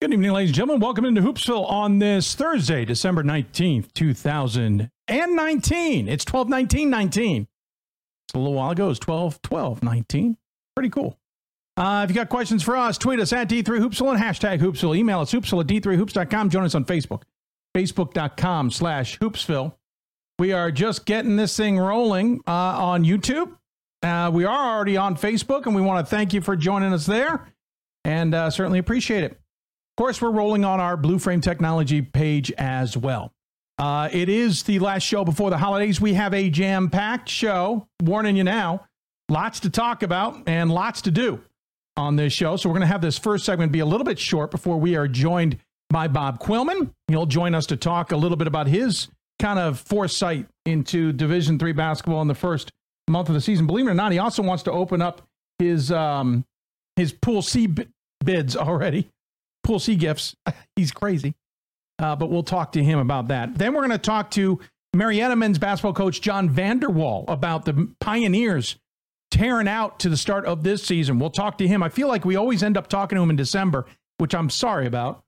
[0.00, 0.80] Good evening, ladies and gentlemen.
[0.80, 6.08] Welcome into Hoopsville on this Thursday, December 19th, 2019.
[6.08, 7.42] It's 12 19 19.
[7.42, 7.50] It's
[8.32, 8.90] a little while ago.
[8.90, 10.36] It's 12 12 19.
[10.76, 11.18] Pretty cool.
[11.76, 14.96] Uh, if you got questions for us, tweet us at D3Hoopsville and hashtag Hoopsville.
[14.96, 16.48] Email us hoopsville at D3Hoops.com.
[16.48, 17.22] Join us on Facebook,
[17.76, 19.74] Facebook.com slash Hoopsville.
[20.38, 23.56] We are just getting this thing rolling uh, on YouTube.
[24.04, 27.04] Uh, we are already on Facebook, and we want to thank you for joining us
[27.04, 27.48] there
[28.04, 29.40] and uh, certainly appreciate it.
[29.98, 33.32] Of course, we're rolling on our Blue Frame Technology page as well.
[33.78, 36.00] Uh, it is the last show before the holidays.
[36.00, 38.86] We have a jam packed show, warning you now.
[39.28, 41.40] Lots to talk about and lots to do
[41.96, 42.54] on this show.
[42.54, 44.94] So, we're going to have this first segment be a little bit short before we
[44.94, 45.58] are joined
[45.90, 46.92] by Bob Quillman.
[47.08, 49.08] He'll join us to talk a little bit about his
[49.40, 52.70] kind of foresight into Division three basketball in the first
[53.10, 53.66] month of the season.
[53.66, 55.22] Believe it or not, he also wants to open up
[55.58, 56.44] his um,
[56.94, 57.68] his Pool C
[58.24, 59.10] bids already.
[59.68, 60.34] Pool C gifts.
[60.76, 61.34] He's crazy.
[61.98, 63.58] Uh, but we'll talk to him about that.
[63.58, 64.58] Then we're going to talk to
[64.94, 68.76] Marietta men's basketball coach John Vander Wal about the Pioneers
[69.30, 71.18] tearing out to the start of this season.
[71.18, 71.82] We'll talk to him.
[71.82, 73.84] I feel like we always end up talking to him in December,
[74.16, 75.22] which I'm sorry about.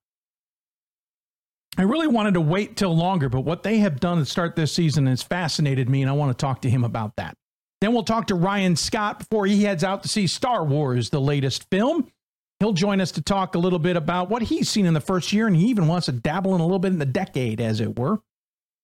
[1.76, 4.72] I really wanted to wait till longer, but what they have done to start this
[4.72, 7.36] season has fascinated me, and I want to talk to him about that.
[7.82, 11.20] Then we'll talk to Ryan Scott before he heads out to see Star Wars, the
[11.20, 12.08] latest film.
[12.60, 15.32] He'll join us to talk a little bit about what he's seen in the first
[15.32, 17.80] year, and he even wants to dabble in a little bit in the decade, as
[17.80, 18.20] it were.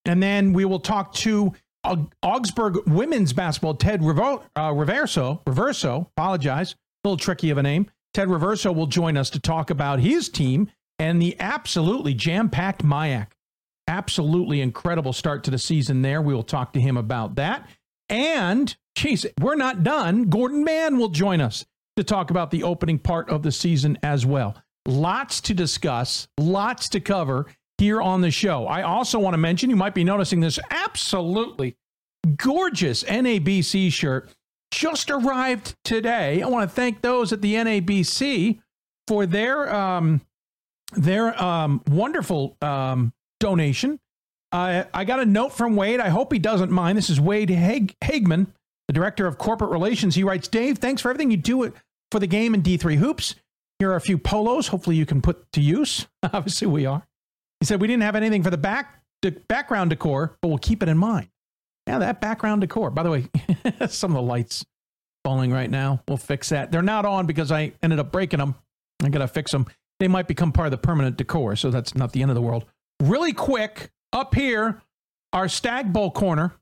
[0.05, 1.53] And then we will talk to
[2.23, 7.89] Augsburg women's basketball, Ted uh, Riverso, Riverso, apologize, a little tricky of a name.
[8.13, 12.83] Ted Riverso will join us to talk about his team and the absolutely jam packed
[12.83, 13.27] MIAC.
[13.87, 16.21] Absolutely incredible start to the season there.
[16.21, 17.69] We will talk to him about that.
[18.09, 20.29] And, geez, we're not done.
[20.29, 21.65] Gordon Mann will join us
[21.97, 24.55] to talk about the opening part of the season as well.
[24.85, 28.65] Lots to discuss, lots to cover here on the show.
[28.65, 31.75] I also want to mention you might be noticing this absolutely
[32.37, 34.29] gorgeous NABC shirt
[34.71, 36.41] just arrived today.
[36.41, 38.59] I want to thank those at the NABC
[39.07, 40.21] for their um,
[40.93, 43.99] their um, wonderful um, donation.
[44.51, 45.99] Uh, I got a note from Wade.
[45.99, 46.97] I hope he doesn't mind.
[46.97, 48.47] This is Wade Hag- Hagman,
[48.87, 50.15] the director of corporate relations.
[50.15, 51.63] He writes, Dave, thanks for everything you do
[52.11, 53.35] for the game in D3 Hoops.
[53.79, 54.67] Here are a few polos.
[54.67, 56.07] Hopefully, you can put to use.
[56.23, 57.05] Obviously, we are.
[57.59, 59.01] He said we didn't have anything for the back
[59.47, 61.29] background decor, but we'll keep it in mind.
[61.87, 62.91] Yeah, that background decor.
[62.91, 63.29] By the way,
[63.87, 64.65] some of the lights
[65.23, 66.01] falling right now.
[66.07, 66.71] We'll fix that.
[66.71, 68.55] They're not on because I ended up breaking them.
[69.03, 69.65] I got to fix them.
[69.99, 72.41] They might become part of the permanent decor, so that's not the end of the
[72.41, 72.65] world.
[73.01, 74.81] Really quick, up here,
[75.33, 76.53] our Stagg Bowl corner.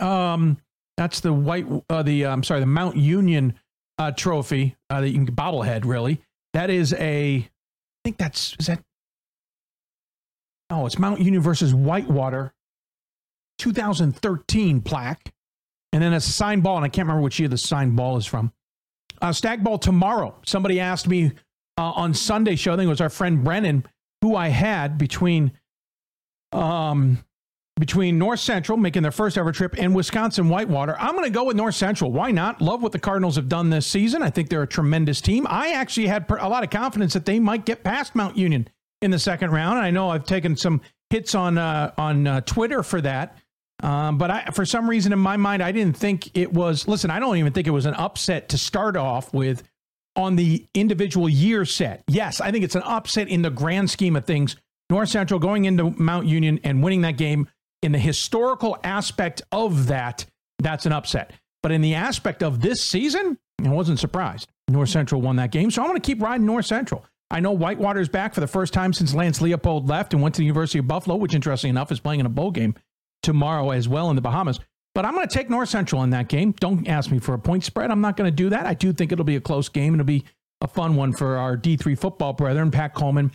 [0.00, 0.58] Um,
[0.96, 1.66] that's the white.
[1.88, 3.54] Uh, the uh, I'm sorry, the Mount Union
[3.98, 6.20] uh, trophy, uh, that you can bobblehead really.
[6.52, 7.48] That is a, I
[8.04, 8.82] think that's is that.
[10.68, 12.52] Oh, it's Mount Union versus Whitewater,
[13.58, 15.32] 2013 plaque,
[15.92, 18.26] and then a signed ball, and I can't remember which year the signed ball is
[18.26, 18.52] from.
[19.22, 20.34] Uh, Stagg Bowl tomorrow.
[20.44, 21.32] Somebody asked me
[21.78, 22.72] uh, on Sunday show.
[22.72, 23.84] I think it was our friend Brennan
[24.22, 25.52] who I had between
[26.52, 27.24] um,
[27.78, 30.96] between North Central making their first ever trip and Wisconsin Whitewater.
[30.98, 32.10] I'm going to go with North Central.
[32.10, 32.60] Why not?
[32.60, 34.22] Love what the Cardinals have done this season.
[34.22, 35.46] I think they're a tremendous team.
[35.48, 38.68] I actually had a lot of confidence that they might get past Mount Union
[39.02, 39.78] in the second round.
[39.78, 43.38] I know I've taken some hits on uh, on uh, Twitter for that.
[43.82, 46.88] Um, but I, for some reason in my mind, I didn't think it was.
[46.88, 49.62] Listen, I don't even think it was an upset to start off with
[50.16, 52.02] on the individual year set.
[52.08, 54.56] Yes, I think it's an upset in the grand scheme of things.
[54.88, 57.48] North Central going into Mount Union and winning that game
[57.86, 60.26] in the historical aspect of that,
[60.58, 61.32] that's an upset.
[61.62, 64.48] But in the aspect of this season, I wasn't surprised.
[64.66, 65.70] North Central won that game.
[65.70, 67.04] So I'm going to keep riding North Central.
[67.30, 70.40] I know Whitewater's back for the first time since Lance Leopold left and went to
[70.40, 72.74] the University of Buffalo, which, interestingly enough, is playing in a bowl game
[73.22, 74.58] tomorrow as well in the Bahamas.
[74.92, 76.56] But I'm going to take North Central in that game.
[76.58, 77.92] Don't ask me for a point spread.
[77.92, 78.66] I'm not going to do that.
[78.66, 79.94] I do think it'll be a close game.
[79.94, 80.24] It'll be
[80.60, 83.30] a fun one for our D3 football brethren, Pat Coleman,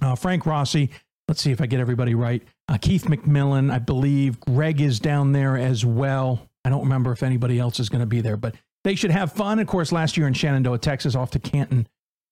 [0.00, 0.90] uh, Frank Rossi,
[1.28, 2.42] let's see if I get everybody right.
[2.72, 4.40] Uh, Keith McMillan, I believe.
[4.40, 6.48] Greg is down there as well.
[6.64, 9.30] I don't remember if anybody else is going to be there, but they should have
[9.30, 9.58] fun.
[9.58, 11.86] Of course, last year in Shenandoah, Texas, off to Canton,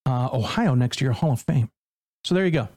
[0.07, 1.71] uh, Ohio next year, Hall of Fame.
[2.25, 2.69] So there you go.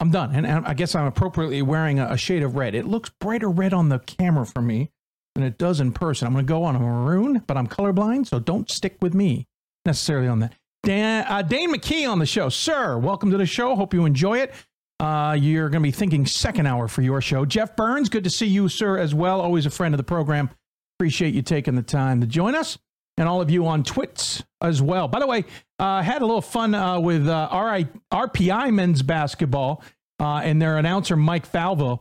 [0.00, 0.34] I'm done.
[0.34, 2.74] And, I guess I'm appropriately wearing a, a, shade of red.
[2.74, 4.90] It looks brighter red on the camera for me
[5.34, 6.26] than it does in person.
[6.26, 9.46] I'm going to go on a maroon, but I'm colorblind, so don't stick with me
[9.84, 10.54] necessarily on that.
[10.84, 12.48] Dan, uh, Dane McKee on the show.
[12.48, 13.76] Sir, welcome to the show.
[13.76, 14.54] Hope you enjoy it.
[15.00, 17.44] Uh, you're going to be thinking second hour for your show.
[17.44, 19.40] Jeff Burns, good to see you, sir, as well.
[19.40, 20.50] Always a friend of the program.
[20.98, 22.78] Appreciate you taking the time to join us.
[23.16, 25.08] and all of you on Twits as well.
[25.08, 25.44] By the way,
[25.78, 29.82] uh, had a little fun uh, with uh, RI, RPI men's basketball
[30.20, 32.00] uh, and their announcer, Mike Falvo.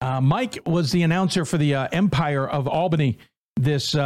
[0.00, 3.18] Uh, Mike was the announcer for the uh, Empire of Albany
[3.56, 3.96] this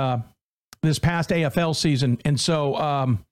[0.82, 3.24] this past AFL season, and so um,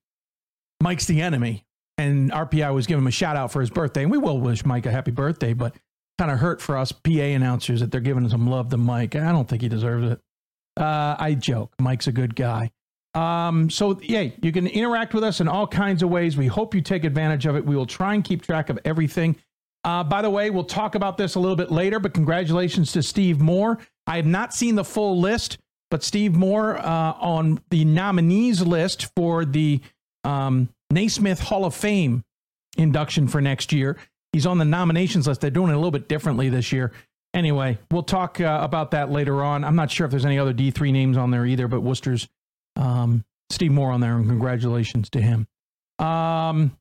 [0.81, 1.65] Mike's the enemy.
[1.99, 4.65] And RPI was giving him a shout out for his birthday, and we will wish
[4.65, 5.53] Mike a happy birthday.
[5.53, 5.75] But
[6.17, 9.15] kind of hurt for us PA announcers that they're giving some love to Mike.
[9.15, 10.19] I don't think he deserves it.
[10.77, 11.73] Uh, I joke.
[11.79, 12.71] Mike's a good guy.
[13.15, 16.37] Um, so yeah, you can interact with us in all kinds of ways.
[16.37, 17.65] We hope you take advantage of it.
[17.65, 19.35] We will try and keep track of everything.
[19.83, 23.03] Uh, by the way, we'll talk about this a little bit later, but congratulations to
[23.03, 23.79] Steve Moore.
[24.07, 25.57] I have not seen the full list,
[25.89, 29.81] but Steve Moore uh, on the nominees list for the
[30.23, 32.23] um, Naismith Hall of Fame
[32.77, 33.97] induction for next year.
[34.33, 35.41] He's on the nominations list.
[35.41, 36.91] They're doing it a little bit differently this year.
[37.33, 39.63] Anyway, we'll talk uh, about that later on.
[39.63, 42.27] I'm not sure if there's any other D3 names on there either, but Wooster's
[42.75, 45.47] um, Steve Moore on there, and congratulations to him.
[45.99, 46.75] Um,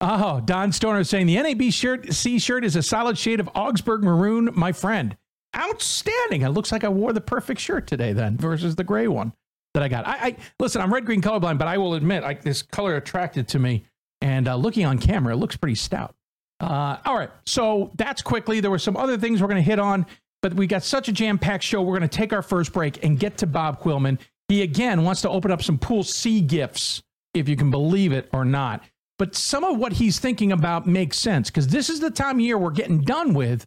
[0.00, 4.02] oh, Don Stoner saying the NAB shirt C shirt is a solid shade of Augsburg
[4.02, 5.16] maroon, my friend.
[5.56, 6.42] Outstanding.
[6.42, 9.32] It looks like I wore the perfect shirt today then versus the gray one
[9.74, 10.06] that I got.
[10.06, 13.48] I, I listen, I'm red green colorblind, but I will admit like this color attracted
[13.48, 13.84] to me.
[14.20, 16.14] And uh, looking on camera, it looks pretty stout.
[16.60, 18.60] Uh, all right, so that's quickly.
[18.60, 20.04] There were some other things we're going to hit on,
[20.42, 21.80] but we got such a jam packed show.
[21.80, 24.18] We're going to take our first break and get to Bob Quillman.
[24.48, 27.02] He again wants to open up some Pool C gifts,
[27.32, 28.84] if you can believe it or not.
[29.18, 32.40] But some of what he's thinking about makes sense because this is the time of
[32.40, 33.66] year we're getting done with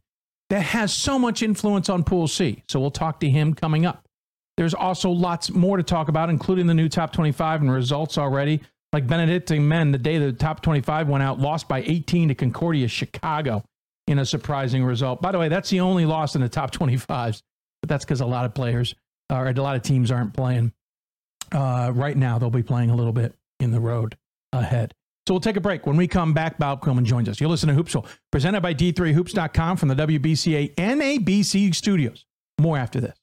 [0.49, 2.63] that has so much influence on Pool C.
[2.67, 4.05] So we'll talk to him coming up.
[4.57, 8.61] There's also lots more to talk about, including the new top 25 and results already
[8.93, 12.87] like Benedictine men, the day the top 25 went out, lost by 18 to Concordia
[12.87, 13.63] Chicago
[14.07, 15.21] in a surprising result.
[15.21, 17.41] By the way, that's the only loss in the top 25s,
[17.81, 18.93] but that's because a lot of players
[19.31, 20.71] or a lot of teams aren't playing.
[21.51, 24.15] Uh, right now, they'll be playing a little bit in the road
[24.51, 24.93] ahead.
[25.27, 25.87] So we'll take a break.
[25.87, 27.41] When we come back, Bob Quillman joins us.
[27.41, 32.25] You'll listen to Hoopsville, presented by D3Hoops.com from the WBCA NABC studios.
[32.59, 33.22] More after this.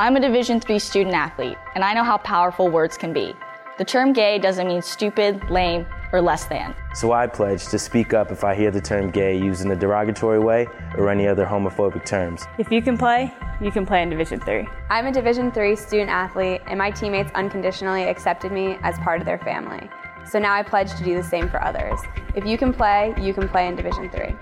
[0.00, 3.34] I'm a Division III student athlete, and I know how powerful words can be.
[3.78, 6.72] The term gay doesn't mean stupid, lame, or less than.
[6.94, 9.74] So I pledge to speak up if I hear the term gay used in a
[9.74, 12.44] derogatory way or any other homophobic terms.
[12.58, 14.68] If you can play, you can play in Division 3.
[14.88, 19.26] I'm a Division 3 student athlete, and my teammates unconditionally accepted me as part of
[19.26, 19.90] their family.
[20.30, 21.98] So now I pledge to do the same for others.
[22.36, 24.36] If you can play, you can play in Division 3.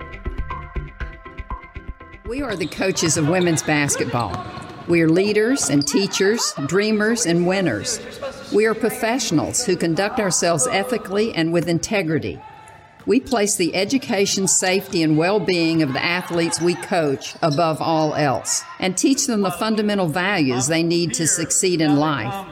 [2.27, 4.66] We are the coaches of women's basketball.
[4.87, 7.99] We are leaders and teachers, dreamers and winners.
[8.53, 12.39] We are professionals who conduct ourselves ethically and with integrity.
[13.05, 18.15] We place the education, safety, and well being of the athletes we coach above all
[18.15, 22.47] else and teach them the fundamental values they need to succeed in life.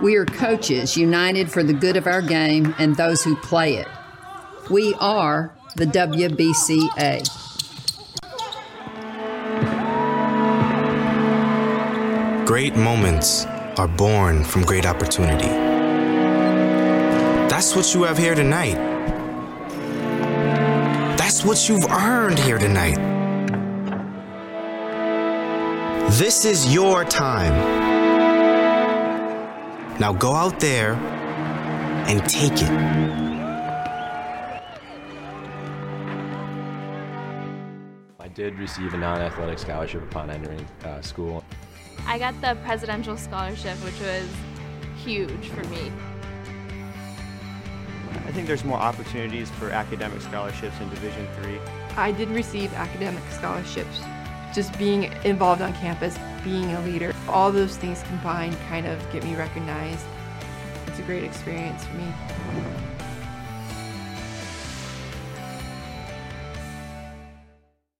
[0.00, 3.88] We are coaches united for the good of our game and those who play it.
[4.70, 7.41] We are the WBCA.
[12.44, 13.46] Great moments
[13.78, 15.46] are born from great opportunity.
[17.48, 18.74] That's what you have here tonight.
[21.16, 22.96] That's what you've earned here tonight.
[26.10, 27.52] This is your time.
[30.00, 30.94] Now go out there
[32.08, 32.70] and take it.
[38.18, 41.44] I did receive a non-athletic scholarship upon entering uh, school.
[42.06, 44.28] I got the presidential scholarship, which was
[45.04, 45.90] huge for me.
[48.26, 51.58] I think there's more opportunities for academic scholarships in Division Three.
[51.96, 54.00] I did receive academic scholarships.
[54.54, 59.24] Just being involved on campus, being a leader, all those things combined kind of get
[59.24, 60.04] me recognized.
[60.86, 62.12] It's a great experience for me.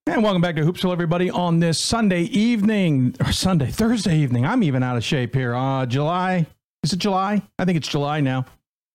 [0.04, 4.44] And welcome back to Hoopsville, everybody, on this Sunday evening, or Sunday, Thursday evening.
[4.44, 5.54] I'm even out of shape here.
[5.54, 6.44] Uh, July,
[6.82, 7.40] is it July?
[7.56, 8.44] I think it's July now.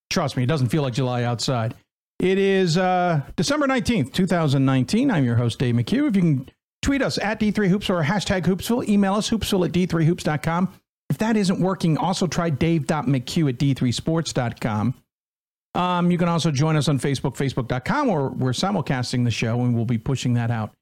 [0.10, 1.76] Trust me, it doesn't feel like July outside.
[2.20, 5.10] It is uh, December 19th, 2019.
[5.10, 6.10] I'm your host, Dave McHugh.
[6.10, 6.50] If you can
[6.82, 10.74] tweet us at D3Hoops or hashtag Hoopsville, email us, hoopsville at D3Hoops.com.
[11.10, 14.94] If that isn't working, also try dave.mchugh at D3Sports.com.
[15.74, 19.74] Um, you can also join us on Facebook, Facebook.com, or we're simulcasting the show, and
[19.74, 20.74] we'll be pushing that out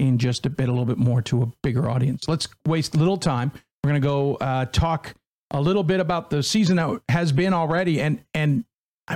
[0.00, 2.26] in just a bit, a little bit more to a bigger audience.
[2.26, 3.52] Let's waste little time.
[3.84, 5.14] We're going to go uh, talk
[5.52, 8.64] a little bit about the season that has been already, and and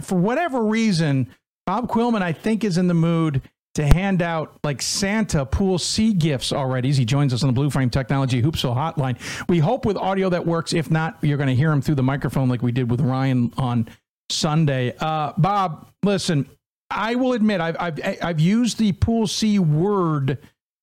[0.03, 1.29] for whatever reason,
[1.67, 3.43] Bob Quillman I think is in the mood
[3.75, 7.71] to hand out like Santa Pool C gifts already he joins us on the Blue
[7.71, 9.19] Frame Technology Hoopsville Hotline.
[9.49, 10.73] We hope with audio that works.
[10.73, 13.53] If not, you're going to hear him through the microphone like we did with Ryan
[13.57, 13.89] on
[14.31, 14.95] Sunday.
[15.01, 16.49] Uh, Bob, listen,
[16.91, 20.39] I will admit I've I've I've used the Pool C word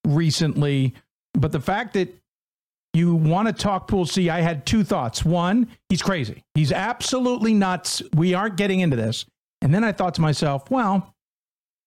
[0.06, 0.94] recently,
[1.34, 2.14] but the fact that
[2.94, 5.24] you want to talk Pool C, I had two thoughts.
[5.24, 6.44] One, he's crazy.
[6.54, 8.02] He's absolutely nuts.
[8.14, 9.24] We aren't getting into this.
[9.62, 11.14] And then I thought to myself, well,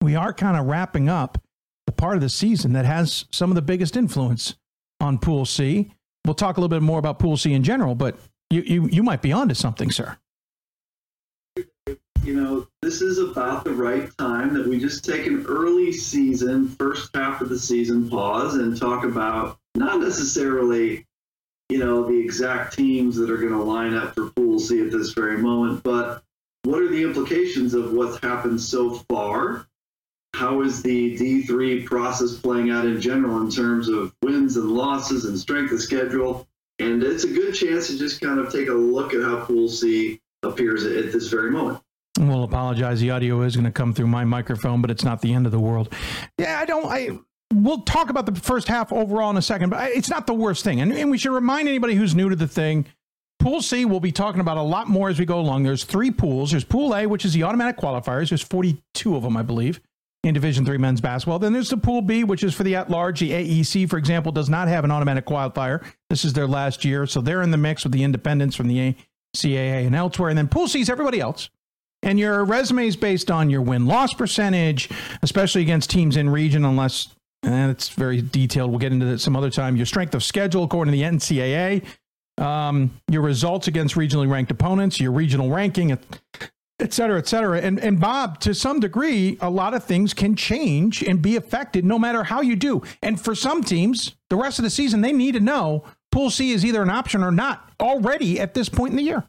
[0.02, 1.38] we are kind of wrapping up
[1.86, 4.56] the part of the season that has some of the biggest influence
[5.00, 5.92] on Pool C.
[6.26, 8.18] We'll talk a little bit more about Pool C in general, but
[8.50, 10.18] you, you, you might be onto something, sir.
[12.25, 16.70] You know, this is about the right time that we just take an early season,
[16.70, 21.06] first half of the season pause and talk about not necessarily,
[21.70, 24.92] you know, the exact teams that are going to line up for Pool C at
[24.92, 26.24] this very moment, but
[26.63, 29.68] what are the implications of what's happened so far?
[30.34, 35.25] How is the D3 process playing out in general in terms of wins and losses
[35.25, 36.48] and strength of schedule?
[36.80, 39.70] And it's a good chance to just kind of take a look at how Pool
[39.70, 41.82] C appears at this very moment.
[42.20, 43.02] We'll apologize.
[43.02, 45.52] The audio is going to come through my microphone, but it's not the end of
[45.52, 45.94] the world.
[46.38, 46.86] Yeah, I don't.
[46.86, 47.20] I
[47.54, 50.64] we'll talk about the first half overall in a second, but it's not the worst
[50.64, 50.82] thing.
[50.82, 52.86] And, and we should remind anybody who's new to the thing.
[53.40, 55.64] Pool C, we'll be talking about a lot more as we go along.
[55.64, 56.52] There's three pools.
[56.52, 58.30] There's Pool A, which is the automatic qualifiers.
[58.30, 59.82] There's 42 of them, I believe,
[60.24, 61.38] in Division Three men's basketball.
[61.38, 63.20] Then there's the Pool B, which is for the at-large.
[63.20, 65.84] The AEC, for example, does not have an automatic qualifier.
[66.10, 68.96] This is their last year, so they're in the mix with the independents from the
[69.36, 70.30] ACAA and elsewhere.
[70.30, 71.50] And then Pool is everybody else.
[72.04, 74.89] And your resume is based on your win loss percentage,
[75.24, 78.72] especially against teams in region, unless and it's very detailed.
[78.72, 79.75] We'll get into that some other time.
[79.75, 81.84] Your strength of schedule, according to the NCAA,
[82.44, 85.92] um, your results against regionally ranked opponents, your regional ranking,
[86.80, 87.62] et cetera, et cetera.
[87.62, 91.86] And, and Bob, to some degree, a lot of things can change and be affected
[91.86, 92.82] no matter how you do.
[93.01, 95.86] And for some teams, the rest of the season, they need to know
[96.16, 99.28] Pool C is either an option or not already at this point in the year.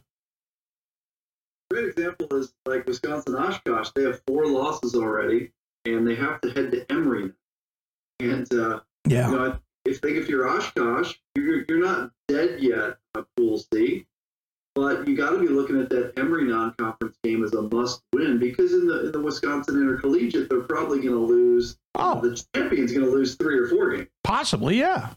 [1.69, 3.89] Great example is like Wisconsin Oshkosh.
[3.93, 5.51] They have four losses already,
[5.83, 7.33] and they have to head to Emory.
[8.21, 12.99] And uh, yeah, you know, if think if you're Oshkosh, you're, you're not dead yet
[13.17, 14.05] at Pool C,
[14.73, 18.71] but you got to be looking at that Emory non-conference game as a must-win because
[18.71, 21.77] in the in the Wisconsin Intercollegiate, they're probably going to lose.
[21.95, 24.07] Oh, the champion's going to lose three or four games.
[24.23, 25.09] Possibly, yeah.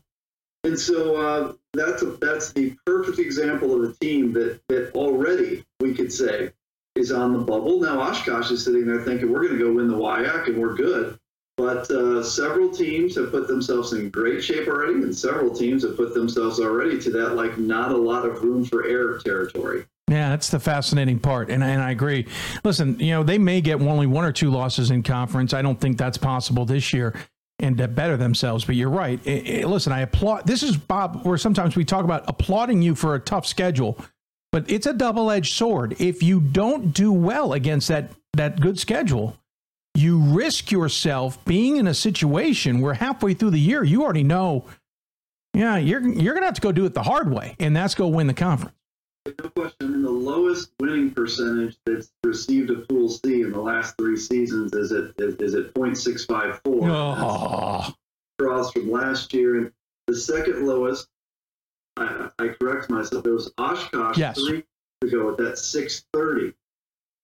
[0.64, 5.64] And so uh, that's a, that's the perfect example of a team that that already
[5.80, 6.52] we could say
[6.96, 7.80] is on the bubble.
[7.80, 10.74] Now Oshkosh is sitting there thinking we're going to go win the WIAC and we're
[10.74, 11.18] good.
[11.56, 15.94] But uh, several teams have put themselves in great shape already, and several teams have
[15.94, 19.84] put themselves already to that like not a lot of room for error territory.
[20.10, 22.26] Yeah, that's the fascinating part, and and I agree.
[22.64, 25.52] Listen, you know they may get only one or two losses in conference.
[25.52, 27.14] I don't think that's possible this year,
[27.60, 28.64] and to better themselves.
[28.64, 29.20] But you're right.
[29.24, 30.46] It, it, listen, I applaud.
[30.46, 33.98] This is Bob, where sometimes we talk about applauding you for a tough schedule.
[34.52, 35.96] but it's a double edged sword.
[36.00, 39.36] If you don't do well against that, that good schedule,
[39.94, 44.64] you risk yourself being in a situation where halfway through the year, you already know,
[45.54, 48.06] yeah, you're, you're to have to go do it the hard way, and that's go
[48.08, 48.74] win the conference.
[49.26, 49.76] No question.
[49.82, 54.16] I mean, the lowest winning percentage that's received a pool C in the last three
[54.16, 56.60] seasons is at is, is at 0.654.
[56.66, 57.94] Oh.
[58.38, 59.72] Across from last year, and
[60.06, 61.08] the second lowest,
[61.98, 63.26] I, I correct myself.
[63.26, 64.38] It was Oshkosh Yes.
[64.40, 64.64] three
[65.02, 66.56] years ago at that 630.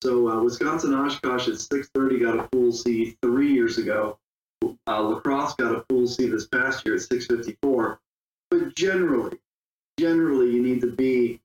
[0.03, 4.19] So uh, Wisconsin Oshkosh at 630 got a pool C three years ago.
[4.63, 4.69] Uh,
[5.03, 7.99] La Crosse got a pool C this past year at 654.
[8.51, 9.39] But generally,
[9.99, 11.41] generally, you need to be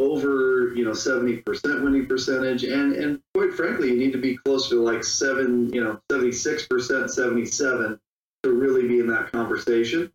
[0.00, 4.76] over you know 70% winning percentage and and quite frankly you need to be closer
[4.76, 8.00] to like 7 you know 76% 77
[8.42, 10.10] to really be in that conversation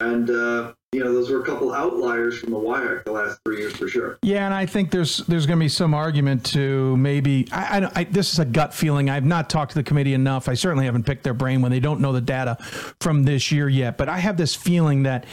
[0.00, 3.58] and uh, you know those were a couple outliers from the WIAC the last three
[3.58, 6.96] years for sure Yeah, and I think there's there's going to be some argument to
[6.96, 9.10] maybe I, I, I this is a gut feeling.
[9.10, 10.48] I've not talked to the committee enough.
[10.48, 12.56] I certainly haven't picked their brain when they don't know the data
[13.00, 13.96] from this year yet.
[13.96, 15.26] But I have this feeling that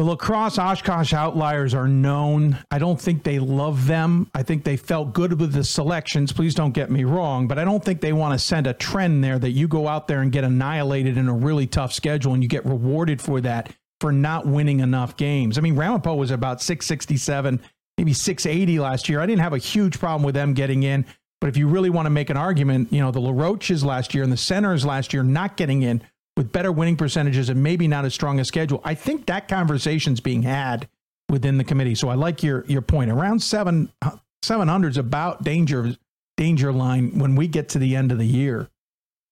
[0.00, 2.56] the La Crosse Oshkosh outliers are known.
[2.70, 4.30] I don't think they love them.
[4.34, 6.32] I think they felt good with the selections.
[6.32, 9.22] Please don't get me wrong, but I don't think they want to send a trend
[9.22, 12.42] there that you go out there and get annihilated in a really tough schedule and
[12.42, 15.58] you get rewarded for that for not winning enough games.
[15.58, 17.60] I mean, Ramapo was about 667,
[17.98, 19.20] maybe 680 last year.
[19.20, 21.04] I didn't have a huge problem with them getting in.
[21.42, 24.14] But if you really want to make an argument, you know, the La Roches last
[24.14, 26.02] year and the Centers last year not getting in
[26.40, 30.20] with better winning percentages and maybe not as strong a schedule, I think that conversation's
[30.20, 30.88] being had
[31.28, 31.94] within the committee.
[31.94, 33.10] So I like your your point.
[33.10, 33.92] Around seven
[34.40, 35.94] seven hundred is about danger
[36.38, 38.70] danger line when we get to the end of the year.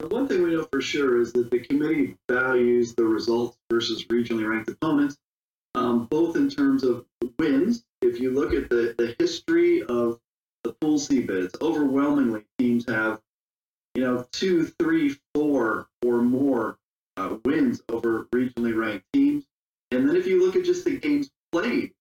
[0.00, 4.04] The one thing we know for sure is that the committee values the results versus
[4.08, 5.16] regionally ranked opponents,
[5.74, 7.06] um, both in terms of
[7.38, 7.86] wins.
[8.02, 10.20] If you look at the, the history of
[10.62, 13.22] the pool C bids, overwhelmingly teams have,
[13.94, 16.76] you know, two, three, four or more
[17.18, 19.44] uh, wins over regionally ranked teams.
[19.90, 21.92] And then if you look at just the games played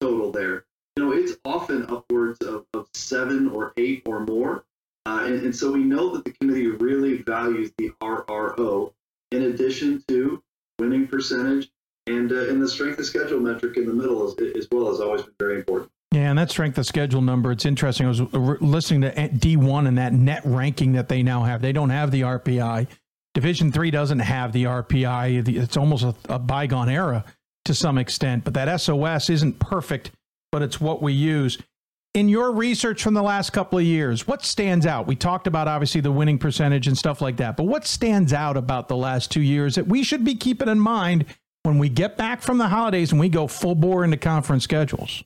[0.00, 0.64] total there,
[0.96, 4.64] you know, it's often upwards of, of seven or eight or more.
[5.06, 8.92] Uh, and, and so we know that the committee really values the RRO
[9.30, 10.42] in addition to
[10.78, 11.70] winning percentage
[12.06, 15.00] and, uh, and the strength of schedule metric in the middle as, as well has
[15.00, 15.90] always been very important.
[16.12, 18.06] Yeah, and that strength of schedule number, it's interesting.
[18.06, 18.20] I was
[18.62, 21.60] listening to D1 and that net ranking that they now have.
[21.60, 22.88] They don't have the RPI.
[23.36, 25.46] Division 3 doesn't have the RPI.
[25.46, 27.22] It's almost a, a bygone era
[27.66, 30.10] to some extent, but that SOS isn't perfect,
[30.50, 31.58] but it's what we use.
[32.14, 35.06] In your research from the last couple of years, what stands out?
[35.06, 38.56] We talked about obviously the winning percentage and stuff like that, but what stands out
[38.56, 41.26] about the last two years that we should be keeping in mind
[41.64, 45.22] when we get back from the holidays and we go full bore into conference schedules?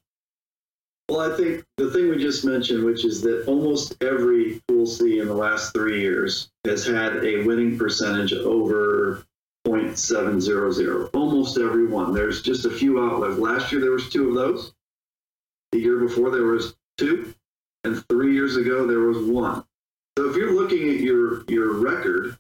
[1.11, 5.19] Well, I think the thing we just mentioned, which is that almost every pool C
[5.19, 9.25] in the last three years has had a winning percentage over
[9.67, 11.11] 0.700.
[11.13, 12.15] Almost every one.
[12.15, 13.39] There's just a few outliers.
[13.39, 14.73] Last year there was two of those.
[15.73, 17.35] The year before there was two,
[17.83, 19.65] and three years ago there was one.
[20.17, 22.39] So if you're looking at your your record,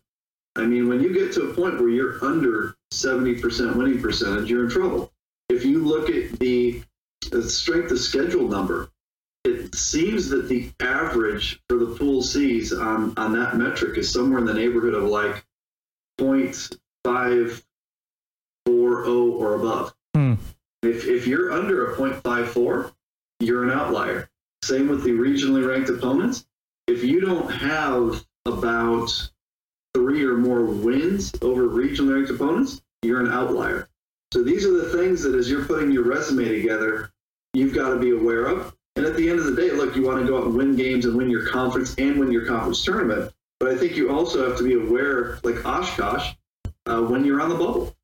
[0.54, 4.62] I mean, when you get to a point where you're under 70% winning percentage, you're
[4.62, 5.12] in trouble.
[5.48, 6.84] If you look at the
[7.30, 8.90] the strength of schedule number,
[9.44, 14.38] it seems that the average for the pool C's on, on that metric is somewhere
[14.38, 15.44] in the neighborhood of like
[16.20, 17.62] 0.540
[18.66, 19.94] or above.
[20.14, 20.34] Hmm.
[20.82, 22.92] If, if you're under a 0.54,
[23.40, 24.28] you're an outlier.
[24.62, 26.46] Same with the regionally ranked opponents.
[26.86, 29.10] If you don't have about
[29.94, 33.88] three or more wins over regionally ranked opponents, you're an outlier.
[34.32, 37.12] So these are the things that as you're putting your resume together,
[37.54, 38.74] you've got to be aware of.
[38.96, 40.76] And at the end of the day, look, you want to go out and win
[40.76, 43.32] games and win your conference and win your conference tournament.
[43.58, 46.34] But I think you also have to be aware, like Oshkosh,
[46.86, 47.96] uh, when you're on the bubble.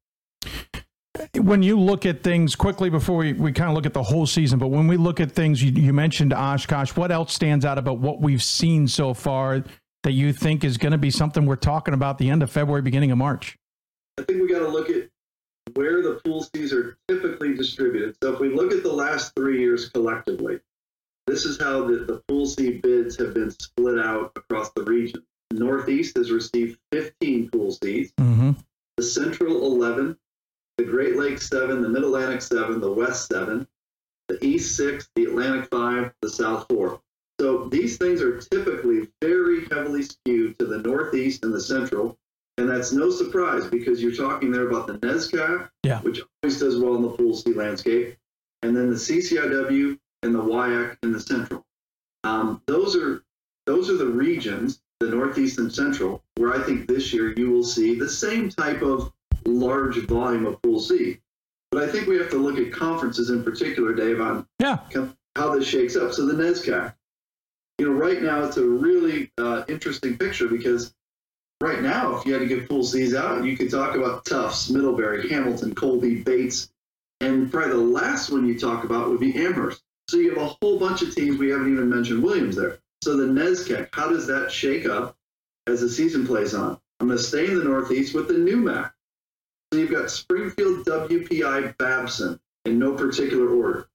[1.34, 4.26] When you look at things quickly before we, we kind of look at the whole
[4.26, 6.94] season, but when we look at things, you, you mentioned Oshkosh.
[6.94, 9.64] What else stands out about what we've seen so far
[10.02, 12.82] that you think is going to be something we're talking about the end of February,
[12.82, 13.56] beginning of March?
[14.18, 15.08] I think we got to look at
[15.76, 18.16] where the pool C's are typically distributed.
[18.22, 20.58] So if we look at the last three years collectively,
[21.26, 25.22] this is how the, the pool C bids have been split out across the region.
[25.52, 28.52] Northeast has received 15 pool Cs, mm-hmm.
[28.96, 30.16] the Central 11,
[30.78, 33.66] the Great Lakes 7, the Mid Atlantic 7, the West 7,
[34.28, 37.00] the East 6, the Atlantic 5, the South 4.
[37.38, 42.18] So these things are typically very heavily skewed to the Northeast and the Central.
[42.58, 46.00] And that's no surprise because you're talking there about the NESCAC, yeah.
[46.00, 48.16] which always does well in the pool C landscape,
[48.62, 51.64] and then the CCIW and the WIAC in the Central.
[52.24, 53.22] Um, those are
[53.66, 57.64] those are the regions, the Northeast and Central, where I think this year you will
[57.64, 59.12] see the same type of
[59.44, 61.18] large volume of Pool C.
[61.70, 64.78] But I think we have to look at conferences in particular, Dave, on yeah.
[65.34, 66.12] how this shakes up.
[66.12, 66.94] So the NESCAC,
[67.78, 70.94] you know, right now it's a really uh, interesting picture because
[71.60, 74.70] right now, if you had to give Pool C's out, you could talk about Tufts,
[74.70, 76.70] Middlebury, Hamilton, Colby, Bates,
[77.20, 79.82] and probably the last one you talk about would be Amherst.
[80.08, 81.38] So you have a whole bunch of teams.
[81.38, 82.78] We haven't even mentioned Williams there.
[83.02, 85.16] So the NESCAC, how does that shake up
[85.66, 86.78] as the season plays on?
[87.00, 88.92] I'm going to stay in the Northeast with the new MAC.
[89.72, 93.88] So you've got Springfield, WPI, Babson in no particular order.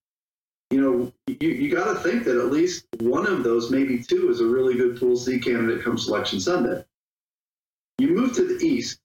[0.69, 4.29] You know, you, you got to think that at least one of those, maybe two,
[4.29, 6.83] is a really good Pool C candidate come Selection Sunday.
[8.01, 8.99] You move to the East,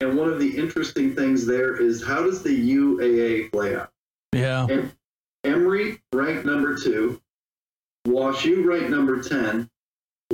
[0.00, 3.92] and one of the interesting things there is how does the UAA play out?
[4.34, 4.66] Yeah.
[4.68, 4.92] And
[5.42, 7.18] Emory ranked number two,
[8.06, 9.70] WashU ranked number 10,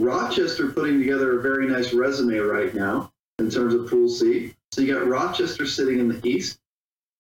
[0.01, 4.53] Rochester putting together a very nice resume right now in terms of Pool C.
[4.73, 6.59] So you got Rochester sitting in the East.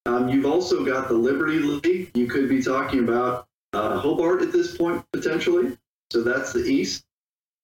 [0.06, 2.10] Um, you've also got the Liberty League.
[2.14, 5.78] You could be talking about uh, Hobart at this point potentially.
[6.10, 7.05] So that's the East.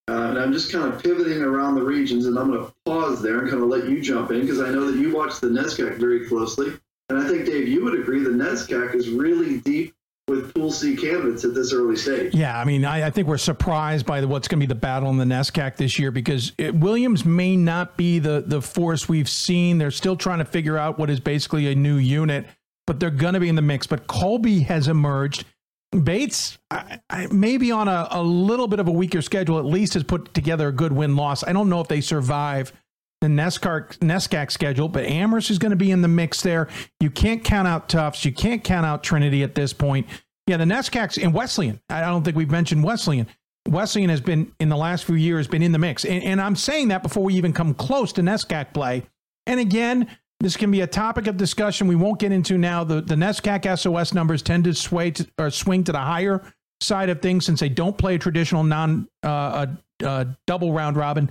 [0.09, 3.23] Uh, and I'm just kind of pivoting around the regions, and I'm going to pause
[3.23, 5.47] there and kind of let you jump in because I know that you watch the
[5.47, 6.73] NESCAC very closely.
[7.09, 9.95] And I think, Dave, you would agree the NESCAC is really deep
[10.29, 12.35] with Pool C candidates at this early stage.
[12.35, 14.79] Yeah, I mean, I, I think we're surprised by the, what's going to be the
[14.79, 19.09] battle in the NESCAC this year because it, Williams may not be the the force
[19.09, 19.79] we've seen.
[19.79, 22.47] They're still trying to figure out what is basically a new unit,
[22.87, 23.87] but they're going to be in the mix.
[23.87, 25.45] But Colby has emerged.
[25.93, 29.95] Bates, I, I, maybe on a, a little bit of a weaker schedule, at least
[29.95, 31.45] has put together a good win loss.
[31.45, 32.73] I don't know if they survive
[33.21, 36.69] the NESCAC, NESCAC schedule, but Amherst is going to be in the mix there.
[36.99, 38.25] You can't count out Tufts.
[38.25, 40.07] You can't count out Trinity at this point.
[40.47, 41.81] Yeah, the NESCAC's and Wesleyan.
[41.89, 43.29] I don't think we've mentioned Wesleyan.
[43.69, 46.57] Wesleyan has been in the last few years been in the mix, and, and I'm
[46.57, 49.07] saying that before we even come close to NESCAC play.
[49.47, 50.09] And again,
[50.43, 52.85] this can be a topic of discussion we won't get into now.
[52.85, 56.43] The the NESCAC SOS numbers tend to sway to, or swing to the higher
[56.81, 59.67] side of things since they don't play a traditional non uh,
[60.03, 61.31] a, a double round robin.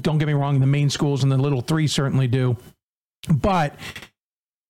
[0.00, 2.56] Don't get me wrong, the main schools and the little three certainly do,
[3.28, 3.76] but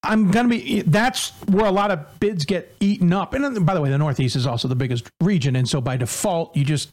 [0.03, 3.35] I'm going to be, that's where a lot of bids get eaten up.
[3.35, 5.57] And by the way, the Northeast is also the biggest region.
[5.57, 6.93] And so by default, you just,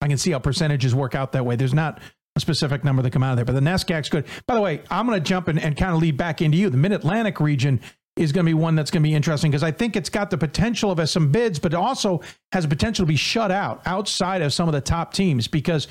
[0.00, 1.56] I can see how percentages work out that way.
[1.56, 2.00] There's not
[2.40, 4.26] specific number that come out of there, but the NESCAC's good.
[4.46, 6.70] By the way, I'm going to jump in and kind of lead back into you.
[6.70, 7.80] The Mid Atlantic region
[8.16, 10.30] is going to be one that's going to be interesting because I think it's got
[10.30, 12.20] the potential of some bids, but also
[12.52, 15.86] has potential to be shut out outside of some of the top teams because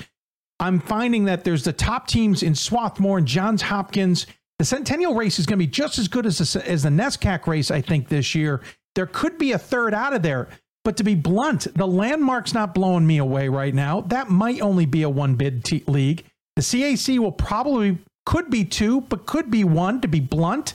[0.60, 4.26] I'm finding that there's the top teams in Swarthmore and Johns Hopkins
[4.58, 7.46] the Centennial race is going to be just as good as the, as the NESCAC
[7.46, 8.60] race, I think, this year.
[8.96, 10.48] There could be a third out of there.
[10.84, 14.00] But to be blunt, the landmark's not blowing me away right now.
[14.00, 16.24] That might only be a one bid t- league.
[16.58, 20.00] The CAC will probably could be two, but could be one.
[20.00, 20.74] To be blunt,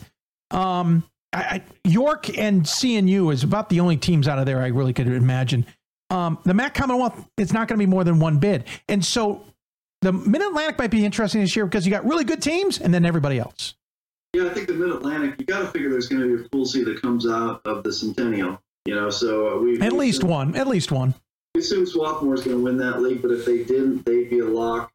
[0.49, 4.67] um, I, I, York and CNU is about the only teams out of there I
[4.67, 5.65] really could imagine.
[6.09, 9.45] Um, the MAC Commonwealth, it's not going to be more than one bid, and so
[10.01, 12.93] the Mid Atlantic might be interesting this year because you got really good teams and
[12.93, 13.73] then everybody else.
[14.31, 16.47] Yeah, I think the Mid Atlantic, you got to figure there's going to be a
[16.47, 18.57] full C that comes out of the Centennial.
[18.85, 21.13] You know, so uh, we at least one, at least one.
[21.55, 24.39] We assume Swarthmore is going to win that league, but if they didn't, they'd be
[24.39, 24.92] a lock.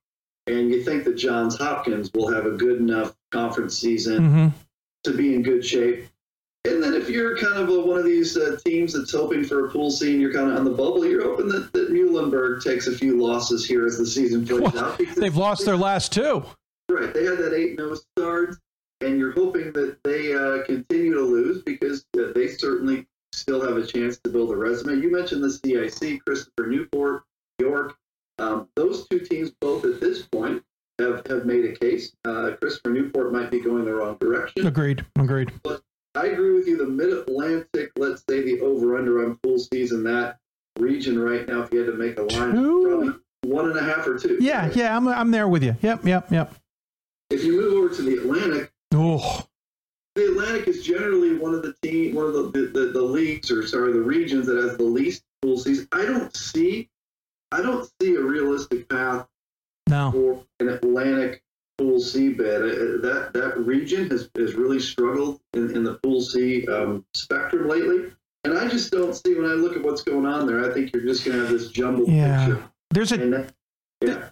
[0.49, 4.49] And you think that Johns Hopkins will have a good enough conference season mm-hmm.
[5.05, 6.07] to be in good shape.
[6.65, 9.67] And then if you're kind of a, one of these uh, teams that's hoping for
[9.67, 11.07] a pool scene, you're kind of on the bubble.
[11.07, 14.79] You're hoping that, that Muhlenberg takes a few losses here as the season plays well,
[14.79, 15.01] out.
[15.17, 16.45] They've lost their last two.
[16.91, 17.13] Right.
[17.13, 18.57] They had that 8 0 start,
[19.01, 23.77] and you're hoping that they uh, continue to lose because uh, they certainly still have
[23.77, 25.01] a chance to build a resume.
[25.01, 27.25] You mentioned the CIC, Christopher Newport,
[27.59, 27.97] York.
[28.39, 30.63] Um, those two teams, both at this point,
[30.99, 32.13] have, have made a case.
[32.25, 34.67] Uh, Christopher Newport might be going the wrong direction.
[34.67, 35.05] Agreed.
[35.19, 35.53] Agreed.
[35.63, 35.83] But
[36.15, 36.77] I agree with you.
[36.77, 40.39] The Mid Atlantic, let's say the over under on pool season that
[40.79, 44.07] region right now, if you had to make a line, probably one and a half
[44.07, 44.39] or two.
[44.41, 44.77] Yeah, right?
[44.77, 45.77] yeah, I'm, I'm there with you.
[45.83, 46.55] Yep, yep, yep.
[47.31, 49.47] If you move over to the Atlantic, oh.
[50.15, 53.51] the Atlantic is generally one of the team, one of the, the, the, the leagues
[53.51, 55.87] or sorry, the regions that has the least pool season.
[55.93, 56.89] I don't see,
[57.53, 59.27] I don't see a realistic path
[59.89, 60.13] no.
[60.13, 61.43] for an Atlantic
[61.79, 62.63] pool C bed.
[62.63, 67.69] Uh, that that region has, has really struggled in, in the pool C um, spectrum
[67.69, 68.13] lately.
[68.45, 70.71] And I just don't see when I look at what's going on there.
[70.71, 72.47] I think you're just going to have this jumbled yeah.
[72.47, 72.65] picture.
[72.91, 73.53] There's a and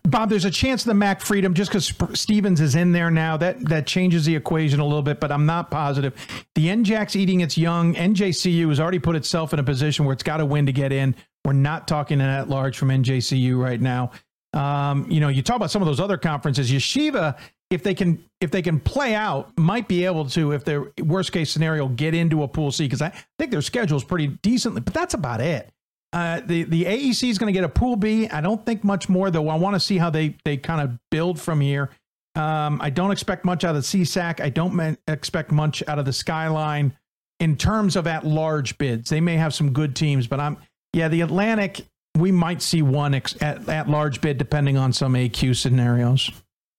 [0.04, 3.36] Bob, there's a chance of the Mac Freedom just because Stevens is in there now.
[3.36, 6.14] That that changes the equation a little bit, but I'm not positive.
[6.54, 7.94] The NJAC's eating its young.
[7.94, 10.92] NJCU has already put itself in a position where it's got to win to get
[10.92, 11.16] in.
[11.46, 14.10] We're not talking at large from NJCU right now.
[14.52, 16.72] Um, you know, you talk about some of those other conferences.
[16.72, 17.38] Yeshiva,
[17.70, 21.30] if they can if they can play out, might be able to, if their worst
[21.30, 24.80] case scenario, get into a pool C because I think their schedule is pretty decently,
[24.80, 25.70] but that's about it.
[26.12, 28.28] Uh, the the AEC is going to get a pool B.
[28.28, 29.48] I don't think much more though.
[29.48, 31.90] I want to see how they they kind of build from here.
[32.34, 34.40] Um, I don't expect much out of the CSAC.
[34.40, 36.96] I don't expect much out of the Skyline
[37.38, 39.10] in terms of at large bids.
[39.10, 40.58] They may have some good teams, but I'm
[40.96, 41.86] yeah the Atlantic.
[42.18, 46.30] We might see one ex- at at large bid depending on some AQ scenarios.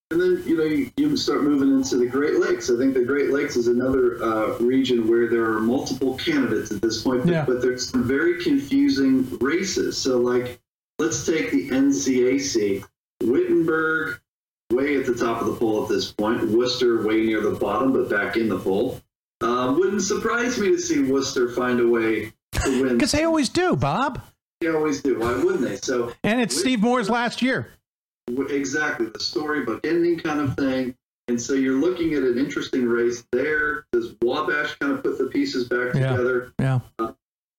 [0.10, 2.69] And then you know you, you start moving into the Great Lakes.
[2.71, 6.82] I think the Great Lakes is another uh, region where there are multiple candidates at
[6.82, 7.45] this point, but, Yeah.
[7.45, 9.97] but there's some very confusing races.
[9.97, 10.60] So like,
[10.97, 12.84] let's take the NCAC.
[13.23, 14.19] Wittenberg,
[14.71, 16.47] way at the top of the poll at this point.
[16.49, 19.01] Wooster, way near the bottom, but back in the poll.
[19.41, 22.32] Uh, wouldn't surprise me to see Wooster find a way.
[22.63, 24.21] Because they always do, Bob.
[24.61, 25.19] They always do.
[25.19, 25.75] Why wouldn't they?
[25.77, 27.71] So And it's Steve Moore's last year.
[28.49, 30.95] Exactly, the storybook ending kind of thing.
[31.29, 33.85] And so you're looking at an interesting race there.
[33.91, 36.11] Does Wabash kind of put the pieces back Yeah.
[36.11, 36.53] together?
[36.59, 36.79] Yeah.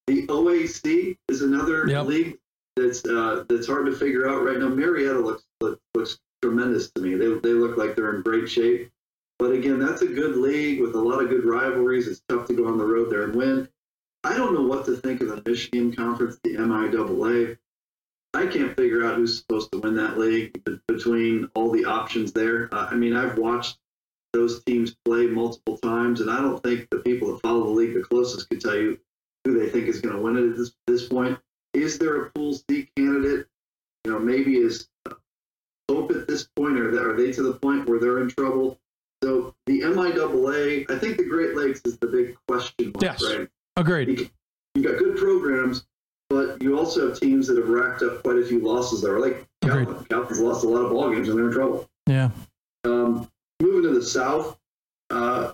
[0.07, 2.05] The OAC is another Yep.
[2.07, 2.39] league
[2.75, 4.69] that's uh, that's hard to figure out right now.
[4.69, 7.13] Marietta looks looks, looks tremendous to me.
[7.15, 8.89] They they look like they're in great shape.
[9.37, 12.07] But again, that's a good league with a lot of good rivalries.
[12.07, 13.69] It's tough to go on the road there and win.
[14.23, 17.57] I don't know what to think of the Michigan Conference, the MIAA.
[18.33, 22.73] I can't figure out who's supposed to win that league between all the options there.
[22.73, 23.77] Uh, I mean, I've watched
[24.33, 27.95] those teams play multiple times, and I don't think the people that follow the league
[27.95, 28.99] the closest could tell you
[29.45, 31.39] who they think is going to win it at this, this point.
[31.73, 33.47] Is there a Pool C candidate?
[34.05, 34.87] You know, maybe is
[35.89, 38.79] Hope at this point, or are they to the point where they're in trouble?
[39.23, 43.23] So the MIAA, I think the Great Lakes is the big question mark, Yes.
[43.23, 43.49] right?
[43.79, 44.29] Agreed.
[44.75, 45.85] You've got good programs,
[46.29, 49.19] but you also have teams that have racked up quite a few losses there.
[49.19, 50.05] Like Calvin.
[50.09, 51.89] Calvin's lost a lot of ball games and they're in trouble.
[52.05, 52.29] Yeah.
[52.83, 53.29] Um,
[53.61, 54.57] moving to the south,
[55.11, 55.53] uh,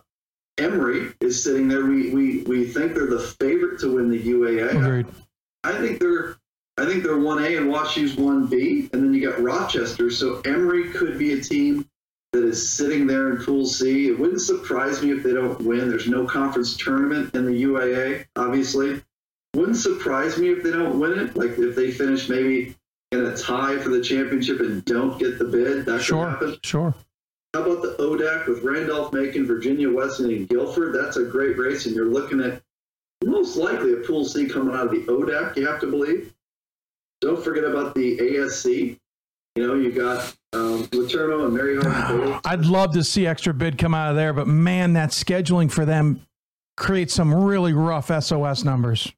[0.57, 1.85] Emory is sitting there.
[1.85, 4.71] We, we we think they're the favorite to win the UAA.
[4.71, 5.05] Agreed.
[5.63, 6.37] I think they're
[6.77, 10.09] I think they're one A and WashU's one B, and then you got Rochester.
[10.09, 11.87] So Emory could be a team
[12.35, 14.09] that is sitting there in Pool C.
[14.09, 15.89] It wouldn't surprise me if they don't win.
[15.89, 19.01] There's no conference tournament in the UAA, obviously.
[19.55, 21.37] Wouldn't surprise me if they don't win it.
[21.37, 22.75] Like if they finish maybe
[23.13, 26.29] in a tie for the championship and don't get the bid, that could Sure.
[26.29, 26.57] happen.
[26.61, 26.93] Sure.
[27.53, 30.93] How about the ODAC with Randolph Macon, Virginia Wesleyan, and Guilford?
[30.93, 32.61] That's a great race, and you're looking at
[33.23, 36.33] most likely a Pool C coming out of the ODAC, you have to believe.
[37.21, 38.99] Don't forget about the ASC.
[39.55, 42.39] You know, you got um, LeTourneau and Mary.
[42.45, 45.85] I'd love to see extra bid come out of there, but man, that scheduling for
[45.85, 46.25] them
[46.77, 49.11] creates some really rough SOS numbers.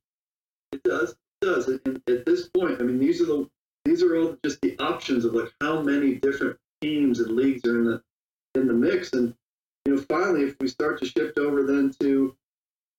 [0.71, 1.11] It does.
[1.11, 1.67] It does.
[1.67, 3.49] And at this point, I mean, these are the
[3.85, 7.79] these are all just the options of like how many different teams and leagues are
[7.79, 8.01] in the
[8.55, 9.13] in the mix.
[9.13, 9.33] And
[9.85, 12.35] you know, finally, if we start to shift over then to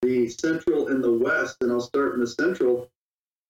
[0.03, 2.88] the Central and the West, and I'll start in the Central.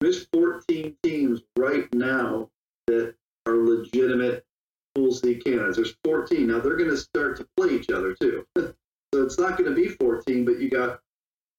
[0.01, 2.49] There's 14 teams right now
[2.87, 3.15] that
[3.47, 4.45] are legitimate
[4.99, 5.77] Pool C candidates.
[5.77, 6.59] There's 14 now.
[6.59, 8.45] They're going to start to play each other too.
[8.57, 8.75] so
[9.15, 11.01] it's not going to be 14, but you got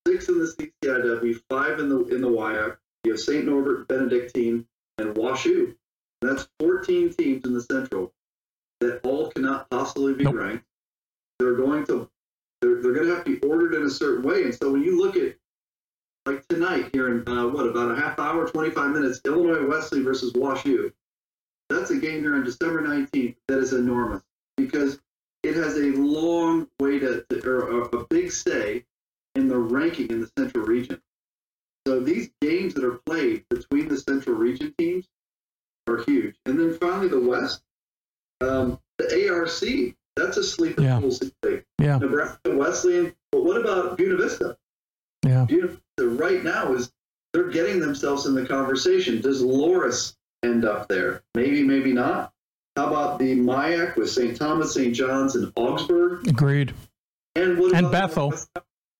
[0.06, 2.78] six in the CCIW, five in the in the WIAC.
[3.06, 3.46] You have St.
[3.46, 4.66] Norbert, Benedictine,
[4.98, 5.76] and WashU.
[6.22, 8.14] That's 14 teams in the Central
[8.82, 10.66] that all cannot possibly be ranked.
[11.40, 12.10] They're going to
[12.62, 14.44] they're, they're going to have to be ordered in a certain way.
[14.44, 15.38] And so when you look at
[16.26, 20.34] like tonight here in uh, what about a half hour, 25 minutes, Illinois Wesley versus
[20.34, 20.92] WashU.
[21.70, 24.22] That's a game here on December 19th that is enormous
[24.58, 25.00] because
[25.44, 28.84] it has a long way to, to or a, a big say
[29.36, 31.00] in the ranking in the Central Region.
[31.88, 35.06] So these games that are played between the Central Region teams
[35.88, 36.36] are huge.
[36.46, 37.62] And then finally, the West,
[38.42, 41.00] um, the ARC, that's a sleeper Yeah.
[41.00, 41.64] pool state.
[41.80, 41.98] Yeah.
[41.98, 43.14] Nebraska Wesleyan.
[43.32, 44.58] But what about Buena Vista?
[45.26, 45.46] Yeah.
[45.46, 46.92] Buena Vista right now is
[47.34, 49.22] they're getting themselves in the conversation.
[49.22, 51.24] Does Loras end up there?
[51.36, 52.34] Maybe, maybe not.
[52.76, 54.38] How about the MIAC with St.
[54.38, 54.94] Thomas, St.
[54.96, 56.28] John's, and Augsburg?
[56.28, 56.74] Agreed.
[57.36, 58.34] And what And about Bethel.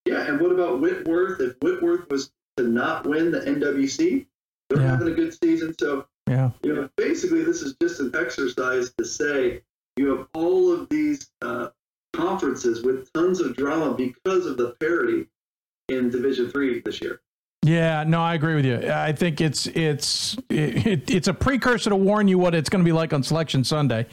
[0.06, 1.40] Yeah, and what about Whitworth?
[1.40, 4.26] If Whitworth was to not win the NWC,
[4.68, 4.88] they're Yeah.
[4.88, 5.74] having a good season.
[5.78, 6.50] So Yeah.
[6.62, 9.62] you know, basically, this is just an exercise to say
[9.96, 11.68] you have all of these uh,
[12.12, 15.26] conferences with tons of drama because of the parity
[15.88, 17.20] in Division Three this year.
[17.62, 18.90] Yeah, no, I agree with you.
[18.90, 22.88] I think it's it's it, it's a precursor to warn you what it's going to
[22.88, 24.06] be like on Selection Sunday.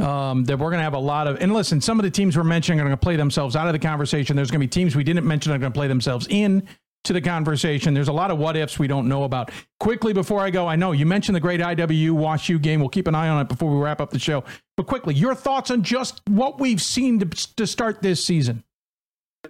[0.00, 1.80] Um, that we're going to have a lot of and listen.
[1.80, 4.36] Some of the teams we're mentioning are going to play themselves out of the conversation.
[4.36, 6.68] There's going to be teams we didn't mention are going to play themselves in
[7.04, 7.94] to the conversation.
[7.94, 9.50] There's a lot of what ifs we don't know about.
[9.78, 12.80] Quickly before I go, I know you mentioned the great IWU Wash U game.
[12.80, 14.44] We'll keep an eye on it before we wrap up the show.
[14.76, 18.64] But quickly, your thoughts on just what we've seen to, to start this season?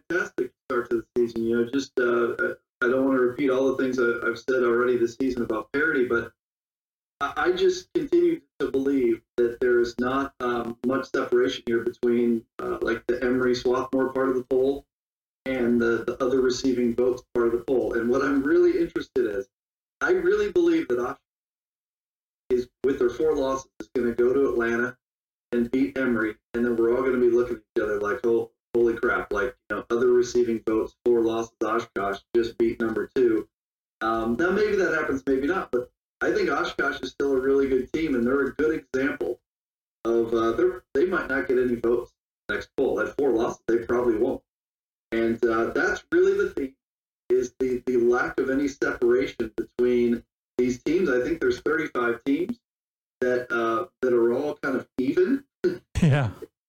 [0.08, 1.44] Fantastic start to the season.
[1.44, 4.96] You know, just uh, I don't want to repeat all the things I've said already
[4.96, 6.32] this season about parity, but
[7.20, 12.78] I just continue to believe that there is not um, much separation here between uh,
[12.82, 14.84] like the Emory Swarthmore part of the poll
[15.46, 17.94] and the, the other receiving votes part of the poll.
[17.94, 19.46] And what I'm really interested in is,
[20.00, 21.16] I really believe that Oshkosh
[22.50, 24.96] is with their four losses is going to go to Atlanta
[25.52, 28.20] and beat Emory, and then we're all going to be looking at each other like,
[28.26, 29.32] oh, holy crap!
[29.32, 33.48] Like you know, other receiving votes, four losses, Oshkosh just beat number two.
[34.00, 37.68] Um, now maybe that happens, maybe not, but I think Oshkosh is still a really
[37.68, 39.38] good team, and they're a good example
[40.04, 42.12] of uh, they might not get any votes
[42.50, 43.00] next poll.
[43.00, 44.42] At four losses, they probably won't.
[45.12, 46.74] And uh, that's really the thing
[47.30, 50.22] is the, the lack of any separation between
[50.58, 51.08] these teams.
[51.08, 52.58] I think there's 35 teams
[53.20, 55.44] that uh, that are all kind of even.
[56.02, 56.28] Yeah.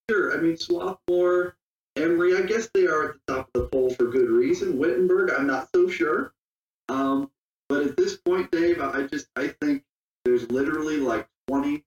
[0.09, 0.37] Sure.
[0.37, 1.57] I mean, Swarthmore,
[1.95, 4.77] Emory, I guess they are at the top of the poll for good reason.
[4.77, 6.33] Wittenberg, I'm not so sure.
[6.89, 7.31] Um,
[7.69, 9.83] but at this point, Dave, I just I think
[10.23, 11.83] there's literally like 20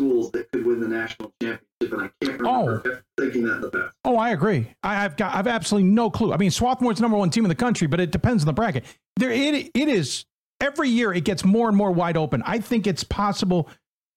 [0.00, 3.00] schools that could win the national championship, and I can't remember oh.
[3.18, 3.94] thinking that in the past.
[4.04, 4.72] Oh, I agree.
[4.82, 6.32] I, have got I've absolutely no clue.
[6.32, 8.84] I mean, Swarthmore's number one team in the country, but it depends on the bracket.
[9.16, 10.24] There, it it is
[10.60, 12.42] every year it gets more and more wide open.
[12.46, 13.68] I think it's possible.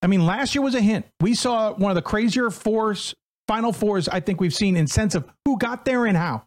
[0.02, 1.06] I mean, last year was a hint.
[1.22, 3.16] We saw one of the crazier fours,
[3.48, 6.44] final fours I think we've seen in sense of who got there and how.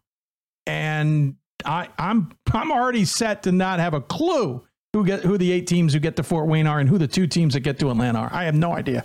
[0.67, 5.53] And I, I'm I'm already set to not have a clue who get who the
[5.53, 7.79] eight teams who get to Fort Wayne are and who the two teams that get
[7.81, 8.33] to Atlanta are.
[8.33, 9.05] I have no idea.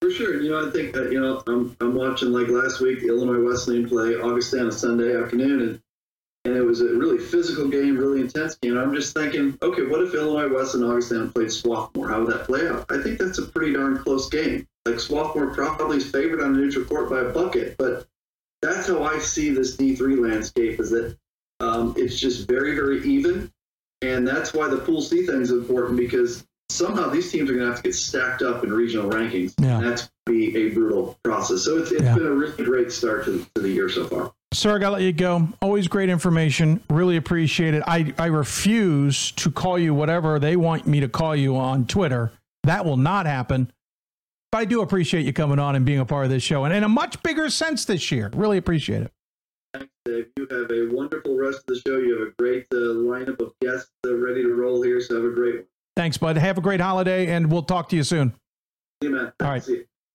[0.00, 3.00] For sure, you know, I think that you know, I'm I'm watching like last week
[3.00, 5.82] the Illinois Wesleyan play Augustana Sunday afternoon, and
[6.44, 8.76] and it was a really physical game, really intense game.
[8.76, 12.08] I'm just thinking, okay, what if Illinois Wesleyan Augustana played Swarthmore?
[12.08, 12.84] How would that play out?
[12.90, 14.66] I think that's a pretty darn close game.
[14.86, 18.06] Like Swarthmore probably is favored on the neutral court by a bucket, but
[18.60, 20.78] that's how I see this D3 landscape.
[20.78, 21.16] Is that
[21.60, 23.50] um, it's just very, very even.
[24.02, 27.66] And that's why the Pool C thing is important because somehow these teams are going
[27.66, 29.54] to have to get stacked up in regional rankings.
[29.58, 29.78] Yeah.
[29.78, 31.64] And that's be a brutal process.
[31.64, 32.14] So it's, it's yeah.
[32.14, 34.33] been a really great start to, to the year so far.
[34.54, 35.48] Sir, I got to let you go.
[35.60, 36.80] Always great information.
[36.88, 37.82] Really appreciate it.
[37.86, 42.32] I, I refuse to call you whatever they want me to call you on Twitter.
[42.62, 43.72] That will not happen.
[44.52, 46.72] But I do appreciate you coming on and being a part of this show and
[46.72, 48.30] in a much bigger sense this year.
[48.32, 49.12] Really appreciate it.
[49.74, 50.26] Thanks, Dave.
[50.36, 51.98] You have a wonderful rest of the show.
[51.98, 55.24] You have a great uh, lineup of guests uh, ready to roll here, so have
[55.24, 55.64] a great one.
[55.96, 56.36] Thanks, bud.
[56.36, 58.30] Have a great holiday, and we'll talk to you soon.
[59.02, 59.32] See you, man.
[59.40, 59.68] All right.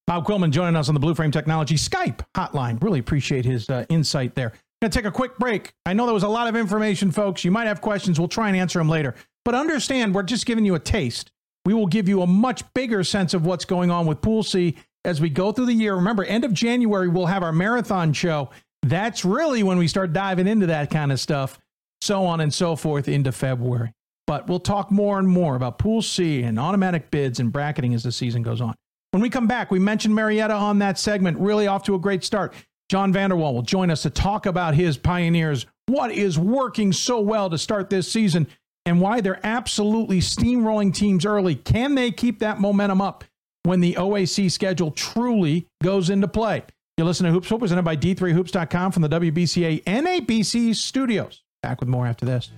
[0.09, 2.81] Bob Quillman joining us on the Blue Frame Technology Skype hotline.
[2.81, 4.53] Really appreciate his uh, insight there.
[4.81, 5.71] Gonna take a quick break.
[5.85, 7.43] I know there was a lot of information, folks.
[7.45, 8.17] You might have questions.
[8.17, 9.13] We'll try and answer them later.
[9.45, 11.31] But understand, we're just giving you a taste.
[11.63, 14.77] We will give you a much bigger sense of what's going on with Pool C
[15.05, 15.93] as we go through the year.
[15.93, 18.49] Remember, end of January, we'll have our marathon show
[18.81, 21.59] that's really when we start diving into that kind of stuff,
[22.01, 23.93] so on and so forth into February.
[24.25, 28.01] But we'll talk more and more about Pool C and automatic bids and bracketing as
[28.01, 28.73] the season goes on.
[29.11, 32.23] When we come back, we mentioned Marietta on that segment, really off to a great
[32.23, 32.53] start.
[32.89, 37.19] Jon Vander Wal will join us to talk about his Pioneers, what is working so
[37.19, 38.47] well to start this season,
[38.85, 41.55] and why they're absolutely steamrolling teams early.
[41.55, 43.23] Can they keep that momentum up
[43.63, 46.63] when the OAC schedule truly goes into play?
[46.97, 51.43] You listen to Hoops Hope, presented by D3Hoops.com from the WBCA NABC studios.
[51.63, 52.51] Back with more after this.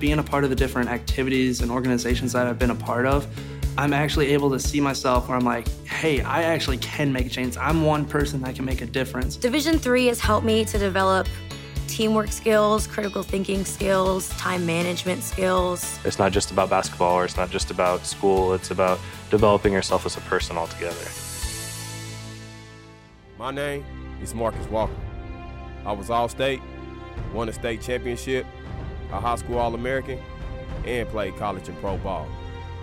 [0.00, 3.26] Being a part of the different activities and organizations that I've been a part of,
[3.76, 7.28] I'm actually able to see myself where I'm like, hey, I actually can make a
[7.28, 7.56] change.
[7.56, 9.34] I'm one person that can make a difference.
[9.34, 11.26] Division three has helped me to develop
[11.88, 15.98] teamwork skills, critical thinking skills, time management skills.
[16.04, 20.06] It's not just about basketball or it's not just about school, it's about developing yourself
[20.06, 20.94] as a person altogether.
[23.36, 23.84] My name
[24.22, 24.94] is Marcus Walker.
[25.84, 26.60] I was All State,
[27.32, 28.46] won a state championship,
[29.12, 30.18] a high school All American,
[30.84, 32.26] and played college and pro ball.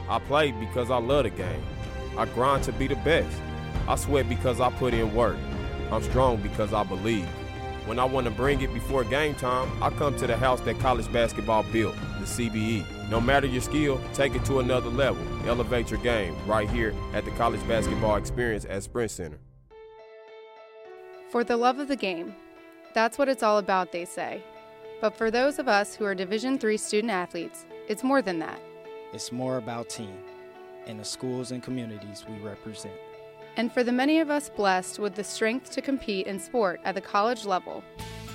[0.10, 1.64] I played because I love the game.
[2.18, 3.36] I grind to be the best.
[3.88, 5.38] I sweat because I put in work.
[5.92, 7.28] I'm strong because I believe.
[7.86, 10.80] When I want to bring it before game time, I come to the house that
[10.80, 13.10] college basketball built, the CBE.
[13.12, 15.24] No matter your skill, take it to another level.
[15.48, 19.40] Elevate your game right here at the College Basketball Experience at Sprint Center.
[21.30, 22.36] For the love of the game.
[22.96, 24.42] That's what it's all about, they say.
[25.06, 28.60] But for those of us who are Division III student athletes, it's more than that.
[29.14, 30.18] It's more about team
[30.88, 32.96] and the schools and communities we represent.
[33.56, 36.96] And for the many of us blessed with the strength to compete in sport at
[36.96, 37.84] the college level,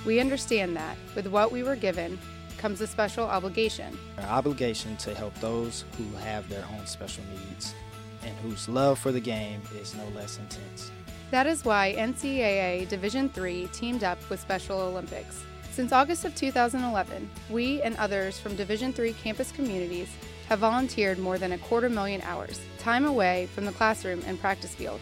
[0.05, 2.17] we understand that with what we were given
[2.57, 3.99] comes a special obligation.
[4.19, 7.75] Our obligation to help those who have their own special needs
[8.23, 10.89] and whose love for the game is no less intense.
[11.31, 15.43] That is why NCAA Division III teamed up with Special Olympics.
[15.71, 20.09] Since August of 2011, we and others from Division III campus communities
[20.49, 24.75] have volunteered more than a quarter million hours, time away from the classroom and practice
[24.75, 24.99] field,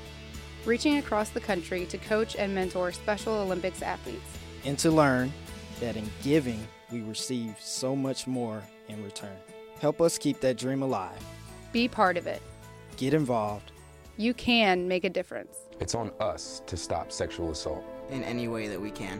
[0.66, 4.38] reaching across the country to coach and mentor Special Olympics athletes.
[4.64, 5.34] And to learn
[5.80, 9.38] that in giving, we receive so much more in return.
[9.82, 11.18] Help us keep that dream alive.
[11.72, 12.44] Be part of it.
[12.96, 13.72] Get involved.
[14.18, 15.58] You can make a difference.
[15.80, 19.20] It's on us to stop sexual assault in any way that we can.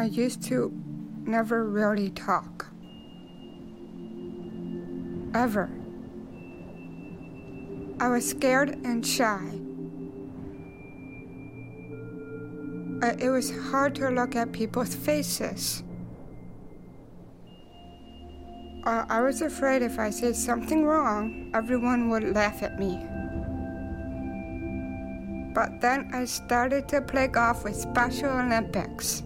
[0.00, 0.72] I used to
[1.26, 2.66] never really talk.
[5.34, 5.68] Ever.
[8.00, 9.60] I was scared and shy.
[13.02, 15.82] It was hard to look at people's faces.
[18.86, 23.04] Uh, I was afraid if I said something wrong, everyone would laugh at me.
[25.52, 29.24] But then I started to play golf with Special Olympics.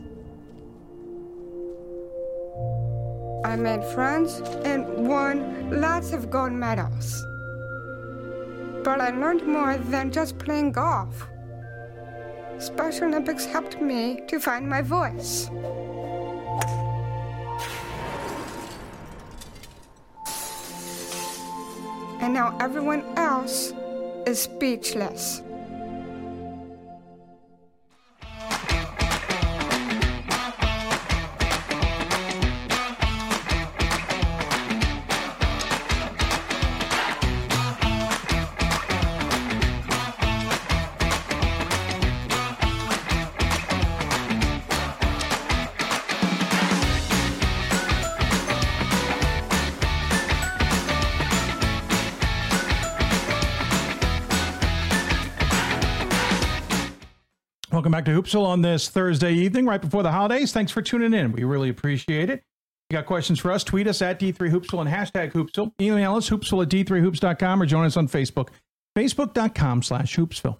[3.45, 7.27] I made friends and won lots of gold medals.
[8.83, 11.29] But I learned more than just playing golf.
[12.59, 15.51] Special Olympics helped me to find my voice.
[22.21, 23.75] And now everyone else
[24.27, 25.43] is speechless.
[57.95, 60.51] Back to Hoopsville on this Thursday evening, right before the holidays.
[60.51, 61.31] Thanks for tuning in.
[61.31, 62.41] We really appreciate it.
[62.41, 62.43] If
[62.91, 65.71] you got questions for us, tweet us at D3Hoopsville and hashtag Hoopsville.
[65.81, 68.49] Email us, hoopsville at D3Hoops.com or join us on Facebook,
[68.99, 70.59] Facebook.com slash Hoopsville.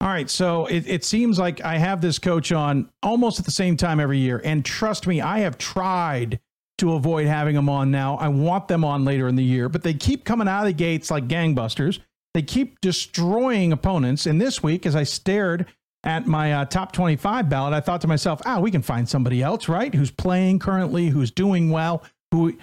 [0.00, 3.52] All right, so it, it seems like I have this coach on almost at the
[3.52, 4.42] same time every year.
[4.44, 6.40] And trust me, I have tried
[6.78, 8.16] to avoid having them on now.
[8.16, 10.72] I want them on later in the year, but they keep coming out of the
[10.72, 12.00] gates like gangbusters.
[12.34, 14.26] They keep destroying opponents.
[14.26, 15.68] And this week, as I stared
[16.04, 19.42] at my uh, top 25 ballot, I thought to myself, ah, we can find somebody
[19.42, 19.94] else, right?
[19.94, 22.56] Who's playing currently, who's doing well, who.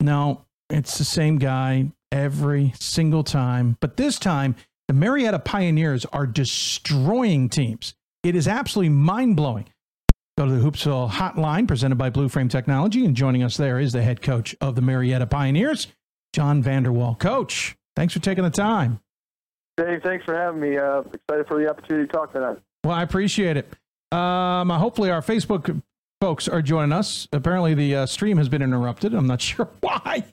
[0.00, 3.76] No, it's the same guy every single time.
[3.80, 4.56] But this time,
[4.88, 7.94] the Marietta Pioneers are destroying teams.
[8.24, 9.66] It is absolutely mind blowing.
[10.38, 13.92] Go to the Hoopsville hotline presented by Blue Frame Technology, and joining us there is
[13.92, 15.88] the head coach of the Marietta Pioneers,
[16.32, 17.14] Jon Vander Wal.
[17.14, 19.00] Coach, thanks for taking the time.
[19.76, 20.76] Dave, thanks for having me.
[20.76, 22.58] Uh, excited for the opportunity to talk tonight.
[22.84, 23.72] Well, I appreciate it.
[24.16, 25.80] Um, hopefully, our Facebook
[26.20, 27.26] folks are joining us.
[27.32, 29.14] Apparently, the uh, stream has been interrupted.
[29.14, 30.24] I'm not sure why,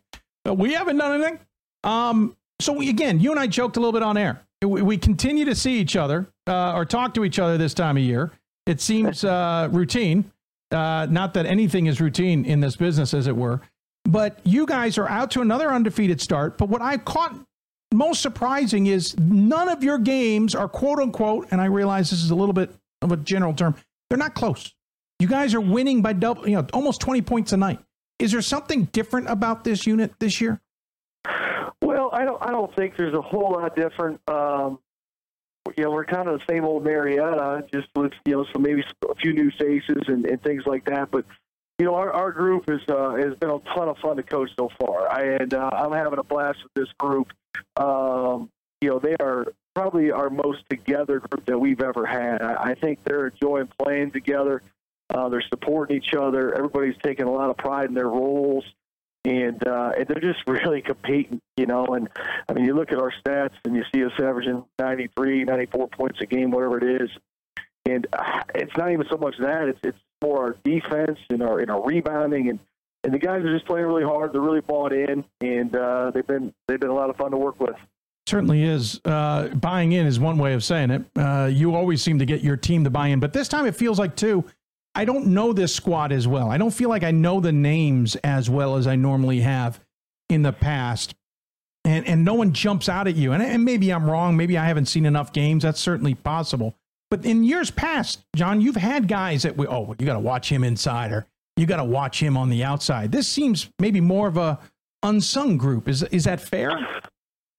[0.43, 1.39] but we haven't done anything.
[1.83, 4.41] Um, so, we, again, you and I joked a little bit on air.
[4.61, 7.95] We, we continue to see each other uh, or talk to each other this time
[7.95, 8.31] of year.
[8.65, 10.31] It seems uh, routine.
[10.69, 13.61] Uh, not that anything is routine in this business, as it were.
[14.03, 16.57] But you guys are out to another undefeated start.
[16.57, 17.35] But what I caught
[17.93, 22.31] most surprising is none of your games are quote unquote, and I realize this is
[22.31, 22.71] a little bit
[23.01, 23.75] of a general term,
[24.09, 24.73] they're not close.
[25.19, 27.79] You guys are winning by double, you know, almost 20 points a night.
[28.19, 30.61] Is there something different about this unit this year?
[31.81, 32.41] Well, I don't.
[32.41, 34.19] I don't think there's a whole lot different.
[34.27, 34.79] Um,
[35.77, 38.83] you know, we're kind of the same old Marietta, just with you know, so maybe
[39.09, 41.09] a few new faces and, and things like that.
[41.11, 41.25] But
[41.77, 44.49] you know, our, our group is uh, has been a ton of fun to coach
[44.59, 45.11] so far.
[45.11, 47.27] I and uh, I'm having a blast with this group.
[47.77, 48.49] Um,
[48.81, 49.45] you know, they are
[49.75, 52.41] probably our most together group that we've ever had.
[52.41, 54.61] I, I think they're enjoying playing together.
[55.13, 56.53] Uh, they're supporting each other.
[56.53, 58.63] Everybody's taking a lot of pride in their roles,
[59.25, 61.85] and uh, and they're just really competing, you know.
[61.87, 62.09] And
[62.47, 66.19] I mean, you look at our stats and you see us averaging 93, 94 points
[66.21, 67.09] a game, whatever it is.
[67.85, 71.59] And uh, it's not even so much that; it's it's more our defense and our
[71.59, 72.59] and our rebounding and
[73.03, 74.33] and the guys are just playing really hard.
[74.33, 77.37] They're really bought in, and uh, they've been they've been a lot of fun to
[77.37, 77.75] work with.
[78.27, 79.01] Certainly is.
[79.05, 81.03] Uh, buying in is one way of saying it.
[81.15, 83.75] Uh, you always seem to get your team to buy in, but this time it
[83.75, 84.43] feels like too.
[84.95, 86.49] I don't know this squad as well.
[86.49, 89.79] I don't feel like I know the names as well as I normally have
[90.29, 91.15] in the past.
[91.85, 93.31] And, and no one jumps out at you.
[93.31, 94.35] And, and maybe I'm wrong.
[94.35, 95.63] Maybe I haven't seen enough games.
[95.63, 96.75] That's certainly possible.
[97.09, 100.51] But in years past, Jon, you've had guys that we, oh, you got to watch
[100.51, 101.25] him inside or
[101.59, 103.11] you got to watch him on the outside.
[103.11, 104.59] This seems maybe more of a
[105.03, 105.87] unsung group.
[105.87, 106.71] Is is that fair?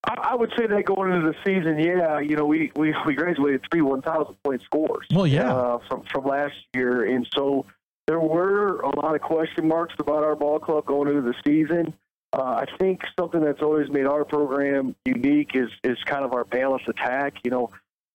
[0.05, 3.15] I, I would say that going into the season, yeah, you know, we we, we
[3.15, 5.07] graduated three one thousand point scores.
[5.13, 7.67] Well, yeah, uh, from from last year, and so
[8.07, 11.95] there were a lot of question marks about our ball club going into the season.
[12.33, 16.45] Uh, I think something that's always made our program unique is is kind of our
[16.45, 17.35] balanced attack.
[17.45, 17.71] You know,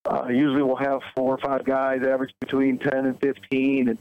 [0.09, 3.97] uh, usually we'll have four or five guys average between ten and fifteen, and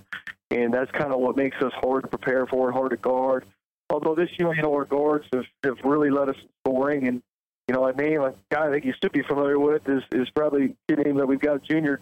[0.54, 3.44] and that's kind of what makes us hard to prepare for and hard to guard.
[3.90, 7.22] Although this year, you know, our guards have, have really led us scoring, and
[7.68, 10.28] you know, a name a guy I think you should be familiar with is is
[10.30, 11.98] probably the name that we've got junior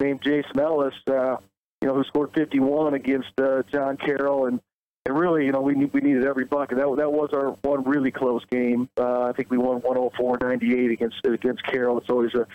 [0.00, 1.36] named Jason Ellis, uh,
[1.80, 4.60] you know, who scored 51 against uh, John Carroll, and
[5.04, 6.78] and really, you know, we we needed every bucket.
[6.78, 8.88] That that was our one really close game.
[8.98, 11.98] Uh, I think we won 104-98 against against Carroll.
[11.98, 12.46] It's always a,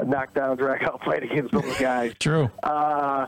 [0.00, 2.14] a knockdown, drag out fight against those guys.
[2.20, 2.50] True.
[2.62, 3.26] Uh,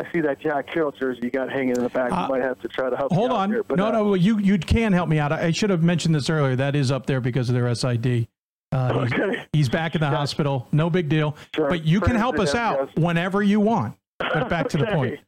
[0.00, 2.10] I see that Jack Carroll jersey you got hanging in the back.
[2.12, 3.12] Uh, you might have to try to help.
[3.12, 3.50] Hold on.
[3.50, 5.32] Here, but, no, uh, no, you you can help me out.
[5.32, 6.56] I should have mentioned this earlier.
[6.56, 8.28] That is up there because of their SID.
[8.72, 9.46] Uh, he's, Okay.
[9.52, 10.68] he's back in the hospital.
[10.72, 11.36] No big deal.
[11.54, 11.68] Sure.
[11.68, 13.04] But you can help us out yes.
[13.04, 13.96] whenever you want.
[14.18, 15.18] But back to the point.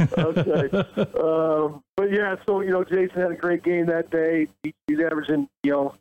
[0.00, 1.10] okay.
[1.20, 4.46] Um, but yeah, so you know, Jason had a great game that day.
[4.62, 5.94] He, he's averaging, you know,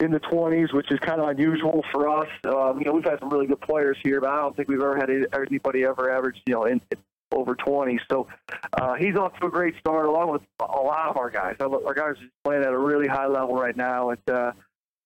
[0.00, 2.28] in the 20s, which is kind of unusual for us.
[2.46, 4.80] Um, you know, we've had some really good players here, but I don't think we've
[4.80, 6.98] ever had anybody ever average, you know, in, in
[7.32, 7.98] over 20.
[8.10, 8.28] So
[8.80, 11.56] uh, he's off to a great start, along with a lot of our guys.
[11.60, 14.52] Our guys are playing at a really high level right now, and uh,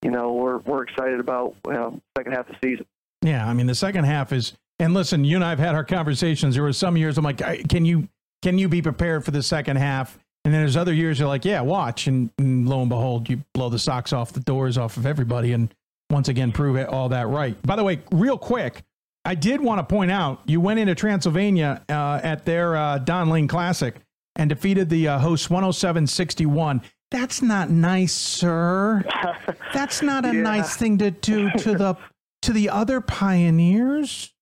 [0.02, 2.86] you know, we're we're excited about um, second half of the season.
[3.22, 4.54] Yeah, I mean the second half is.
[4.78, 6.54] And listen, you and I have had our conversations.
[6.54, 8.08] There were some years I'm like, can you
[8.40, 10.18] can you be prepared for the second half?
[10.44, 13.44] And then there's other years you're like, yeah, watch, and, and lo and behold, you
[13.52, 15.74] blow the socks off the doors off of everybody, and
[16.08, 17.60] once again prove it, all that right.
[17.62, 18.82] By the way, real quick,
[19.24, 23.28] I did want to point out you went into Transylvania uh, at their uh, Don
[23.30, 23.94] Lane Classic
[24.36, 26.82] and defeated the uh, hosts 107-61.
[27.10, 29.04] That's not nice, sir.
[29.74, 30.42] That's not a Yeah.
[30.42, 31.96] nice thing to do to the
[32.42, 34.32] to the other pioneers.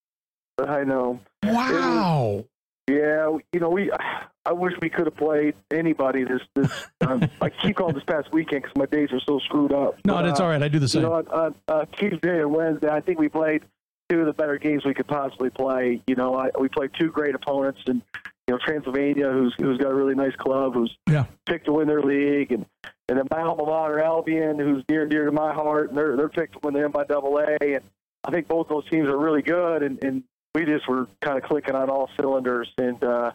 [0.59, 1.19] I know.
[1.43, 2.45] Wow.
[2.87, 3.91] Yeah, you know, we.
[4.45, 6.41] I wish we could have played anybody this.
[6.55, 6.71] this
[7.01, 9.95] um, I keep calling this past weekend because my days are so screwed up.
[10.05, 10.61] No, But, that's uh, all right.
[10.63, 11.03] I do the same.
[11.03, 13.63] You know, on, on uh, Tuesday and Wednesday, I think we played
[14.09, 16.01] two of the better games we could possibly play.
[16.07, 18.01] You know, I, we played two great opponents, and
[18.47, 21.25] you know, Transylvania, who's who's got a really nice club, who's yeah.
[21.45, 22.65] picked to win their league, and
[23.07, 26.15] and then my alma mater, Albion, who's near and dear to my heart, and they're
[26.17, 27.83] they're picked to win the NCAA, and
[28.23, 30.23] I think both those teams are really good, and and
[30.55, 33.31] we just were kind of clicking on all cylinders, and uh,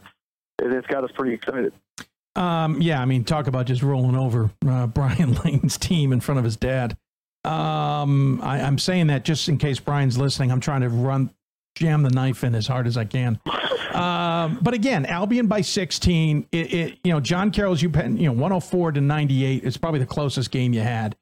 [0.61, 1.73] it, it's got us pretty excited.
[2.37, 6.39] Um, yeah, I mean, talk about just rolling over uh, Brian Lane's team in front
[6.39, 6.97] of his dad.
[7.45, 10.51] Um, I, I'm saying that just in case Brian's listening.
[10.51, 11.31] I'm trying to run,
[11.75, 13.41] jam the knife in as hard as I can.
[13.93, 16.49] Um, but again, Albion by 16.
[16.51, 19.65] It, it you know, John Carroll's you you know 104 to 98.
[19.65, 21.17] It's probably the closest game you had.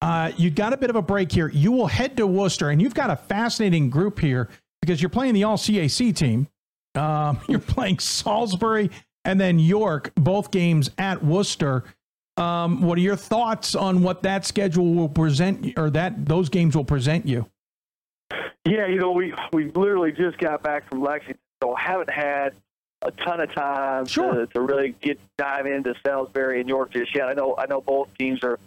[0.00, 1.48] Uh, you got a bit of a break here.
[1.48, 4.48] You will head to Wooster, and you've got a fascinating group here
[4.80, 6.48] because you're playing the All CAC team.
[6.94, 8.90] Um, you're playing Salisbury
[9.24, 11.84] and then York, both games at Wooster.
[12.38, 16.76] Um, what are your thoughts on what that schedule will present, or that those games
[16.76, 17.50] will present you?
[18.64, 22.54] Yeah, you know, we we literally just got back from Lexington, so haven't had
[23.02, 27.28] a ton of time to, to really get dive into Salisbury and York just yet.
[27.28, 28.58] I know I know both teams are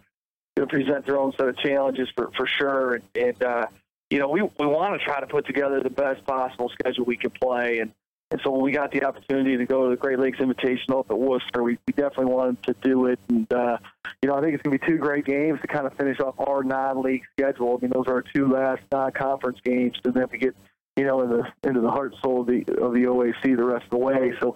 [0.57, 3.65] going to present their own set of challenges for for sure, and, and uh,
[4.09, 7.15] you know, we we want to try to put together the best possible schedule we
[7.15, 7.91] can play, and
[8.31, 11.11] and so when we got the opportunity to go to the Great Lakes Invitational up
[11.11, 13.19] at Wooster, we, we definitely wanted to do it.
[13.27, 13.77] And, uh,
[14.21, 16.17] you know, I think it's going to be two great games to kind of finish
[16.21, 17.77] off our non-league schedule.
[17.77, 20.55] I mean, those are our two last non-conference games, and then we get,
[20.95, 23.63] you know, in the, into the heart and soul of the, of the OAC the
[23.63, 24.31] rest of the way.
[24.39, 24.55] So,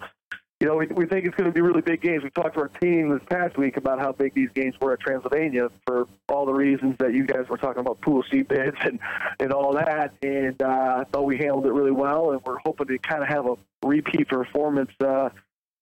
[0.59, 2.23] you know, we, we think it's going to be really big games.
[2.23, 5.01] We talked to our team this past week about how big these games were at
[5.01, 8.99] Transylvania for all the reasons that you guys were talking about Pool C bids and,
[9.39, 10.13] and all that.
[10.21, 13.27] And uh, I thought we handled it really well, and we're hoping to kind of
[13.27, 15.29] have a repeat performance uh,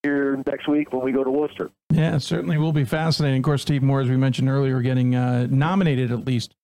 [0.01, 1.69] here next week when we go to Wooster.
[1.91, 3.39] Yeah, certainly will be fascinating.
[3.39, 6.55] Of course, Steve Moore, as we mentioned earlier, getting uh, nominated at least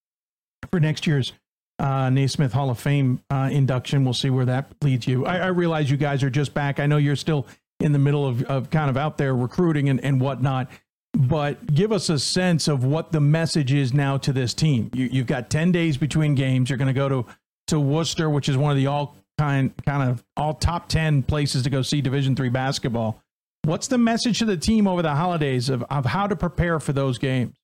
[0.72, 1.34] for next year's
[1.78, 4.04] uh, Naismith Hall of Fame uh, induction.
[4.04, 5.28] We'll see where that leads you.
[5.28, 6.80] I, I realize you guys are just back.
[6.80, 7.46] I know you're still
[7.80, 10.70] in the middle of, of kind of out there recruiting and, and whatnot.
[11.14, 14.92] But give us a sense of what the message is now to this team.
[14.94, 16.70] You, you've got 10 days between games.
[16.70, 17.26] You're going to go to,
[17.68, 21.64] to Wooster, which is one of the all kind, kind of all top 10 places
[21.64, 23.24] to go see Division three basketball.
[23.64, 26.94] What's the message to the team over the holidays of, of how to prepare for
[26.94, 27.56] those games?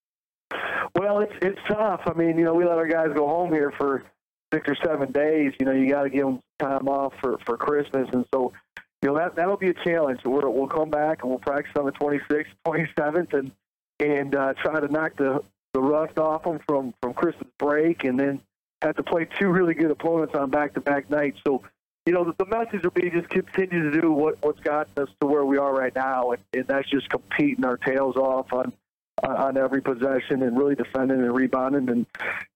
[0.96, 2.02] Well, it's it's tough.
[2.06, 4.04] I mean, you know, we let our guys go home here for
[4.54, 5.52] six or seven days.
[5.60, 8.54] You know, you got to give them time off for for Christmas, and so
[9.06, 10.22] you know that that'll be a challenge.
[10.26, 13.52] We're, we'll come back and we'll practice on the 26th, 27th, and
[14.00, 15.44] and uh, try to knock the
[15.74, 18.42] the rust off them from from Christmas break, and then
[18.82, 21.40] have to play two really good opponents on back to back nights.
[21.46, 21.62] So.
[22.08, 25.26] You know, the, message will be just continue to do what, what's gotten us to
[25.26, 28.74] where we are right now, and, and that's just competing our tails off on
[29.24, 32.06] on every possession and really defending and rebounding, and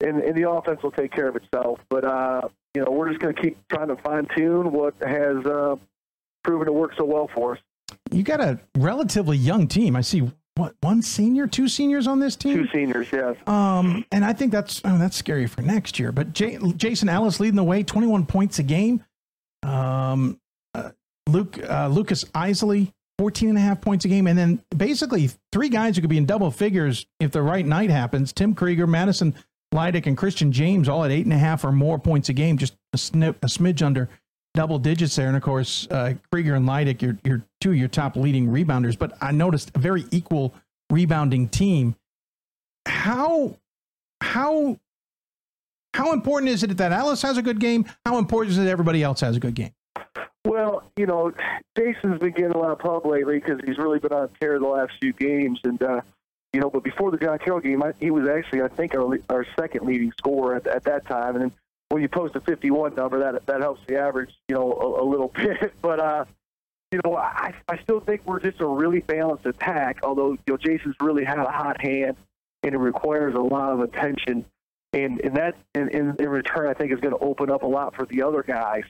[0.02, 1.80] and, and the offense will take care of itself.
[1.90, 2.42] But uh,
[2.76, 5.78] you know, we're just going to keep trying to fine tune what has uh,
[6.44, 7.60] proven to work so well for us.
[8.12, 9.96] You got a relatively young team.
[9.96, 12.64] I see what one senior, two seniors on this team.
[12.64, 13.36] Two seniors, yes.
[13.48, 16.12] Um, and I think that's oh, that's scary for next year.
[16.12, 19.04] But J- Jason Ellis leading the way, twenty one points a game.
[19.64, 20.40] Um,
[20.74, 20.92] uh,
[21.28, 24.28] Luke uh, Lucas Isley 14 and a half points a game.
[24.28, 27.90] And then basically three guys who could be in double figures if the right night
[27.90, 29.36] happens Tim Krieger, Madison
[29.76, 32.58] Leidick, and Christian James all at eight and a half or more points a game,
[32.58, 34.10] just a, snip, a smidge under
[34.54, 35.28] double digits there.
[35.28, 38.98] And of course, uh, Krieger and Leidick, you're, you're two of your top leading rebounders.
[38.98, 40.54] But I noticed a very equal
[40.90, 41.96] rebounding team.
[42.86, 43.56] How,
[44.22, 44.78] how,
[45.94, 47.86] how important is it that Ellis has a good game?
[48.06, 49.72] How important is it that everybody else has a good game?
[50.46, 51.34] Well, you know,
[51.78, 54.68] Jason's been getting a lot of pub lately because he's really been on tear the
[54.68, 56.02] last few games, and uh,
[56.54, 59.20] you know, but before the John Carroll game, I, he was actually, I think, our,
[59.30, 61.36] our second leading scorer at, at that time.
[61.36, 61.52] And then
[61.90, 65.06] when you post a 51 number, that that helps the average, you know, a, a
[65.06, 65.74] little bit.
[65.82, 66.26] But uh,
[66.92, 70.00] you know, I I still think we're just a really balanced attack.
[70.04, 72.16] Although you know, Jason's really had a hot hand,
[72.64, 74.46] and it requires a lot of attention.
[74.94, 77.68] And and that in, in, in return, I think is going to open up a
[77.68, 78.84] lot for the other guys.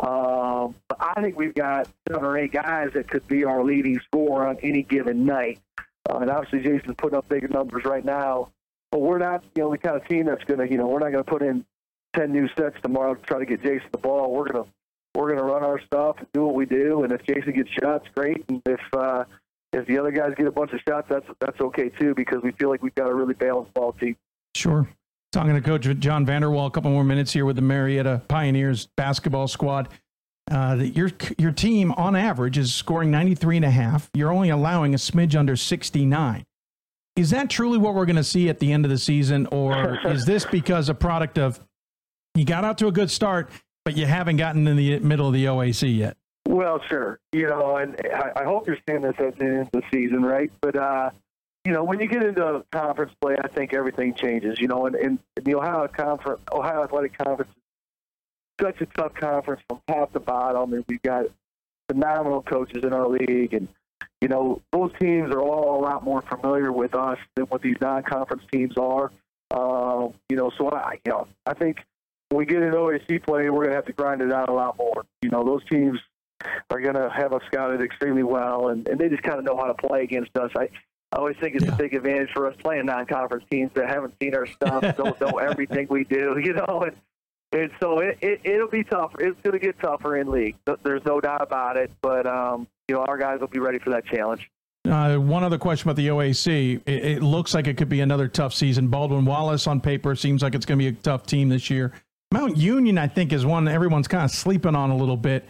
[0.00, 4.46] Um, I think we've got seven or eight guys that could be our leading scorer
[4.46, 5.60] on any given night.
[6.08, 8.50] Uh, and obviously, Jason's putting up bigger numbers right now.
[8.90, 11.22] But we're not the kind of team that's going to, you know, we're not going
[11.22, 11.64] to put in
[12.14, 14.32] 10 new sets tomorrow to try to get Jason the ball.
[14.32, 14.70] We're going to
[15.14, 17.02] we're to run our stuff and do what we do.
[17.02, 18.44] And if Jason gets shots, great.
[18.48, 19.24] And if uh,
[19.72, 22.52] if the other guys get a bunch of shots, that's that's okay too because we
[22.52, 24.16] feel like we've got a really balanced ball team.
[24.54, 24.88] Sure.
[25.32, 28.88] Talking to Coach Jon Vander Wal, a couple more minutes here with the Marietta Pioneers
[28.96, 29.88] basketball squad.
[30.50, 34.10] Uh, your your team on average is scoring 93 and a half.
[34.14, 36.44] You're only allowing a smidge under 69.
[37.14, 39.98] Is that truly what we're going to see at the end of the season, or
[40.06, 41.60] is this because a product of
[42.34, 43.50] you got out to a good start,
[43.84, 46.16] but you haven't gotten in the middle of the OAC yet?
[46.48, 47.20] Well, sure.
[47.32, 47.96] You know, and
[48.36, 50.50] I, hope you're seeing this at the end of the season, right?
[50.60, 51.10] But uh,
[51.64, 54.58] you know, when you get into conference play, I think everything changes.
[54.58, 59.62] You know, and, and the Ohio conference, Ohio Athletic Conference, is such a tough conference
[59.68, 61.26] from top to bottom, and we've got
[61.88, 63.68] phenomenal coaches in our league, and
[64.20, 67.76] you know, those teams are all a lot more familiar with us than what these
[67.80, 69.10] non-conference teams are.
[69.50, 71.78] Uh, you know, so I, you know, I think
[72.32, 74.76] we get into OAC play, we're going to have to grind it out a lot
[74.78, 75.04] more.
[75.22, 75.98] You know, those teams
[76.70, 79.56] are going to have us scouted extremely well, and, and they just kind of know
[79.56, 80.50] how to play against us.
[80.56, 80.68] I,
[81.12, 81.74] I always think it's yeah.
[81.74, 85.38] a big advantage for us playing non-conference teams that haven't seen our stuff, don't know
[85.38, 86.86] everything we do, you know.
[86.86, 86.96] And,
[87.52, 89.20] and so it, it it'll be tougher.
[89.20, 90.56] It's going to get tougher in league.
[90.84, 91.90] There's no doubt about it.
[92.00, 94.48] But um, you know, our guys will be ready for that challenge.
[94.88, 96.80] Uh, one other question about the OAC.
[96.86, 98.88] It, it, looks like it could be another tough season.
[98.88, 101.92] Baldwin Wallace on paper seems like it's going to be a tough team this year.
[102.32, 105.48] Mount Union, I think, is one everyone's kind of sleeping on a little bit.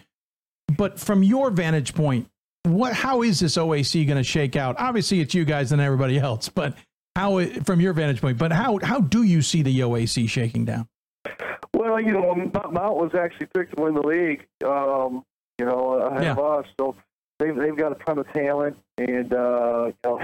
[0.77, 2.29] But from your vantage point,
[2.65, 4.77] what how is this OAC going to shake out?
[4.79, 6.75] Obviously, it's you guys and everybody else, but
[7.17, 10.87] how from your vantage point, but how how do you see the OAC shaking down?
[11.75, 14.47] Well, you know, Mount was actually picked to win the league.
[14.65, 15.25] Um,
[15.59, 16.33] you know, ahead yeah.
[16.33, 16.95] of us, so
[17.39, 20.19] they've they've got a ton of talent, and uh, you know,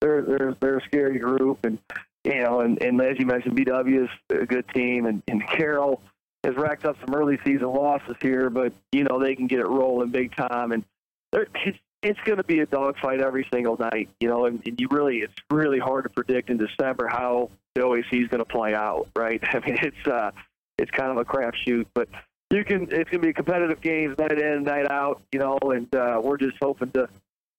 [0.00, 1.78] they're they're they're a scary group, and
[2.24, 6.02] you know, and, and as you mentioned, BW is a good team, and, and Carroll
[6.44, 9.66] has racked up some early season losses here, but you know they can get it
[9.66, 10.84] rolling big time, and
[11.32, 14.88] it's it's going to be a dogfight every single night, you know, and, and you
[14.90, 18.74] really, it's really hard to predict in December how the OAC is going to play
[18.74, 19.40] out, right?
[19.54, 20.30] I mean, it's uh,
[20.78, 22.08] it's kind of a crapshoot, but
[22.50, 25.94] you can, it's going to be competitive games night in, night out, you know, and
[25.94, 27.08] uh, we're just hoping to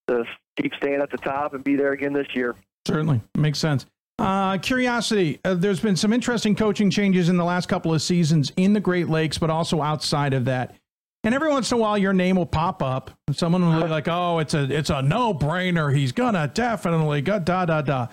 [0.08, 0.26] to
[0.60, 2.56] keep staying at the top and be there again this year.
[2.86, 3.86] Certainly makes sense.
[4.22, 5.40] Uh, curiosity.
[5.44, 8.80] Uh, there's been some interesting coaching changes in the last couple of seasons in the
[8.80, 10.76] Great Lakes, but also outside of that.
[11.24, 13.10] And every once in a while, your name will pop up.
[13.28, 15.96] and Someone will be like, "Oh, it's a it's a no brainer.
[15.96, 18.08] He's gonna definitely go da da da."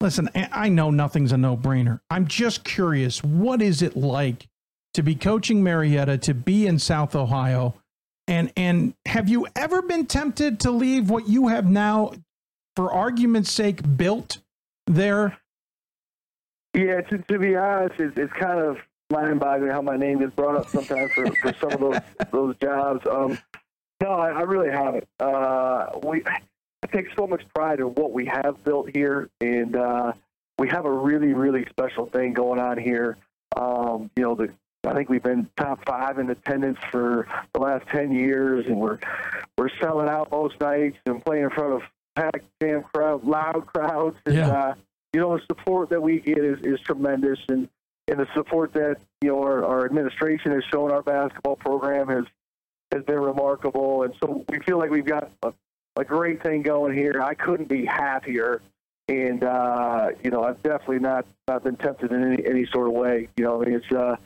[0.00, 2.00] Listen, I know nothing's a no brainer.
[2.10, 3.22] I'm just curious.
[3.22, 4.48] What is it like
[4.94, 7.74] to be coaching Marietta, to be in South Ohio,
[8.26, 12.12] and and have you ever been tempted to leave what you have now,
[12.74, 14.38] for argument's sake, built
[14.88, 15.38] there?
[16.74, 18.78] Yeah, to, to be honest, it's, it's kind of
[19.10, 22.00] mind-boggling how my name is brought up sometimes for, for some of those
[22.32, 23.06] those jobs.
[23.06, 23.38] Um,
[24.02, 25.06] no, I, I really haven't.
[25.20, 30.12] Uh, we I take so much pride in what we have built here, and uh,
[30.58, 33.18] we have a really really special thing going on here.
[33.54, 34.48] Um, you know, the
[34.88, 38.98] I think we've been top five in attendance for the last ten years, and we're
[39.58, 41.82] we're selling out most nights and playing in front of
[42.16, 44.16] packed, jam crowd, loud crowds.
[44.24, 44.48] And, Yeah.
[44.48, 44.74] uh,
[45.12, 47.68] you know, the support that we get is, is tremendous, and
[48.08, 52.24] and the support that you know our, our administration has shown our basketball program has
[52.92, 55.52] has been remarkable, and so we feel like we've got a,
[55.96, 57.22] a great thing going here.
[57.22, 58.62] I couldn't be happier,
[59.08, 62.94] and uh, you know I've definitely not not been tempted in any, any sort of
[62.94, 63.28] way.
[63.36, 64.16] You know, I mean, it's uh,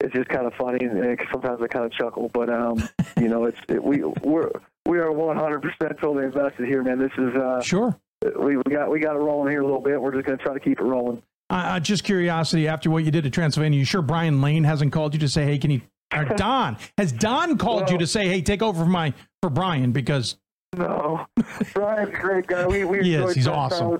[0.00, 2.88] it's just kind of funny, and, and sometimes I kind of chuckle, but um,
[3.20, 4.50] you know, it's it, we we're
[4.86, 6.98] we are 100 percent totally invested here, man.
[6.98, 7.96] This is uh, sure.
[8.38, 10.00] We, we got we got it rolling here a little bit.
[10.00, 11.22] We're just going to try to keep it rolling.
[11.50, 12.68] Uh, just curiosity.
[12.68, 15.44] After what you did at Transylvania, you sure Brian Lane hasn't called you to say,
[15.44, 15.80] "Hey, can you?"
[16.14, 19.92] Or Don has Don called you to say, "Hey, take over for my for Brian,"
[19.92, 20.36] because
[20.76, 21.26] No,
[21.74, 22.66] Brian's a great guy.
[22.66, 23.34] We we He is.
[23.34, 23.98] He's awesome.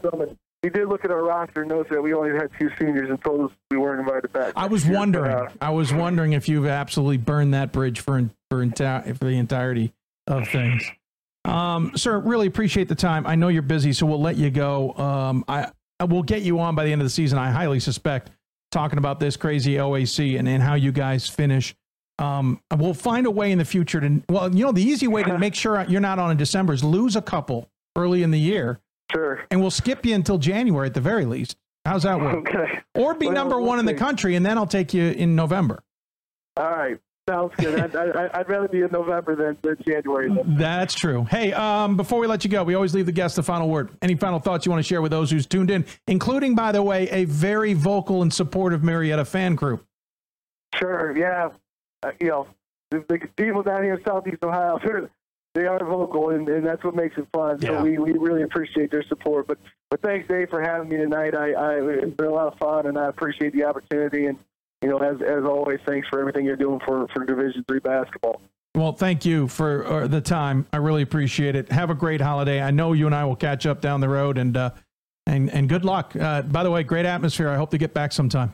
[0.63, 3.23] He did look at our roster and notice that we only had two seniors and
[3.23, 4.55] told us we weren't invited back.
[4.57, 5.31] I was wondering.
[5.31, 9.25] but, uh, I was wondering if you've absolutely burned that bridge for for, enti- for
[9.25, 9.93] the entirety
[10.27, 10.83] of things.
[11.49, 13.27] Um, sir, really appreciate the time.
[13.27, 14.93] I know you're busy, so we'll let you go.
[14.95, 17.39] Um, I, I will get you on by the end of the season.
[17.39, 18.31] I highly suspect
[18.71, 21.75] talking about this crazy OAC and, and how you guys finish.
[22.19, 24.23] Um, we'll find a way in the future to.
[24.29, 26.83] Well, you know, the easy way to make sure you're not on in December is
[26.83, 28.81] lose a couple early in the year.
[29.13, 29.45] Sure.
[29.51, 31.57] And we'll skip you until January at the very least.
[31.85, 32.49] How's that work?
[32.49, 32.81] Okay.
[32.95, 35.35] Or be Well, number we'll one in the country, and then I'll take you in
[35.35, 35.83] November.
[36.57, 36.99] All right.
[37.29, 37.79] Sounds good.
[37.79, 40.33] I'd, I'd, I'd rather be in November than, than January.
[40.35, 40.57] Then.
[40.57, 41.25] That's true.
[41.25, 43.91] Hey, um, before we let you go, we always leave the guest the final word.
[44.01, 46.83] Any final thoughts you want to share with those who's tuned in, including, by the
[46.83, 49.85] way, a very vocal and supportive Marietta fan group?
[50.75, 51.15] Sure.
[51.15, 51.51] Yeah.
[52.03, 52.47] Uh, you know,
[52.91, 54.79] the, the people down here in Southeast Ohio,
[55.55, 57.59] they are vocal, and, and that's what makes it fun.
[57.61, 57.79] Yeah.
[57.79, 59.47] So we, we really appreciate their support.
[59.47, 59.59] But
[59.91, 61.35] but thanks, Dave, for having me tonight.
[61.35, 64.27] I, I it's been a lot of fun, and I appreciate the opportunity.
[64.27, 64.39] And
[64.83, 68.41] you know, as as always, thanks for everything you're doing for for Division three basketball.
[68.75, 70.67] Well, thank you for uh, the time.
[70.73, 71.73] I really appreciate it.
[71.73, 72.63] Have a great holiday.
[72.63, 74.71] I know you and I will catch up down the road, and uh,
[75.27, 76.15] and and good luck.
[76.15, 77.49] Uh, by the way, great atmosphere.
[77.49, 78.53] I hope to get back sometime.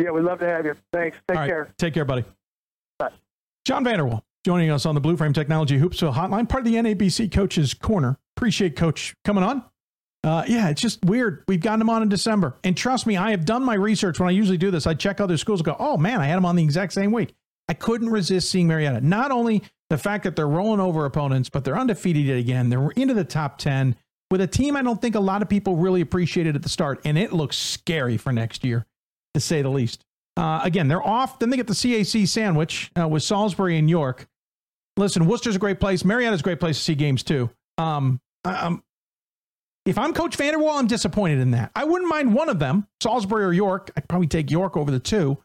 [0.00, 0.74] Yeah, we'd love to have you.
[0.92, 1.16] Thanks.
[1.28, 1.74] Take right, care.
[1.76, 2.24] Take care, buddy.
[3.64, 6.78] Jon Vander Wal joining us on the Blue Frame Technology Hoopsville Hotline, part of the
[6.78, 8.16] NABC Coaches Corner.
[8.34, 9.62] Appreciate Coach coming on.
[10.24, 11.44] Uh, yeah, it's just weird.
[11.46, 14.18] We've gotten him on in December, and trust me, I have done my research.
[14.18, 16.36] When I usually do this, I check other schools and go, "Oh man, I had
[16.36, 17.34] him on the exact same week."
[17.68, 19.00] I couldn't resist seeing Marietta.
[19.00, 22.68] Not only the fact that they're rolling over opponents, but they're undefeated again.
[22.68, 23.94] They're into the top ten
[24.30, 27.00] with a team I don't think a lot of people really appreciated at the start,
[27.04, 28.86] and it looks scary for next year,
[29.34, 30.04] to say the least.
[30.36, 31.38] Uh, again, they're off.
[31.38, 34.26] Then they get the CAC sandwich uh, with Salisbury and York.
[34.96, 36.04] Listen, Wooster's a great place.
[36.04, 37.50] Marietta's a great place to see games too.
[37.78, 38.82] Um, I- um,
[39.88, 41.70] if I'm Coach Vander Wal, I'm disappointed in that.
[41.74, 43.90] I wouldn't mind one of them, Salisbury or York.
[43.96, 45.38] I'd probably take York over the two,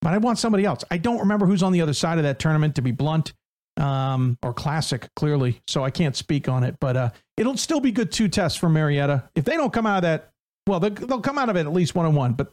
[0.00, 0.82] but I want somebody else.
[0.90, 3.34] I don't remember who's on the other side of that tournament, to be blunt,
[3.76, 5.60] um, or classic, clearly.
[5.66, 8.70] So I can't speak on it, but uh, it'll still be good two tests for
[8.70, 9.28] Marietta.
[9.34, 10.30] If they don't come out of that,
[10.66, 12.50] well, they'll, they'll come out of it at least one and one, but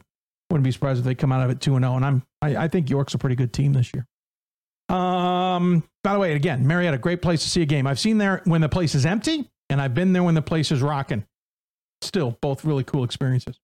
[0.50, 1.96] wouldn't be surprised if they come out of it two and zero.
[1.96, 4.06] And I'm, I, I think York's a pretty good team this year.
[4.94, 7.86] Um, by the way, again, Marietta, great place to see a game.
[7.86, 10.70] I've seen there when the place is empty, and I've been there when the place
[10.70, 11.24] is rocking.
[12.02, 13.58] Still, both really cool experiences.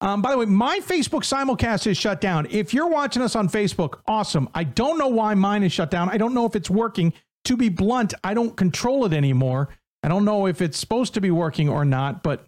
[0.00, 2.46] Um, by the way, my Facebook simulcast is shut down.
[2.50, 4.48] If you're watching us on Facebook, awesome.
[4.54, 6.08] I don't know why mine is shut down.
[6.08, 7.12] I don't know if it's working.
[7.46, 9.70] To be blunt, I don't control it anymore.
[10.02, 12.44] I don't know if it's supposed to be working or not, but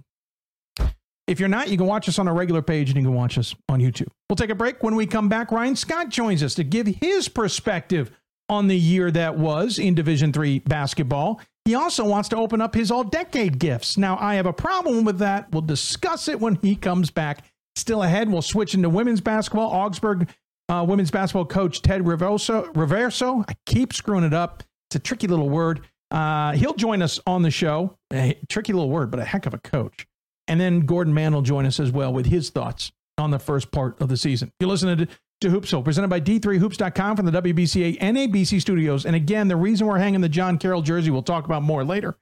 [1.26, 3.38] if you're not, you can watch us on our regular page and you can watch
[3.38, 4.08] us on YouTube.
[4.28, 4.82] We'll take a break.
[4.82, 8.10] When we come back, Ryan Scott joins us to give his perspective
[8.50, 11.40] on the year that was in Division Three basketball.
[11.64, 13.96] He also wants to open up his all decade gifts.
[13.96, 15.52] Now, I have a problem with that.
[15.52, 17.44] We'll discuss it when he comes back.
[17.76, 19.70] Still ahead, we'll switch into women's basketball.
[19.70, 20.28] Augsburg
[20.68, 23.44] uh, women's basketball coach Ted Riverso, Riverso.
[23.48, 24.62] I keep screwing it up.
[24.88, 25.86] It's a tricky little word.
[26.10, 27.96] Uh, he'll join us on the show.
[28.12, 30.06] A tricky little word, but a heck of a coach.
[30.48, 33.70] And then Gordon Mann will join us as well with his thoughts on the first
[33.70, 34.52] part of the season.
[34.58, 35.08] You're listening to,
[35.40, 39.06] to Hoopsville, presented by D3Hoops.com from the WBCA and studios.
[39.06, 42.16] And again, the reason we're hanging the John Carroll jersey, we'll talk about more later.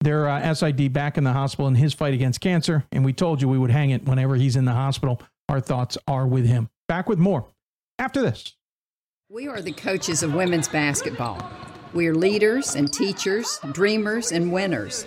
[0.00, 2.84] Their uh, SID back in the hospital in his fight against cancer.
[2.92, 5.22] And we told you we would hang it whenever he's in the hospital.
[5.48, 6.68] Our thoughts are with him.
[6.88, 7.46] Back with more
[7.98, 8.54] after this.
[9.28, 11.50] We are the coaches of women's basketball.
[11.94, 15.06] We are leaders and teachers, dreamers and winners.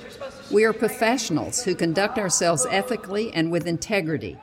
[0.50, 4.38] We are professionals who conduct ourselves ethically and with integrity.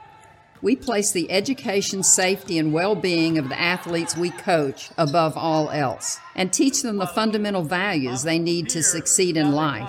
[0.63, 5.71] We place the education, safety, and well being of the athletes we coach above all
[5.71, 9.89] else and teach them the fundamental values they need to succeed in life.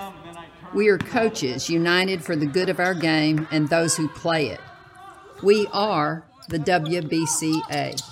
[0.74, 4.60] We are coaches united for the good of our game and those who play it.
[5.42, 8.02] We are the WBCA.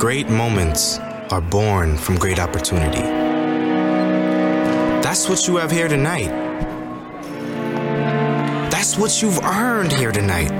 [0.00, 0.98] Great moments
[1.30, 3.02] are born from great opportunity.
[5.00, 6.41] That's what you have here tonight.
[8.82, 10.50] That's what you've earned here tonight.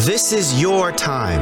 [0.00, 1.40] This is your time.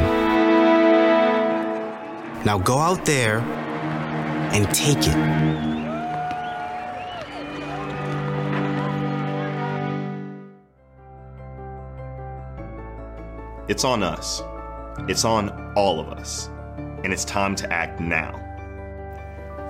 [2.44, 5.16] Now go out there and take it.
[13.68, 14.40] It's on us.
[15.08, 16.46] It's on all of us.
[17.02, 18.40] And it's time to act now.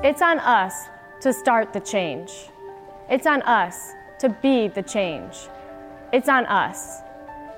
[0.04, 0.74] It's on us
[1.22, 2.50] to start the change.
[3.10, 5.36] It's on us to be the change.
[6.10, 7.02] It's on us.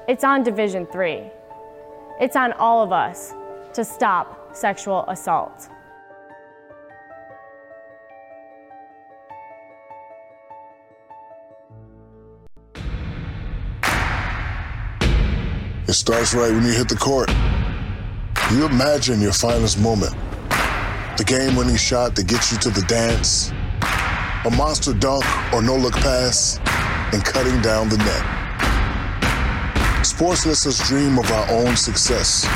[0.08, 1.22] It's on Division 3.
[2.20, 3.32] It's on all of us
[3.74, 5.68] to stop sexual assault.
[15.88, 17.30] It starts right when you hit the court.
[18.50, 20.12] You imagine your finest moment.
[21.16, 23.52] The game winning shot that gets you to the dance,
[24.46, 26.60] a monster dunk or no look pass,
[27.12, 28.24] and cutting down the net.
[30.06, 32.46] Sports lets us dream of our own success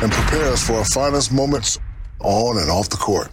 [0.00, 1.80] and prepare us for our finest moments
[2.20, 3.30] on and off the court.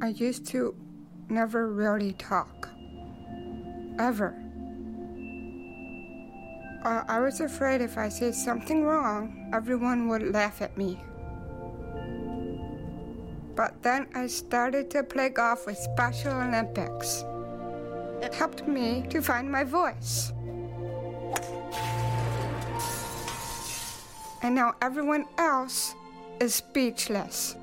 [0.00, 0.74] I used to
[1.28, 2.70] never really talk.
[3.98, 4.41] Ever.
[6.84, 10.98] Uh, I was afraid if I said something wrong, everyone would laugh at me.
[13.54, 17.24] But then I started to play golf with Special Olympics.
[18.20, 20.32] It helped me to find my voice.
[24.42, 25.94] And now everyone else
[26.40, 27.54] is speechless.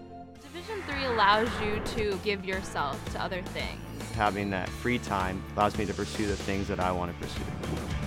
[0.41, 3.81] Division 3 allows you to give yourself to other things.
[4.15, 7.98] Having that free time allows me to pursue the things that I want to pursue.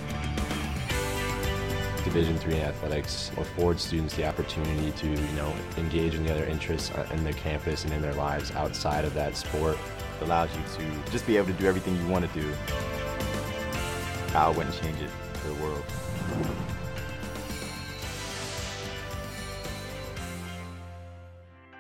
[2.05, 6.91] Division three athletics affords students the opportunity to, you know, engage in the other interests
[6.91, 9.79] uh, in their campus and in their lives outside of that sport.
[10.21, 12.53] It allows you to just be able to do everything you want to do.
[14.35, 15.85] I wouldn't change it for the world.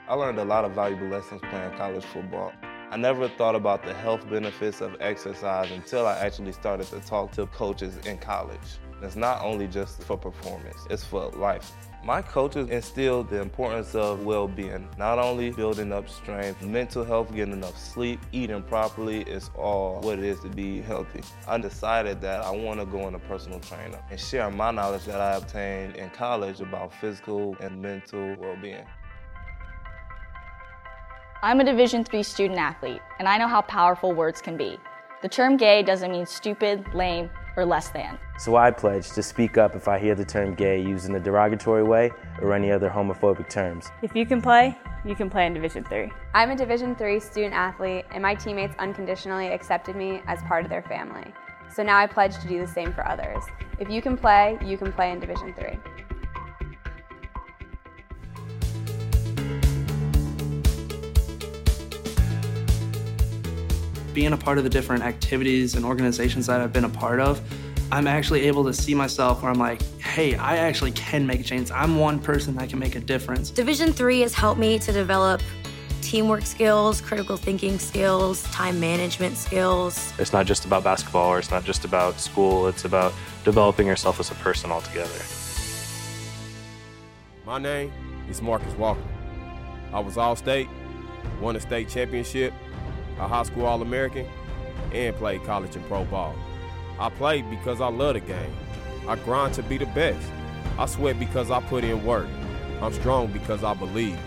[0.08, 2.52] I learned a lot of valuable lessons playing college football.
[2.90, 7.32] I never thought about the health benefits of exercise until I actually started to talk
[7.32, 8.58] to coaches in college.
[9.03, 11.72] It's not only just for performance, it's for life.
[12.05, 17.53] My coaches instilled the importance of well-being, not only building up strength, mental health, getting
[17.53, 21.20] enough sleep, eating properly is all what it is to be healthy.
[21.46, 25.20] I decided that I want to go into personal trainer and share my knowledge that
[25.20, 28.84] I obtained in college about physical and mental well-being.
[31.44, 34.76] I'm a Division III student athlete, and I know how powerful words can be.
[35.22, 38.18] The term gay doesn't mean stupid, lame, or less than.
[38.38, 41.20] So I pledge to speak up if I hear the term gay used in a
[41.20, 43.90] derogatory way or any other homophobic terms.
[44.03, 46.11] If you can play, you can play in Division 3.
[46.34, 50.70] I'm a Division 3 student athlete, and my teammates unconditionally accepted me as part of
[50.70, 51.32] their family.
[51.74, 53.42] So now I pledge to do the same for others.
[53.78, 55.78] If you can play, you can play in Division 3.
[64.14, 67.40] Being a part of the different activities and organizations that I've been a part of,
[67.90, 71.42] I'm actually able to see myself where I'm like, hey, I actually can make a
[71.42, 71.70] change.
[71.70, 73.50] I'm one person that can make a difference.
[73.50, 75.42] Division 3 has helped me to develop
[76.00, 80.12] teamwork skills, critical thinking skills, time management skills.
[80.18, 83.12] It's not just about basketball or it's not just about school, it's about
[83.44, 85.10] developing yourself as a person altogether.
[87.46, 87.92] My name
[88.28, 89.02] is Marcus Walker.
[89.92, 90.68] I was All State,
[91.40, 92.52] won a state championship,
[93.22, 94.26] a high school All American,
[94.92, 96.34] and played college and pro ball.
[96.98, 98.54] I played because I love the game.
[99.08, 100.28] I grind to be the best.
[100.78, 102.28] I sweat because I put in work.
[102.80, 104.18] I'm strong because I believe.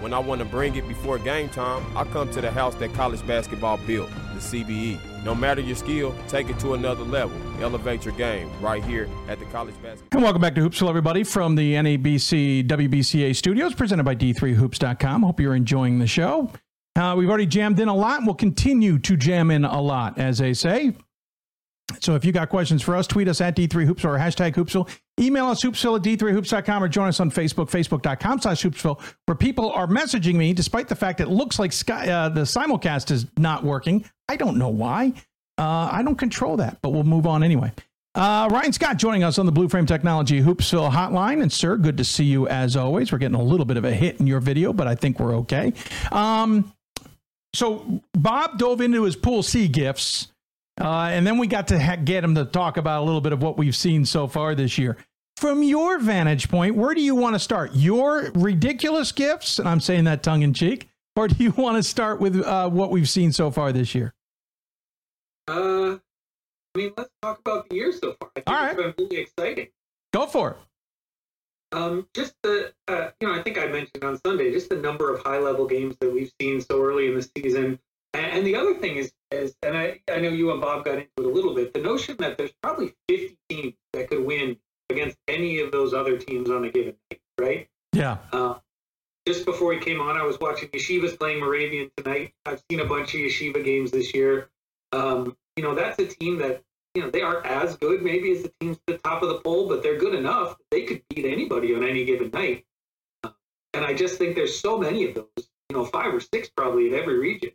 [0.00, 2.92] When I want to bring it before game time, I come to the house that
[2.92, 5.24] college basketball built, the CBE.
[5.24, 7.36] No matter your skill, take it to another level.
[7.62, 10.18] Elevate your game right here at the college basketball.
[10.18, 15.22] And welcome back to Hoopsville, everybody, from the NABC WBCA studios, presented by D3Hoops.com.
[15.22, 16.52] Hope you're enjoying the show.
[16.96, 20.18] Uh, we've already jammed in a lot, and we'll continue to jam in a lot,
[20.18, 20.92] as they say.
[22.00, 24.88] So if you got questions for us, tweet us at D3Hoops or hashtag Hoopsville.
[25.20, 29.70] Email us hoopsville at D3Hoops.com or join us on Facebook, Facebook.com slash Hoopsville, where people
[29.70, 33.62] are messaging me, despite the fact it looks like Sky, uh, the simulcast is not
[33.62, 34.04] working.
[34.28, 35.12] I don't know why.
[35.58, 37.72] Uh, I don't control that, but we'll move on anyway.
[38.14, 41.40] Uh, Ryan Scott joining us on the Blue Frame Technology Hoopsville hotline.
[41.40, 43.12] And, sir, good to see you as always.
[43.12, 45.36] We're getting a little bit of a hit in your video, but I think we're
[45.36, 45.72] okay.
[46.10, 46.72] Um,
[47.56, 50.28] so, Bob dove into his pool C gifts.
[50.78, 53.32] Uh, and then we got to ha- get him to talk about a little bit
[53.32, 54.98] of what we've seen so far this year.
[55.38, 57.70] From your vantage point, where do you want to start?
[57.74, 61.82] Your ridiculous gifts, and I'm saying that tongue in cheek, or do you want to
[61.82, 64.12] start with uh, what we've seen so far this year?
[65.48, 65.96] Uh,
[66.74, 68.30] I mean, let's talk about the year so far.
[68.36, 68.78] I think All right.
[68.78, 69.68] it's been really exciting.
[70.12, 70.56] Go for it.
[71.72, 75.12] Um, just the, uh, you know, I think I mentioned on Sunday, just the number
[75.12, 77.78] of high level games that we've seen so early in the season.
[78.14, 80.94] And, and the other thing is, is, and I, I know you and Bob got
[80.94, 84.56] into it a little bit, the notion that there's probably 50 teams that could win
[84.90, 87.68] against any of those other teams on a given night, right?
[87.92, 88.18] Yeah.
[88.32, 88.54] Uh,
[89.26, 92.32] just before he came on, I was watching Yeshiva's playing Moravian tonight.
[92.44, 94.50] I've seen a bunch of Yeshiva games this year.
[94.92, 96.62] Um, you know, that's a team that,
[96.96, 99.40] you know, they aren't as good maybe as the teams at the top of the
[99.40, 102.64] poll, but they're good enough they could beat anybody on any given night.
[103.22, 103.30] Uh,
[103.74, 106.88] and I just think there's so many of those, you know, five or six probably
[106.88, 107.50] in every region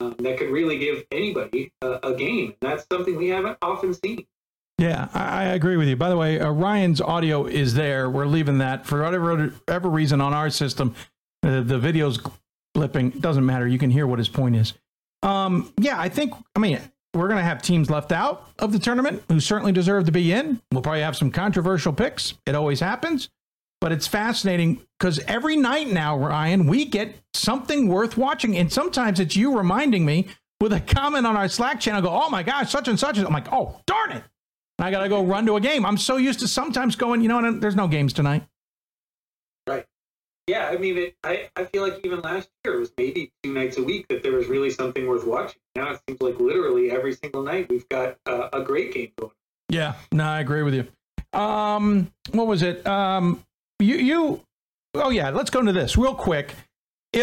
[0.00, 2.54] um, that could really give anybody a, game.
[2.60, 4.26] And that's something we haven't often seen.
[4.76, 5.96] Yeah, I, agree with you.
[5.96, 8.10] By the way, uh, Ryan's audio is there.
[8.10, 10.94] We're leaving that for whatever, whatever reason on our system.
[11.42, 12.18] Uh, the video's
[12.76, 13.20] blipping.
[13.20, 13.66] Doesn't matter.
[13.66, 14.74] You can hear what his point is.
[15.22, 16.80] Um, yeah, I think, I mean,
[17.14, 20.32] we're going to have teams left out of the tournament who certainly deserve to be
[20.32, 20.60] in.
[20.72, 22.34] We'll probably have some controversial picks.
[22.46, 23.28] It always happens.
[23.80, 28.56] But it's fascinating because every night now, Ryan, we get something worth watching.
[28.56, 30.28] And sometimes it's you reminding me
[30.60, 33.18] with a comment on our Slack channel, go, oh my gosh, such and such.
[33.18, 34.22] I'm like, oh, darn it.
[34.78, 35.84] I got to go run to a game.
[35.84, 38.44] I'm so used to sometimes going, you know what, there's no games tonight.
[40.46, 43.52] Yeah, I mean, it, I, I feel like even last year it was maybe two
[43.54, 45.60] nights a week that there was really something worth watching.
[45.74, 49.32] Now it seems like literally every single night we've got uh, a great game going.
[49.70, 50.86] Yeah, no, I agree with you.
[51.38, 52.86] Um, what was it?
[52.86, 53.42] Um,
[53.78, 54.40] you, you,
[54.94, 56.54] oh yeah, let's go into this real quick.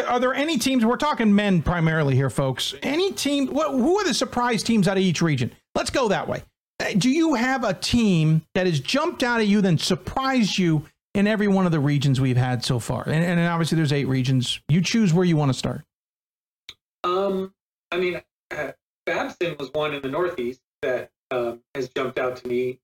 [0.07, 0.86] Are there any teams?
[0.86, 2.74] We're talking men primarily here, folks.
[2.82, 3.47] Any team?
[3.47, 5.51] What, who are the surprise teams out of each region?
[5.76, 6.43] Let's go that way.
[6.80, 10.86] Uh, Do you have a team that has jumped out at you, then surprised you
[11.14, 13.03] in every one of the regions we've had so far?
[13.07, 14.59] And, and obviously, there's eight regions.
[14.68, 15.84] You choose where you want to start.
[17.03, 17.53] Um,
[17.91, 18.72] I mean, uh,
[19.05, 22.80] Babson was one in the Northeast that um, has jumped out to me.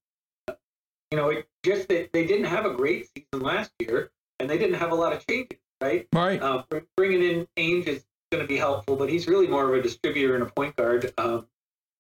[1.12, 4.58] You know, it just that they didn't have a great season last year, and they
[4.58, 6.08] didn't have a lot of changes, right?
[6.12, 6.42] Right.
[6.42, 6.64] Uh,
[6.98, 10.34] bringing in Ainge is going to be helpful, but he's really more of a distributor
[10.34, 11.14] and a point guard.
[11.18, 11.48] Um,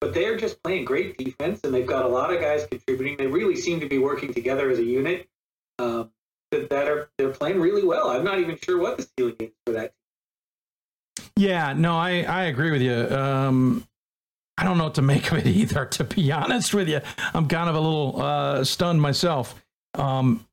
[0.01, 3.17] but they're just playing great defense, and they've got a lot of guys contributing.
[3.17, 5.27] They really seem to be working together as a unit.
[5.79, 6.11] Um,
[6.51, 8.09] that, that are they're playing really well.
[8.09, 9.93] I'm not even sure what the ceiling is for that.
[11.35, 12.93] Yeah, no, I, I agree with you.
[13.15, 13.87] Um,
[14.57, 17.01] I don't know what to make of it either, to be honest with you.
[17.33, 19.55] I'm kind of a little uh, stunned myself.
[19.93, 20.45] Um,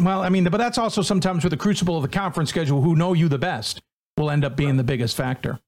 [0.00, 2.96] well, I mean, but that's also sometimes with the crucible of the conference schedule, who
[2.96, 3.80] know you the best
[4.18, 5.58] will end up being the biggest factor.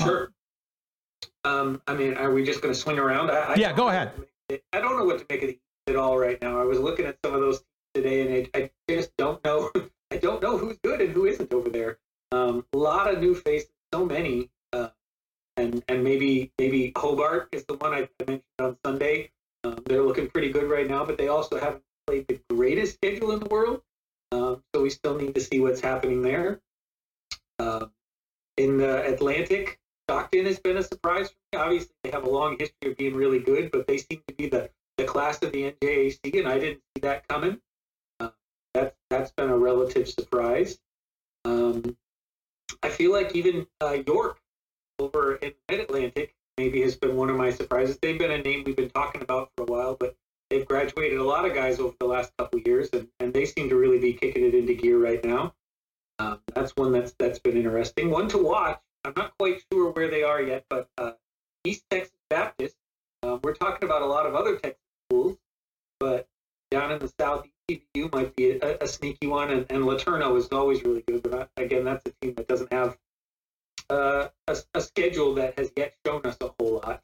[0.00, 0.32] Sure.
[1.44, 3.30] Um, I mean, are we just going to swing around?
[3.30, 4.12] I, I Yeah, go ahead.
[4.50, 6.60] I don't know what to make of it at all right now.
[6.60, 7.62] I was looking at some of those
[8.02, 9.70] today, and I, I just don't know.
[10.10, 11.98] I don't know who's good and who isn't over there.
[12.32, 14.88] Um, a lot of new faces, so many, uh,
[15.56, 19.30] and and maybe maybe Hobart is the one I mentioned on Sunday.
[19.64, 23.32] Um, they're looking pretty good right now, but they also haven't played the greatest schedule
[23.32, 23.82] in the world.
[24.30, 26.60] Um, so we still need to see what's happening there.
[27.58, 27.86] Uh,
[28.56, 29.78] in the Atlantic,
[30.08, 31.62] Stockton has been a surprise for me.
[31.62, 34.46] Obviously, they have a long history of being really good, but they seem to be
[34.46, 37.58] the, the class of the NJAC, and I didn't see that coming.
[39.18, 40.78] That, that's been a relative surprise.
[41.44, 41.82] Um,
[42.82, 44.38] I feel like even uh, York
[44.98, 47.98] over in Mid Atlantic maybe has been one of my surprises.
[48.00, 50.14] They've been a name we've been talking about for a while, but
[50.50, 53.68] they've graduated a lot of guys over the last couple years, and, and they seem
[53.70, 55.52] to really be kicking it into gear right now.
[56.20, 58.10] Um, that's one that's that's been interesting.
[58.10, 58.80] One to watch.
[59.04, 61.12] I'm not quite sure where they are yet, but uh,
[61.64, 62.76] East Texas Baptist.
[63.22, 65.36] Um, we're talking about a lot of other Texas schools,
[66.00, 66.26] but
[66.70, 70.48] down in the south, ECU might be a, a sneaky one, and, and LeTourneau is
[70.48, 71.22] always really good.
[71.22, 72.96] But again, that's a team that doesn't have
[73.90, 77.00] uh, a, a, schedule that has yet shown us a whole lot.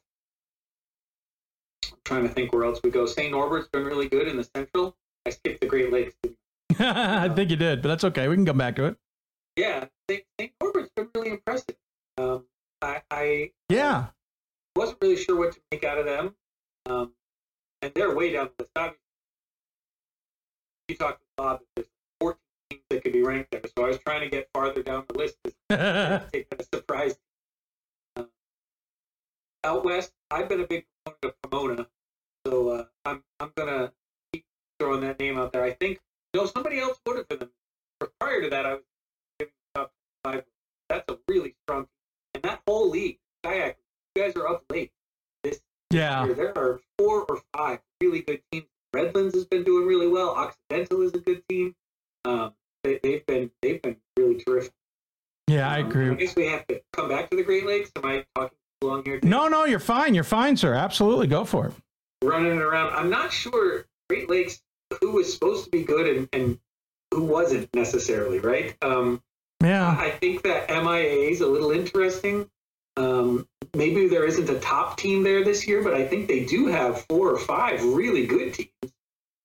[1.91, 3.05] I'm trying to think where else we go.
[3.05, 3.31] St.
[3.31, 4.95] Norbert's been really good in the Central.
[5.25, 6.15] I skipped the Great Lakes.
[6.79, 8.27] I think you did, but that's okay.
[8.27, 8.97] We can come back to it.
[9.55, 10.23] Yeah, St.
[10.61, 11.75] Norbert's been really impressive.
[12.17, 12.45] Um,
[12.81, 14.07] I, I yeah
[14.75, 16.35] wasn't really sure what to make out of them,
[16.85, 17.13] um,
[17.81, 18.95] and they're way down the list.
[20.87, 21.59] You talked to Bob.
[21.75, 21.87] There's
[22.19, 22.37] 14
[22.69, 25.17] teams that could be ranked there, so I was trying to get farther down the
[25.17, 25.51] list to
[26.33, 27.15] take that surprise.
[28.15, 28.23] Uh,
[29.63, 31.87] out west, I've been a big proponent of Pomona,
[32.45, 33.91] so uh, I'm I'm gonna
[34.31, 34.43] keep
[34.79, 35.63] throwing that name out there.
[35.63, 35.99] I think
[36.35, 37.49] no, somebody else voted for them.
[38.19, 38.83] Prior to that, I was
[39.39, 39.89] giving top
[40.23, 40.43] five.
[40.89, 41.87] That's a really strong team,
[42.35, 43.73] and that whole league, SCIAC,
[44.15, 44.91] you guys are up late.
[45.43, 45.59] This
[45.91, 46.33] yeah, year.
[46.35, 48.67] there are four or five really good teams.
[48.95, 50.29] Redlands has been doing really well.
[50.29, 51.75] Occidental is a good team.
[52.23, 54.71] Um, they, have been they've been really terrific.
[55.47, 56.07] Yeah, I agree.
[56.07, 57.91] Um, I guess we have to come back to the Great Lakes.
[57.97, 59.19] Am I talking too long here?
[59.21, 60.15] No, no, you're fine.
[60.15, 60.73] You're fine, sir.
[60.73, 61.73] Absolutely, go for it.
[62.23, 62.95] Running it around.
[62.95, 64.61] I'm not sure Great Lakes
[65.01, 66.59] who was supposed to be good and, and
[67.13, 68.75] who wasn't necessarily right.
[68.81, 69.21] Um,
[69.61, 72.49] yeah, I think that MIAA is a little interesting.
[72.97, 76.67] Um, maybe there isn't a top team there this year, but I think they do
[76.67, 78.71] have four or five really good teams.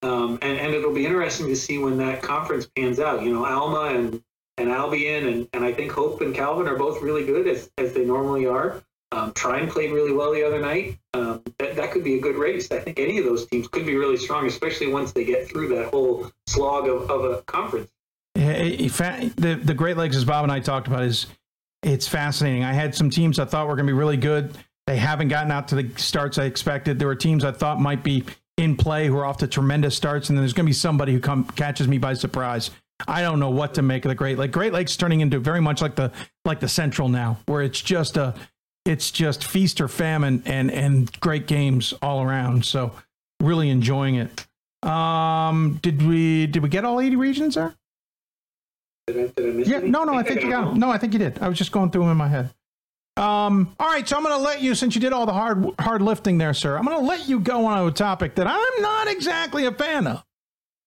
[0.02, 3.22] Um, and, and it'll be interesting to see when that conference pans out.
[3.22, 4.22] You know, Alma and,
[4.56, 7.92] and Albion and, and I think Hope and Calvin are both really good as, as
[7.92, 8.82] they normally are.
[9.12, 10.96] Um, played really well the other night.
[11.14, 12.70] Um, that, that could be a good race.
[12.70, 15.68] I think any of those teams could be really strong, especially once they get through
[15.74, 17.90] that whole slog of, of a conference.
[19.36, 21.26] The, the Great Lakes, as Bob and I talked about, is
[21.82, 22.64] it's fascinating.
[22.64, 24.56] I had some teams I thought were going to be really good.
[24.86, 26.98] They haven't gotten out to the starts I expected.
[26.98, 28.24] There were teams I thought might be
[28.56, 31.12] in play who are off to tremendous starts, and then there's going to be somebody
[31.12, 32.70] who come catches me by surprise.
[33.08, 34.52] I don't know what to make of the Great Lake.
[34.52, 36.12] Great Lakes turning into very much like the
[36.44, 38.34] like the Central now, where it's just a
[38.84, 42.64] it's just feast or famine and and great games all around.
[42.64, 42.92] So
[43.40, 44.46] really enjoying it.
[44.82, 47.74] Um, did we did we get all 80 regions there?
[49.12, 50.76] Did I, did I yeah, no, no, I think you got.
[50.76, 51.38] No, I think you did.
[51.40, 52.54] I was just going through them in my head.
[53.16, 55.64] Um, all right, so I'm going to let you, since you did all the hard
[55.78, 56.76] hard lifting there, sir.
[56.76, 60.06] I'm going to let you go on a topic that I'm not exactly a fan
[60.06, 60.24] of.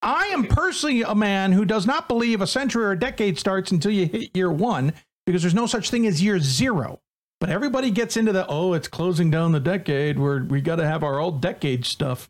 [0.02, 3.72] I am personally a man who does not believe a century or a decade starts
[3.72, 4.94] until you hit year one,
[5.26, 7.00] because there's no such thing as year zero.
[7.40, 10.18] But everybody gets into the oh, it's closing down the decade.
[10.18, 12.30] Where we got to have our old decade stuff.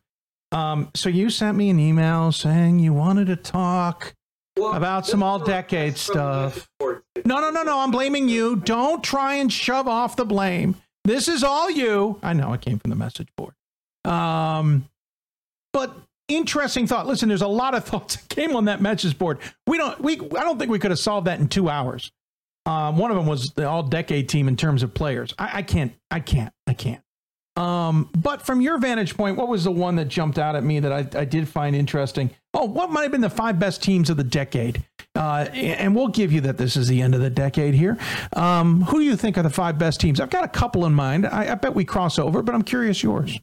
[0.51, 4.13] Um, so you sent me an email saying you wanted to talk
[4.57, 6.69] well, about some all decade stuff.
[6.81, 7.79] No, no, no, no.
[7.79, 8.57] I'm blaming you.
[8.57, 10.75] Don't try and shove off the blame.
[11.05, 12.19] This is all you.
[12.23, 13.53] I know it came from the message board.
[14.05, 14.87] Um,
[15.71, 15.95] but
[16.27, 17.07] interesting thought.
[17.07, 19.39] Listen, there's a lot of thoughts that came on that message board.
[19.67, 19.99] We don't.
[19.99, 20.19] We.
[20.19, 22.11] I don't think we could have solved that in two hours.
[22.65, 25.33] Um, one of them was the all decade team in terms of players.
[25.37, 25.93] I, I can't.
[26.09, 26.53] I can't.
[26.67, 27.01] I can't.
[27.55, 30.79] Um, but from your vantage point, what was the one that jumped out at me
[30.79, 32.31] that I, I did find interesting?
[32.53, 34.83] Oh, what might have been the five best teams of the decade?
[35.15, 37.97] Uh, and we'll give you that this is the end of the decade here.
[38.35, 40.19] Um, who do you think are the five best teams?
[40.19, 41.25] I've got a couple in mind.
[41.25, 43.39] I, I bet we cross over, but I'm curious yours.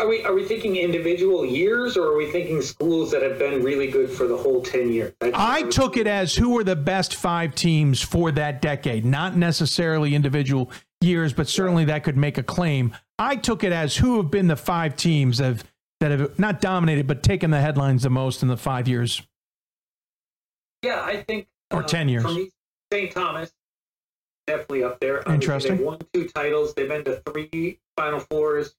[0.00, 3.62] Are we are we thinking individual years, or are we thinking schools that have been
[3.62, 5.14] really good for the whole ten years?
[5.20, 10.16] I took it as who were the best five teams for that decade, not necessarily
[10.16, 12.92] individual years, but certainly that could make a claim.
[13.20, 15.64] I took it as who have been the five teams that have,
[16.04, 19.22] that have not dominated, but taken the headlines the most in the five years.
[20.82, 21.46] Yeah, I think.
[21.70, 22.26] Or uh, 10 years.
[22.92, 23.10] St.
[23.10, 23.54] Thomas,
[24.46, 25.22] definitely up there.
[25.26, 25.78] Interesting.
[25.78, 26.74] They've won two titles.
[26.74, 28.74] They've been to three Final Fours.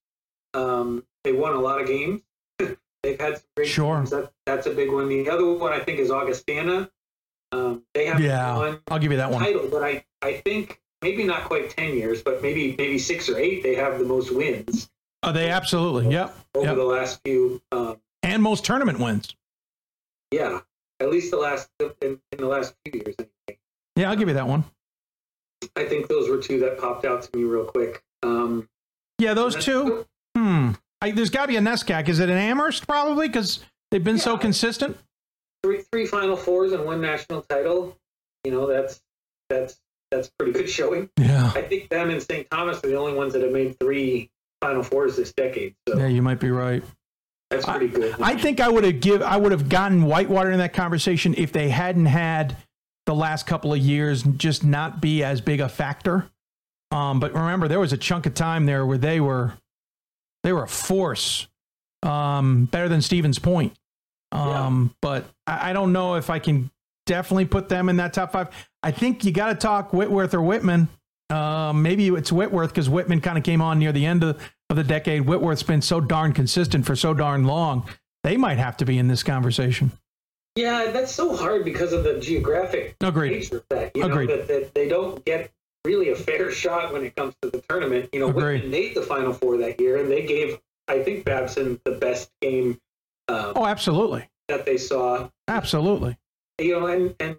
[0.54, 2.22] Um, they won a lot of games.
[2.60, 3.98] They've had some great sure.
[3.98, 4.12] games.
[4.12, 5.10] That, that's a big one.
[5.10, 6.92] The other one I think is Augustana.
[7.52, 9.42] Um, they have yeah, I'll give you that one.
[9.42, 13.38] title, but I, I think maybe not quite ten years, but maybe maybe six or
[13.40, 13.64] eight.
[13.64, 14.90] They have the most wins.
[15.26, 16.36] Oh, they absolutely, yep.
[16.54, 16.76] Over yep.
[16.76, 19.36] the last few, um, and most tournament wins.
[20.32, 20.60] Yeah,
[21.00, 23.16] at least the last in, in the last few years.
[23.18, 23.60] Anyway.
[23.96, 24.66] Yeah, I'll give you that one.
[25.76, 28.04] I think those were two that popped out to me real quick.
[28.22, 28.70] Um,
[29.18, 30.06] yeah, those two.
[30.36, 30.72] Hmm.
[31.02, 32.08] I, there's got to be a NESCAC.
[32.08, 34.98] Is it an Amherst probably because they've been yeah, so consistent?
[35.64, 37.98] Three three Final Fours and one national title.
[38.44, 39.02] You know that's
[39.50, 39.80] that's
[40.12, 41.10] that's pretty good showing.
[41.18, 41.52] Yeah.
[41.56, 42.50] I think them and St.
[42.50, 44.30] Thomas are the only ones that have made three
[44.66, 45.76] Final Fours this decade.
[45.88, 46.84] So Yeah, you might be right.
[47.52, 48.16] that's pretty good.
[48.20, 51.52] I think I would have give I would have gotten Whitewater in that conversation if
[51.52, 52.58] they hadn't had
[53.06, 56.28] the last couple of years just not be as big a factor.
[56.90, 59.54] Um, but remember, there was a chunk of time there where they were
[60.44, 61.48] they were a force,
[62.02, 63.74] um, better than Stevens Point.
[64.32, 66.72] Um, But I, I don't know if I can
[67.06, 68.50] definitely put them in that top five.
[68.82, 70.88] I think you got to talk Whitworth or Whitman.
[71.32, 74.40] Um, maybe it's Whitworth because Whitman kind of came on near the end of,
[74.70, 75.22] of the decade.
[75.26, 77.88] Whitworth's been so darn consistent for so darn long.
[78.24, 79.92] They might have to be in this conversation.
[80.56, 83.32] Yeah, that's so hard because of the geographic Agreed.
[83.32, 83.96] nature of that.
[83.96, 84.30] You Agreed.
[84.30, 85.52] know that, that they don't get
[85.84, 88.10] really a fair shot when it comes to the tournament.
[88.14, 88.64] You know, Agreed.
[88.64, 92.32] Whitman made the Final Four that year, and they gave I think Babson the best
[92.42, 92.80] game
[93.28, 95.30] um, Oh, absolutely, that they saw.
[95.48, 96.18] absolutely.
[96.60, 97.36] You know, and and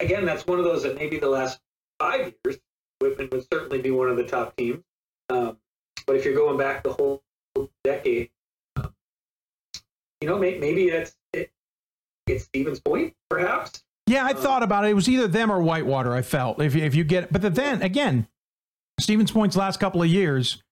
[0.00, 1.58] again, that's one of those that maybe the last
[1.98, 2.58] five years,
[3.00, 4.84] Whitman would certainly be one of the top teams.
[5.30, 5.58] Um,
[6.08, 7.22] but if you're going back the whole
[7.84, 8.30] decade,
[8.76, 8.94] um,
[10.22, 11.52] you know, may, maybe that's it,
[12.26, 13.84] it's Stevens Point, perhaps.
[14.06, 14.88] Yeah, I thought about it.
[14.88, 16.14] It was either them or Whitewater.
[16.14, 18.26] I felt if if you get, but then again,
[18.98, 20.62] Stevens Point's last couple of years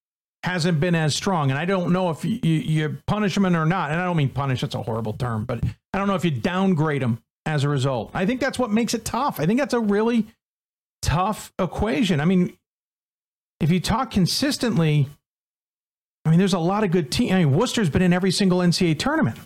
[0.42, 3.90] hasn't been as strong, and I don't know if you, you punish them or not.
[3.90, 6.30] And I don't mean punish; that's a horrible term, but I don't know if you
[6.30, 8.10] downgrade them as a result.
[8.14, 9.38] I think that's what makes it tough.
[9.38, 10.28] I think that's a really
[11.02, 12.20] tough equation.
[12.20, 12.56] I mean,
[13.60, 15.10] if you talk consistently,
[16.26, 17.32] I mean, there's a lot of good teams.
[17.32, 19.38] I mean, Wooster's been in every single NCAA tournament.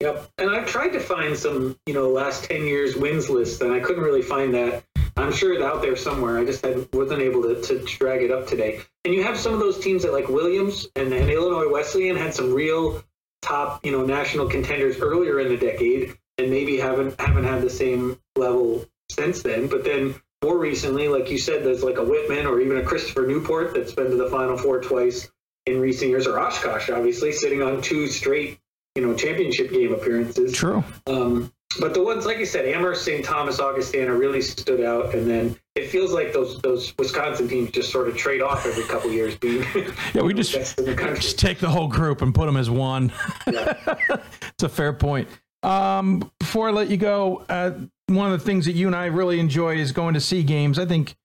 [0.00, 0.28] Yep.
[0.36, 3.80] And I've tried to find some, you know, last 10 years wins list, and I
[3.80, 4.84] couldn't really find that.
[5.16, 6.38] I'm sure it's out there somewhere.
[6.38, 8.80] I just had, wasn't able to, to drag it up today.
[9.06, 12.34] And you have some of those teams that, like Williams and, and Illinois Wesleyan, had
[12.34, 13.02] some real
[13.40, 17.70] top, you know, national contenders earlier in the decade, and maybe haven't haven't had the
[17.70, 19.68] same level since then.
[19.68, 23.26] But then more recently, like you said, there's like a Whitman or even a Christopher
[23.26, 25.30] Newport that's been to the Final Four twice
[25.66, 28.58] in recent years, or Oshkosh, obviously, sitting on two straight,
[28.94, 30.52] you know, championship game appearances.
[30.52, 30.84] True.
[31.06, 33.24] Um, but the ones, like you said, Amherst, St.
[33.24, 37.90] Thomas, Augustana really stood out, and then it feels like those those Wisconsin teams just
[37.90, 39.64] sort of trade off every couple years, being
[40.14, 42.70] Yeah, we just best in the just take the whole group and put them as
[42.70, 43.12] one.
[43.46, 45.28] it's a fair point.
[45.62, 47.72] Um, before I let you go, uh,
[48.06, 50.78] one of the things that you and I really enjoy is going to see games.
[50.78, 51.16] I think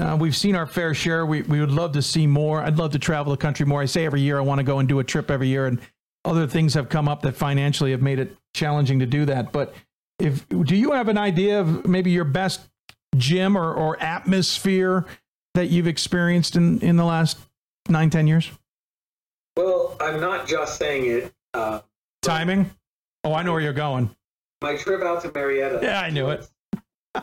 [0.00, 1.26] uh, we've seen our fair share.
[1.26, 2.62] We we would love to see more.
[2.62, 3.82] I'd love to travel the country more.
[3.82, 5.78] I say every year I want to go and do a trip every year, and
[6.24, 9.52] other things have come up that financially have made it challenging to do that.
[9.52, 9.74] But
[10.18, 12.62] if do you have an idea of maybe your best
[13.16, 15.06] gym or, or atmosphere
[15.54, 17.38] that you've experienced in, in the last
[17.88, 18.50] nine, ten years?
[19.56, 21.34] Well, I'm not just saying it.
[21.52, 21.80] Uh,
[22.22, 22.70] Timing?
[23.24, 24.14] Oh, I know where you're going.
[24.62, 25.80] my trip out to Marietta.
[25.82, 26.48] Yeah, I knew it.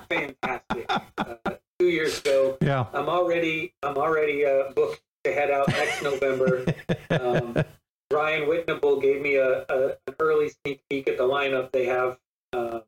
[0.10, 0.86] fantastic.
[1.18, 1.36] uh,
[1.80, 2.58] two years ago.
[2.62, 2.86] Yeah.
[2.94, 6.66] I'm already I'm already uh, booked to head out next November.
[7.10, 7.56] Um,
[8.12, 12.18] Ryan Whitnable gave me a, a an early sneak peek at the lineup they have
[12.52, 12.82] uh,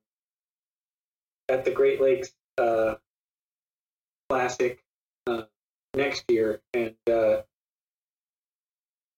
[1.48, 2.96] at the Great Lakes uh,
[4.30, 4.84] Classic
[5.26, 5.44] uh,
[5.96, 7.42] next year, and uh,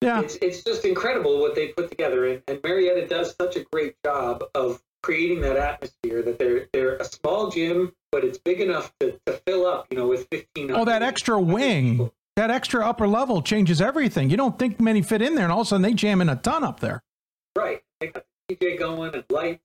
[0.02, 2.28] yeah, it's it's just incredible what they put together.
[2.28, 6.96] And, and Marietta does such a great job of creating that atmosphere that they're they're
[6.98, 9.88] a small gym, but it's big enough to, to fill up.
[9.92, 10.72] You know, with fifteen.
[10.72, 14.30] Oh, that extra wing, that extra upper level changes everything.
[14.30, 16.30] You don't think many fit in there, and all of a sudden they jam in
[16.30, 17.04] a ton up there.
[17.58, 17.84] Right.
[18.00, 19.64] They got the DJ going and lights.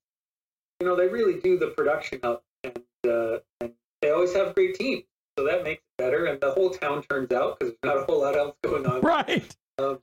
[0.81, 3.73] You know, they really do the production up, and uh, and
[4.03, 5.05] they always have great teams,
[5.39, 6.27] so that makes it better.
[6.27, 9.01] And the whole town turns out because there's not a whole lot else going on.
[9.03, 9.57] Right.
[9.79, 9.99] Um,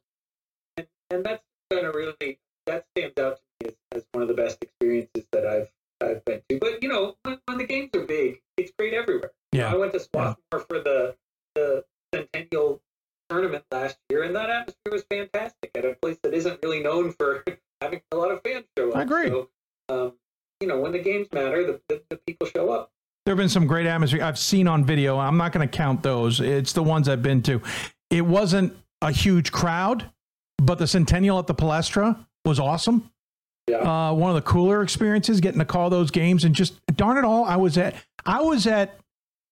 [0.78, 4.28] and, and that's kind of really that stands out to me as, as one of
[4.28, 5.72] the best experiences that I've
[6.02, 6.60] I've been to.
[6.60, 9.32] But you know, when, when the games are big, it's great everywhere.
[9.52, 9.72] Yeah.
[9.72, 11.16] I went to Swarthmore for the
[11.56, 12.82] the Centennial
[13.30, 17.14] tournament last year, and that atmosphere was fantastic at a place that isn't really known
[17.14, 17.44] for
[17.82, 18.98] having a lot of fans show up.
[18.98, 19.30] I agree.
[19.30, 19.50] So,
[19.90, 20.14] um,
[20.62, 22.92] you know, when the games matter, the, the, the people show up.
[23.26, 25.18] There have been some great atmosphere I've seen on video.
[25.18, 26.42] I'm not going to count those.
[26.42, 27.62] It's the ones I've been to.
[28.10, 30.10] It wasn't a huge crowd,
[30.58, 33.10] but the Centennial at the Palestra was awesome.
[33.68, 33.78] Yeah.
[34.10, 37.24] Uh, one of the cooler experiences getting to call those games and just darn it
[37.24, 37.96] all, I was at
[38.26, 38.98] I was at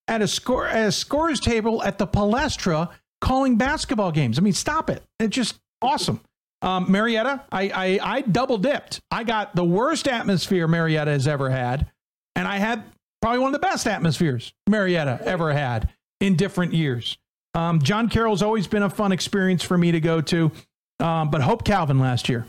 [0.07, 2.89] at a score at a scores table at the Palestra
[3.21, 4.37] calling basketball games.
[4.37, 5.03] I mean, stop it.
[5.19, 6.19] It's just awesome.
[6.61, 9.01] Um, Marietta, I, I I double dipped.
[9.09, 11.89] I got the worst atmosphere Marietta has ever had,
[12.35, 12.83] and I had
[13.21, 15.89] probably one of the best atmospheres Marietta ever had
[16.19, 17.17] in different years.
[17.53, 20.51] Um, John Carroll's always been a fun experience for me to go to,
[20.99, 22.45] um, but Hope Calvin last year,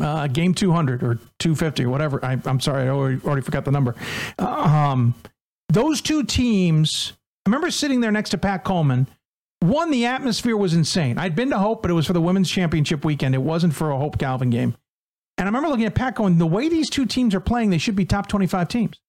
[0.00, 2.24] uh, game 200 or 250 or whatever.
[2.24, 3.94] I, I'm sorry, I already, already forgot the number.
[4.38, 5.14] Um,
[5.68, 7.12] those two teams.
[7.46, 9.06] I remember sitting there next to Pat Coleman.
[9.60, 11.18] One, the atmosphere was insane.
[11.18, 13.34] I'd been to Hope, but it was for the women's championship weekend.
[13.34, 14.74] It wasn't for a Hope Calvin game.
[15.36, 17.78] And I remember looking at Pat going, the way these two teams are playing, they
[17.78, 19.00] should be top 25 teams.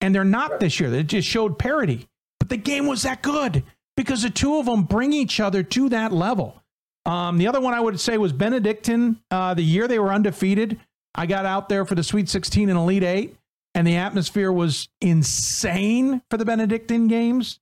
[0.00, 0.90] And they're not this year.
[0.90, 2.08] They just showed parity.
[2.38, 3.62] But the game was that good
[3.96, 6.62] because the two of them bring each other to that level.
[7.06, 9.18] Um, the other one I would say was Benedictine.
[9.30, 10.78] Uh, the year they were undefeated,
[11.14, 13.36] I got out there for the Sweet 16 and Elite Eight,
[13.74, 17.58] and the atmosphere was insane for the Benedictine games.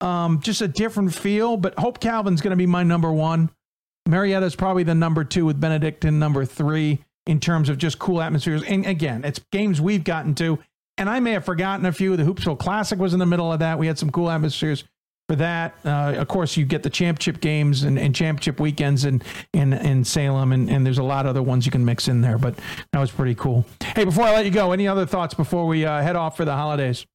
[0.00, 3.50] Um, just a different feel, but Hope Calvin's going to be my number one.
[4.08, 8.62] Marietta's probably the number two with Benedictine number three in terms of just cool atmospheres.
[8.62, 10.58] And again, it's games we've gotten to,
[10.96, 12.16] and I may have forgotten a few.
[12.16, 13.78] The Hoopsville Classic was in the middle of that.
[13.78, 14.84] We had some cool atmospheres
[15.28, 15.74] for that.
[15.84, 19.22] Uh, of course, you get the championship games and, and championship weekends in,
[19.52, 22.20] in, in Salem, and, and there's a lot of other ones you can mix in
[22.22, 22.54] there, but
[22.92, 23.64] that was pretty cool.
[23.94, 26.44] Hey, before I let you go, any other thoughts before we uh, head off for
[26.46, 27.06] the holidays?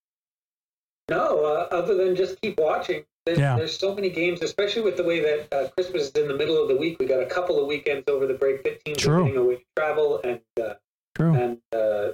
[1.10, 3.04] No, uh, other than just keep watching.
[3.26, 3.56] There's, Yeah.
[3.58, 6.62] there's so many games, especially with the way that uh, Christmas is in the middle
[6.62, 6.98] of the week.
[7.00, 9.22] We got a couple of weekends over the break that teams True.
[9.22, 10.74] are getting away to travel and uh,
[11.16, 11.34] True.
[11.34, 12.10] and uh,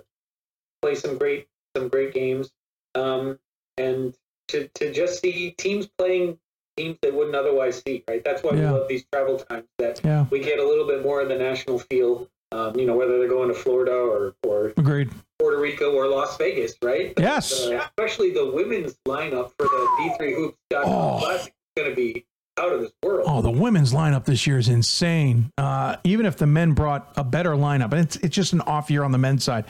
[0.82, 2.52] play some great some great games.
[2.96, 3.38] Um,
[3.78, 4.16] and
[4.50, 6.38] to to just see teams playing
[6.78, 8.04] teams they wouldn't otherwise see.
[8.08, 8.24] Right.
[8.24, 8.72] That's why Yeah.
[8.74, 9.66] we love these travel times.
[9.80, 10.26] That Yeah.
[10.30, 12.28] we get a little bit more of the national feel.
[12.52, 15.10] Um, you know, whether they're going to Florida or or Agreed.
[15.40, 17.14] Puerto Rico or Las Vegas, right?
[17.18, 17.68] Yes.
[17.68, 21.20] Uh, especially the women's lineup for the D3 Hoops Oh.
[21.20, 22.26] Classic is going to be
[22.60, 23.26] out of this world.
[23.30, 25.52] Oh, the women's lineup this year is insane.
[25.58, 28.90] Uh, even if the men brought a better lineup, and it's it's just an off
[28.90, 29.66] year on the men's side.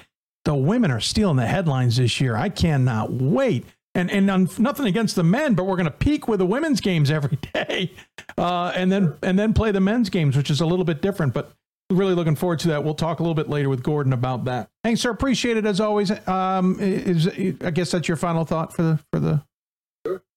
[0.46, 2.36] The women are stealing the headlines this year.
[2.38, 3.66] I cannot wait.
[3.95, 6.80] And and um, nothing against the men, but we're going to peak with the women's
[6.80, 7.91] games every day,
[8.38, 11.34] uh, and then and then play the men's games, which is a little bit different.
[11.34, 11.52] But
[11.90, 12.84] really looking forward to that.
[12.84, 14.70] We'll talk a little bit later with Gordon about that.
[14.84, 15.10] Thanks, sir.
[15.10, 16.11] Appreciate it as always.
[16.28, 19.41] Um, is I guess that's your final thought for the for the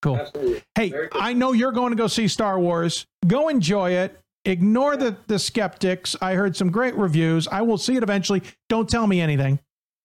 [0.03, 0.17] Cool.
[0.17, 0.63] Absolutely.
[0.75, 3.07] Hey, I know you're going to go see Star Wars.
[3.27, 4.19] Go enjoy it.
[4.45, 6.17] Ignore the, the skeptics.
[6.21, 7.47] I heard some great reviews.
[7.47, 8.43] I will see it eventually.
[8.69, 9.61] Don't tell me anything.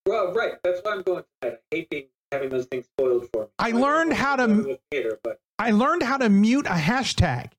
[0.05, 0.53] Well, right.
[0.63, 1.23] That's why I'm going.
[1.43, 3.47] I hate being, having those things spoiled for me.
[3.59, 7.51] I learned how to to the theater, but I learned how to mute a hashtag.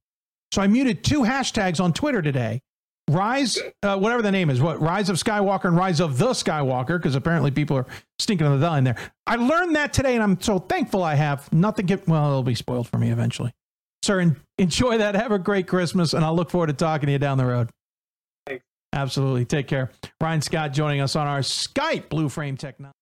[0.52, 2.60] So I muted two hashtags on Twitter today.
[3.10, 6.98] Rise, uh, whatever the name is, what Rise of Skywalker and Rise of the Skywalker,
[6.98, 7.86] because apparently people are
[8.18, 8.96] stinking on the the there.
[9.26, 11.50] I learned that today, and I'm so thankful I have.
[11.50, 13.52] Nothing get well, it'll be spoiled for me eventually.
[14.02, 15.14] Sir, en- enjoy that.
[15.14, 17.70] Have a great Christmas, and I'll look forward to talking to you down the road.
[18.46, 18.64] Thanks.
[18.92, 19.46] Absolutely.
[19.46, 19.90] Take care.
[20.20, 22.94] Ryan Scott joining us on our Skype Blue Frame Technology.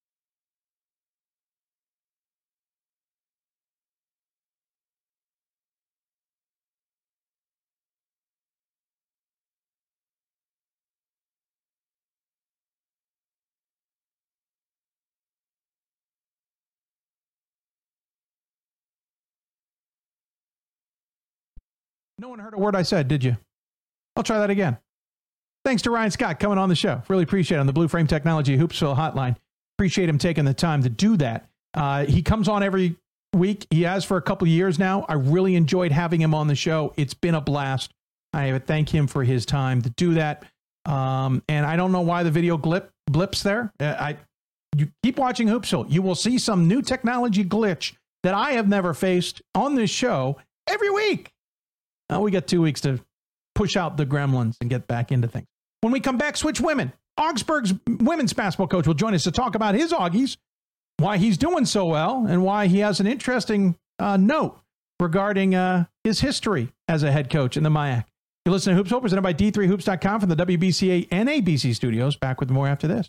[22.18, 23.36] No one heard a word I said, did you?
[24.16, 24.78] I'll try that again.
[25.64, 27.02] Thanks to Ryan Scott coming on the show.
[27.08, 29.36] Really appreciate it on the Blue Frame Technology Hoopsville Hotline.
[29.76, 31.48] Appreciate him taking the time to do that.
[31.74, 32.96] Uh, he comes on every
[33.34, 33.66] week.
[33.70, 35.04] He has for a couple years now.
[35.08, 36.94] I really enjoyed having him on the show.
[36.96, 37.92] It's been a blast.
[38.32, 40.44] I thank him for his time to do that.
[40.86, 43.72] Um, and I don't know why the video glip blips there.
[43.80, 44.16] Uh, I
[44.76, 45.90] you keep watching Hoopsville.
[45.90, 50.36] You will see some new technology glitch that I have never faced on this show
[50.68, 51.32] every week.
[52.10, 53.00] Now we got two weeks to
[53.54, 55.46] push out the gremlins and get back into things.
[55.80, 56.92] When we come back, switch women.
[57.18, 60.36] Augsburg's women's basketball coach will join us to talk about his Augies,
[60.98, 64.60] why he's doing so well, and why he has an interesting uh, note
[65.00, 68.04] regarding uh, his history as a head coach in the MIAC.
[68.44, 72.16] You're listening to Hoops Hope, presented by D3Hoops.com from the WBCA and ABC studios.
[72.16, 73.08] Back with more after this.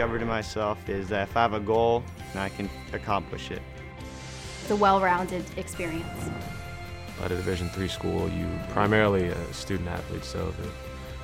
[0.00, 2.02] Discovered in myself is that if I have a goal,
[2.34, 3.60] I can accomplish it.
[4.62, 6.30] It's a well-rounded experience.
[7.22, 10.54] At a Division three school, you primarily a student athlete, so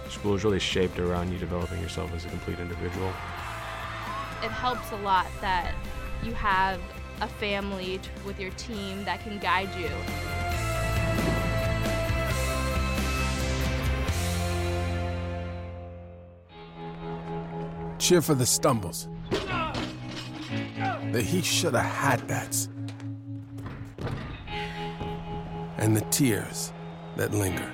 [0.04, 3.08] the school is really shaped around you developing yourself as a complete individual.
[4.42, 5.74] It helps a lot that
[6.22, 6.78] you have
[7.22, 9.88] a family with your team that can guide you.
[17.98, 19.08] Cheer for the stumbles.
[21.12, 22.68] The he shoulda had that's.
[25.78, 26.72] And the tears
[27.16, 27.72] that linger.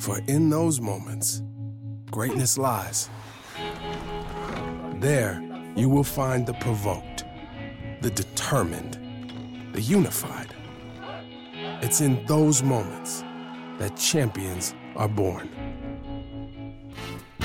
[0.00, 1.42] For in those moments,
[2.10, 3.10] greatness lies.
[5.00, 5.42] There,
[5.74, 7.24] you will find the provoked,
[8.02, 8.98] the determined,
[9.72, 10.54] the unified.
[11.82, 13.24] It's in those moments
[13.78, 15.48] that champions are born.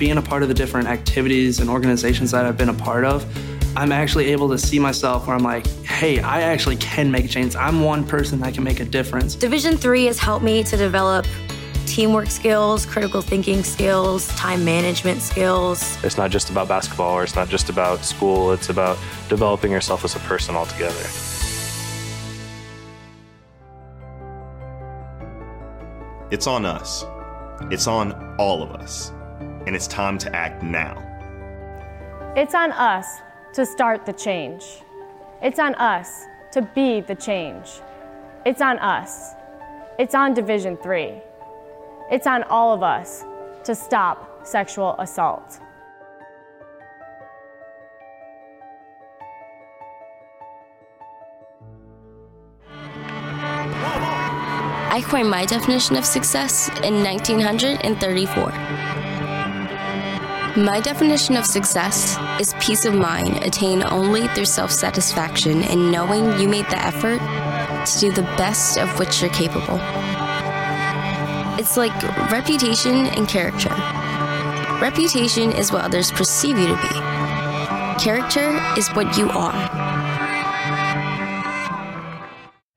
[0.00, 3.22] Being a part of the different activities and organizations that I've been a part of,
[3.76, 7.28] I'm actually able to see myself where I'm like, hey, I actually can make a
[7.28, 7.54] change.
[7.54, 9.34] I'm one person that can make a difference.
[9.34, 11.26] Division 3 has helped me to develop
[11.84, 16.02] teamwork skills, critical thinking skills, time management skills.
[16.02, 18.96] It's not just about basketball or it's not just about school, it's about
[19.28, 20.94] developing yourself as a person altogether.
[26.30, 27.04] It's on us.
[27.70, 29.12] It's on all of us.
[29.66, 31.06] And it's time to act now.
[32.36, 33.20] It's on us
[33.52, 34.64] to start the change.
[35.42, 37.80] It's on us to be the change.
[38.46, 39.34] It's on us.
[39.98, 41.14] It's on Division 3.
[42.10, 43.24] It's on all of us
[43.64, 45.60] to stop sexual assault.
[54.92, 58.89] I coined my definition of success in 1934.
[60.60, 66.38] My definition of success is peace of mind attained only through self satisfaction and knowing
[66.38, 67.18] you made the effort
[67.86, 69.80] to do the best of which you're capable.
[71.58, 71.94] It's like
[72.30, 73.70] reputation and character.
[74.82, 79.56] Reputation is what others perceive you to be, character is what you are.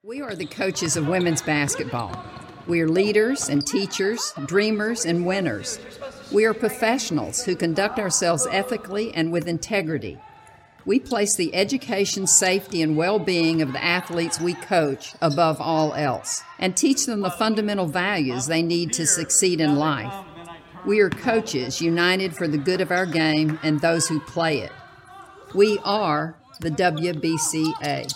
[0.04, 2.24] We are the coaches of women's basketball.
[2.66, 5.80] We are leaders and teachers, dreamers and winners.
[6.34, 10.18] We are professionals who conduct ourselves ethically and with integrity.
[10.84, 15.94] We place the education, safety, and well being of the athletes we coach above all
[15.94, 20.12] else and teach them the fundamental values they need to succeed in life.
[20.88, 24.72] We are coaches united for the good of our game and those who play it.
[25.54, 28.12] We are the WBCA.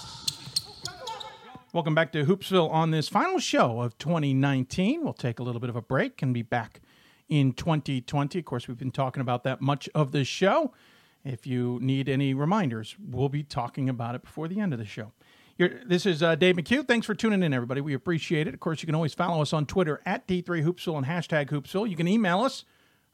[1.72, 5.04] Welcome back to Hoopsville on this final show of 2019.
[5.04, 6.82] We'll take a little bit of a break and be back
[7.30, 8.40] in 2020.
[8.40, 10.74] Of course, we've been talking about that much of the show.
[11.24, 14.86] If you need any reminders, we'll be talking about it before the end of the
[14.86, 15.12] show.
[15.58, 16.88] You're, this is uh, Dave McHugh.
[16.88, 17.82] Thanks for tuning in, everybody.
[17.82, 18.54] We appreciate it.
[18.54, 21.90] Of course, you can always follow us on Twitter at D3Hoopsville and hashtag Hoopsville.
[21.90, 22.64] You can email us,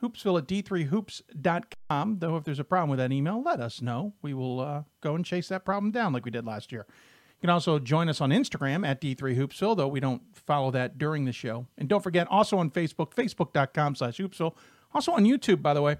[0.02, 2.19] hoopsville at d3hoops.com.
[2.19, 4.14] Though, if there's a problem with that email, let us know.
[4.22, 6.85] We will uh, go and chase that problem down like we did last year.
[7.44, 11.26] You can also join us on Instagram at D3Hoopsville, though we don't follow that during
[11.26, 11.68] the show.
[11.78, 14.56] And don't forget, also on Facebook, facebook.com slash Hoopsville.
[14.94, 15.98] Also on YouTube, by the way,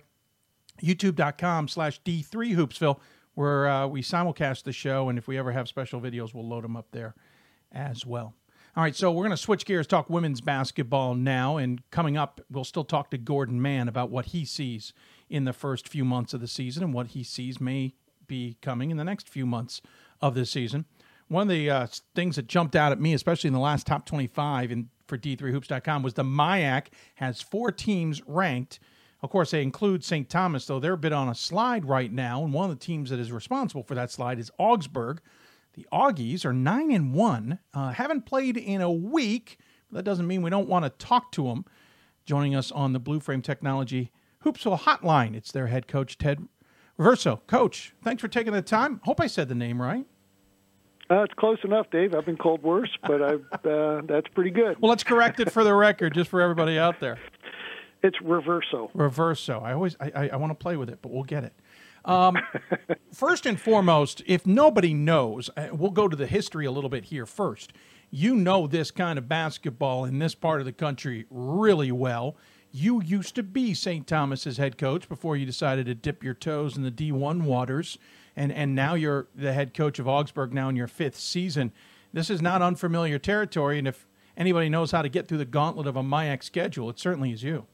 [0.82, 2.98] youtube.com slash D3Hoopsville,
[3.34, 5.10] where uh, we simulcast the show.
[5.10, 7.14] And if we ever have special videos, we'll load them up there
[7.74, 8.34] as well.
[8.78, 11.58] All right, so we're going to switch gears, talk women's basketball now.
[11.58, 14.94] And coming up, we'll still talk to Gordon Mann about what he sees
[15.30, 17.96] in the first few months of the season and what he sees may
[18.28, 19.82] be coming in the next few months
[20.22, 20.86] of this season.
[21.34, 24.06] One of the uh, things that jumped out at me, especially in the last top
[24.06, 28.80] 25 in, for D3Hoops.com, was the MIAC has four teams ranked.
[29.24, 30.30] Of course, they include St.
[30.30, 32.44] Thomas, though they're a bit on a slide right now.
[32.44, 35.22] And one of the teams that is responsible for that slide is Augsburg.
[35.74, 39.58] The Augies are 9 and 1, uh, haven't played in a week.
[39.92, 41.66] That doesn't mean we don't want to talk to them.
[42.28, 44.12] Joining us on the Blue Frame Technology
[44.46, 46.48] Hoopsville Hotline, it's their head coach, Ted
[47.00, 47.40] Reverso.
[47.48, 49.02] Coach, thanks for taking the time.
[49.06, 50.06] Hope I said the name right.
[51.14, 52.16] Uh, it's close enough, Dave.
[52.16, 53.34] I've been called worse, but I,
[53.70, 54.82] uh, that's pretty good.
[54.82, 57.20] Well, let's correct it for the record, just for everybody out there.
[58.02, 58.92] It's Riverso.
[58.96, 59.62] Riverso.
[59.62, 61.54] I always I, I, I want to play with it, but we'll get it.
[62.04, 62.36] Um,
[63.14, 67.06] first and foremost, if nobody knows, uh, we'll go to the history a little bit
[67.06, 67.74] here first.
[68.10, 72.38] You know this kind of basketball in this part of the country really well.
[72.72, 74.08] You used to be St.
[74.08, 78.00] Thomas's head coach before you decided to dip your toes in the D1 waters,
[78.36, 81.72] and and now you're the head coach of Augsburg now in your fifth season.
[82.12, 84.06] This is not unfamiliar territory, and if
[84.38, 87.44] anybody knows how to get through the gauntlet of a MIAC schedule, it certainly is
[87.44, 87.66] you.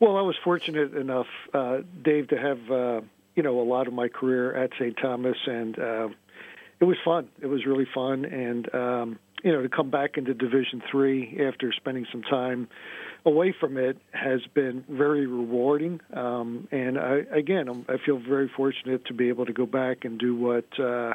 [0.00, 3.00] Well, I was fortunate enough, uh, Dave, to have uh,
[3.34, 4.96] you know, a lot of my career at St.
[5.00, 6.08] Thomas, and uh,
[6.80, 7.28] it was fun.
[7.40, 11.72] It was really fun, and um, you know, to come back into Division Three after
[11.72, 12.68] spending some time
[13.24, 16.00] away from it has been very rewarding.
[16.12, 20.04] Um, and I, again, I'm, I feel very fortunate to be able to go back
[20.04, 21.14] and do what, uh,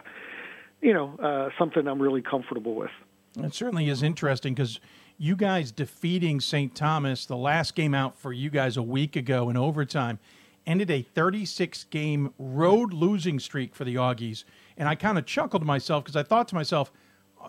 [0.81, 2.91] you know, uh, something I'm really comfortable with.
[3.38, 4.80] It certainly is interesting because
[5.18, 6.73] you guys defeating St.
[6.73, 10.18] Thomas, the last game out for you guys a week ago in overtime,
[10.65, 14.45] ended a 36 game road losing streak for the Augies.
[14.77, 16.91] And I kind of chuckled to myself because I thought to myself,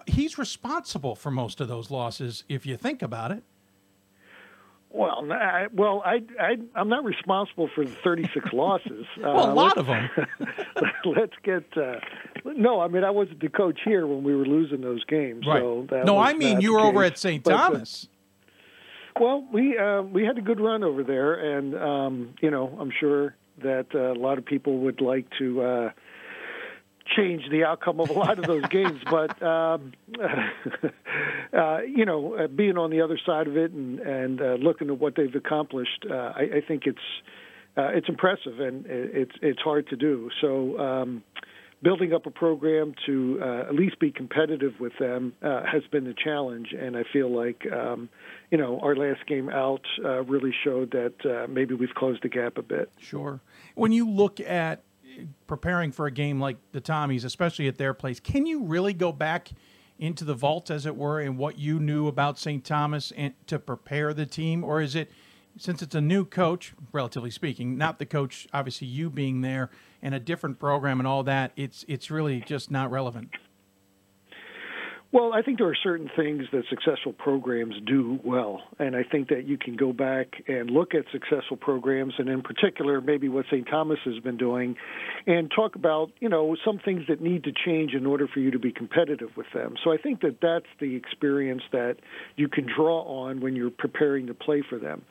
[0.06, 3.42] he's responsible for most of those losses if you think about it.
[4.92, 9.06] Well, I, well, I, I, I'm not responsible for the 36 losses.
[9.18, 10.10] well, a uh, lot of them.
[11.04, 11.64] let's get.
[11.76, 12.00] Uh,
[12.44, 15.46] no, I mean I wasn't the coach here when we were losing those games.
[15.46, 15.60] Right.
[15.60, 17.44] So no, I mean you were over at St.
[17.44, 18.08] Thomas.
[19.14, 22.50] But, uh, well, we uh, we had a good run over there, and um, you
[22.50, 25.92] know I'm sure that uh, a lot of people would like to.
[27.20, 29.00] Change the outcome of a lot of those games.
[29.10, 29.92] But um,
[31.52, 34.88] uh, you know, uh, being on the other side of it and and uh, looking
[34.88, 36.98] at what they've accomplished, uh, I, I think it's
[37.76, 40.30] uh, it's impressive and it's it's hard to do.
[40.40, 40.78] So.
[40.78, 41.24] Um,
[41.82, 46.04] building up a program to uh, at least be competitive with them uh, has been
[46.04, 48.08] the challenge, and I feel like um,
[48.50, 52.28] you know our last game out uh, really showed that uh, maybe we've closed the
[52.28, 52.90] gap a bit.
[53.00, 53.40] Sure.
[53.74, 54.82] When you look at
[55.46, 59.12] preparing for a game like the Tommies, especially at their place, can you really go
[59.12, 59.50] back
[59.98, 62.64] into the vault, as it were, and what you knew about St.
[62.64, 65.10] Thomas and to prepare the team, or is it
[65.56, 69.70] since it's a new coach, relatively speaking, not the coach, obviously you being there
[70.00, 73.30] and a different program and all that, it's it's really just not relevant.
[75.12, 79.28] Well, I think there are certain things that successful programs do well, and I think
[79.30, 83.46] that you can go back and look at successful programs, and in particular, maybe what
[83.46, 83.66] St.
[83.68, 84.76] Thomas has been doing,
[85.26, 88.52] and talk about you know some things that need to change in order for you
[88.52, 89.74] to be competitive with them.
[89.82, 91.96] So I think that that's the experience that
[92.36, 95.02] you can draw on when you're preparing to play for them,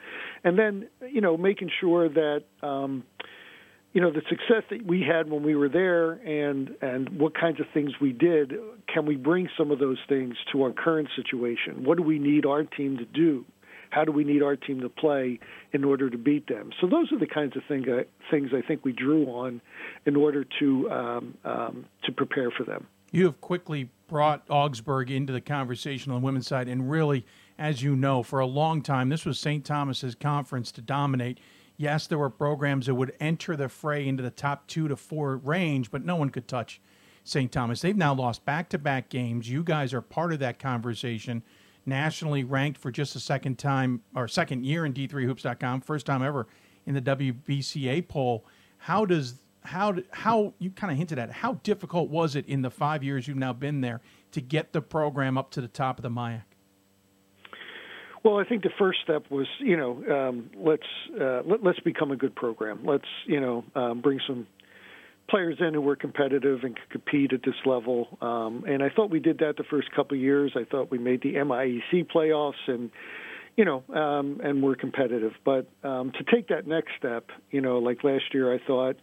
[0.46, 2.44] and then you know making sure that.
[2.64, 3.04] Um,
[3.94, 7.60] you know the success that we had when we were there and and what kinds
[7.60, 8.54] of things we did
[8.92, 11.84] can we bring some of those things to our current situation?
[11.84, 13.46] What do we need our team to do?
[13.92, 15.40] How do we need our team to play
[15.74, 16.72] in order to beat them?
[16.80, 19.62] So those are the kinds of thing, uh, things I think we drew on
[20.06, 22.88] in order to um, um, to prepare for them.
[23.12, 26.68] You have quickly brought Augsburg into the conversation on the women's side.
[26.68, 27.26] And really
[27.58, 29.66] as you know for a long time this was St.
[29.66, 31.40] Thomas's conference to dominate
[31.80, 35.38] Yes, there were programs that would enter the fray into the top two to four
[35.38, 36.82] range, but no one could touch
[37.24, 37.50] St.
[37.50, 37.80] Thomas.
[37.80, 39.50] They've now lost back to back games.
[39.50, 41.42] You guys are part of that conversation.
[41.86, 46.48] Nationally ranked for just a second time or second year in D3Hoops.com, first time ever
[46.86, 48.46] in the WBCA poll.
[48.80, 52.70] How does how how you kind of hinted at how difficult was it in the
[52.70, 54.02] five years you've now been there
[54.34, 56.42] to get the program up to the top of the MIAC?
[58.24, 60.84] Well, I think the first step was, you know, um, let's
[61.20, 62.82] uh, let, us become a good program.
[62.86, 64.46] Let's, you know, um, bring some
[65.30, 68.18] players in who were competitive and could compete at this level.
[68.22, 70.54] Um, and I thought we did that the first couple of years.
[70.56, 72.90] I thought we made the MIAC playoffs and,
[73.56, 75.34] you know, um, and we're competitive.
[75.46, 78.98] But um, to take that next step, you know, like last year, I thought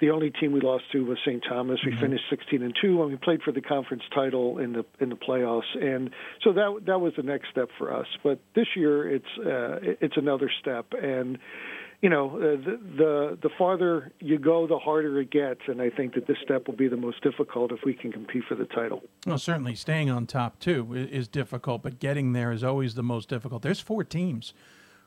[0.00, 1.42] the only team we lost to was St.
[1.48, 1.80] Thomas.
[1.84, 2.00] We mm-hmm.
[2.00, 5.16] finished 16 and two, and we played for the conference title in the in the
[5.16, 5.62] playoffs.
[5.80, 6.10] And
[6.42, 8.06] so that that was the next step for us.
[8.22, 11.38] But this year, it's uh, it's another step, and
[12.04, 15.60] you know, uh, the, the the farther you go, the harder it gets.
[15.68, 18.44] And I think that this step will be the most difficult if we can compete
[18.48, 19.02] for the title.
[19.26, 23.28] Well, certainly staying on top too is difficult, but getting there is always the most
[23.28, 23.62] difficult.
[23.62, 24.52] There's four teams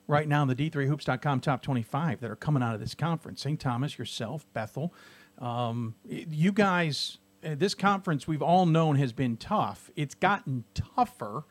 [0.07, 3.41] right now in the D3Hoops.com top 25 that are coming out of this conference.
[3.41, 3.59] St.
[3.59, 4.93] Thomas, yourself, Bethel.
[5.39, 9.91] Um, you guys, uh, this conference we've all known has been tough.
[9.95, 11.43] It's gotten tougher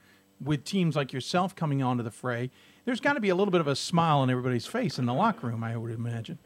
[0.43, 2.51] with teams like yourself coming onto the fray.
[2.85, 5.15] There's got to be a little bit of a smile on everybody's face in the
[5.15, 6.39] locker room, I would imagine.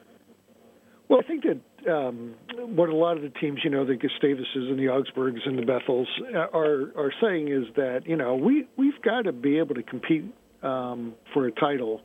[1.09, 4.71] Well, I think that um, what a lot of the teams, you know, the Gustavuses
[4.71, 8.69] and the Augsburgs and the Bethels uh, are are saying is that you know we
[8.77, 10.25] we've got to be able to compete
[10.63, 12.01] um, for a title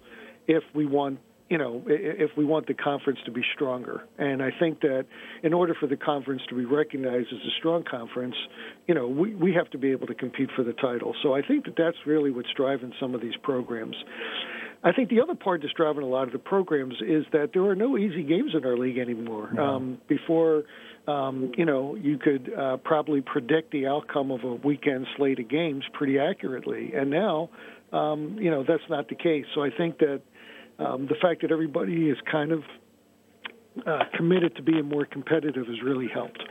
[0.47, 1.19] if we want
[1.49, 5.05] you know if we want the conference to be stronger and i think that
[5.43, 8.35] in order for the conference to be recognized as a strong conference
[8.87, 11.41] you know we we have to be able to compete for the title so i
[11.41, 13.95] think that that's really what's driving some of these programs
[14.85, 17.63] I think the other part that's driving a lot of the programs is that there
[17.63, 19.49] are no easy games in our league anymore.
[19.51, 19.63] No.
[19.63, 20.63] Um, before,
[21.07, 25.49] um, you know, you could uh, probably predict the outcome of a weekend slate of
[25.49, 27.49] games pretty accurately, and now
[27.91, 29.45] um, you know that's not the case.
[29.53, 30.21] So I think that
[30.79, 32.63] um, the fact that everybody is kind of
[33.85, 36.43] uh, committed to being more competitive has really helped.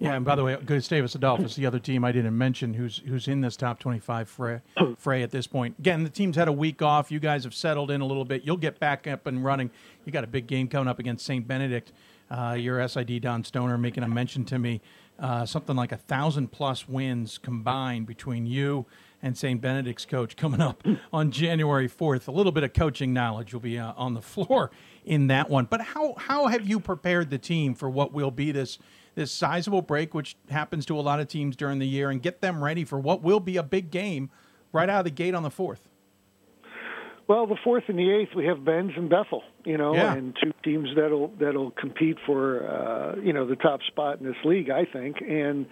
[0.00, 3.26] Yeah, and by the way, Gustavus Adolphus, the other team I didn't mention, who's who's
[3.26, 4.60] in this top twenty-five fray,
[4.96, 5.76] fray at this point.
[5.80, 7.10] Again, the team's had a week off.
[7.10, 8.44] You guys have settled in a little bit.
[8.44, 9.70] You'll get back up and running.
[10.04, 11.92] You got a big game coming up against Saint Benedict.
[12.30, 14.82] Uh, your SID Don Stoner making a mention to me,
[15.18, 18.86] uh, something like a thousand plus wins combined between you
[19.22, 19.60] and St.
[19.60, 20.82] Benedict's coach coming up
[21.12, 22.28] on January 4th.
[22.28, 24.70] A little bit of coaching knowledge will be uh, on the floor
[25.04, 25.64] in that one.
[25.64, 28.78] But how how have you prepared the team for what will be this
[29.14, 32.40] this sizable break, which happens to a lot of teams during the year, and get
[32.40, 34.30] them ready for what will be a big game
[34.72, 35.88] right out of the gate on the fourth?
[37.26, 40.14] Well, the fourth and the eighth, we have Bennies and Bethel, you know, Yeah.
[40.14, 44.36] and two teams that'll that'll compete for uh, you know the top spot in this
[44.44, 45.16] league, I think.
[45.20, 45.66] And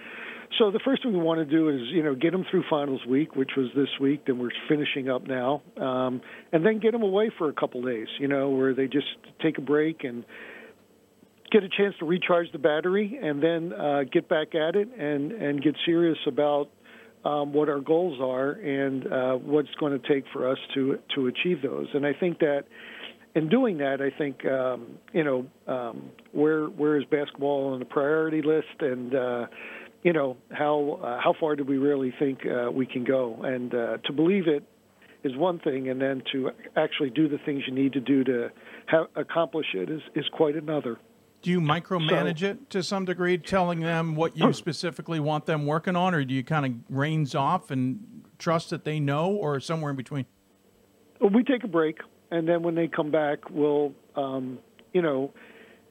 [0.59, 3.01] so the first thing we want to do is you know get them through finals
[3.07, 6.21] week, which was this week, then we're finishing up now, um,
[6.53, 9.07] and then get them away for a couple days, you know, where they just
[9.43, 10.25] take a break and
[11.51, 15.33] get a chance to recharge the battery, and then uh, get back at it and
[15.33, 16.69] and get serious about
[17.25, 21.27] um, what our goals are and uh, what's going to take for us to to
[21.27, 21.89] achieve those.
[21.95, 22.65] And I think that
[23.35, 27.85] in doing that, I think um, you know um, where where is basketball on the
[27.85, 29.47] priority list, and uh,
[30.07, 33.43] you know how uh, how far do we really think uh, we can go?
[33.43, 34.63] And uh, to believe it
[35.25, 38.53] is one thing, and then to actually do the things you need to do to
[38.87, 40.97] ha- accomplish it is is quite another.
[41.43, 45.97] Do you micromanage it to some degree, telling them what you specifically want them working
[45.97, 49.91] on, or do you kind of reins off and trust that they know, or somewhere
[49.91, 50.27] in between?
[51.21, 51.99] Well, we take a break,
[52.31, 54.61] and then when they come back, we'll, um,
[54.93, 55.33] you know,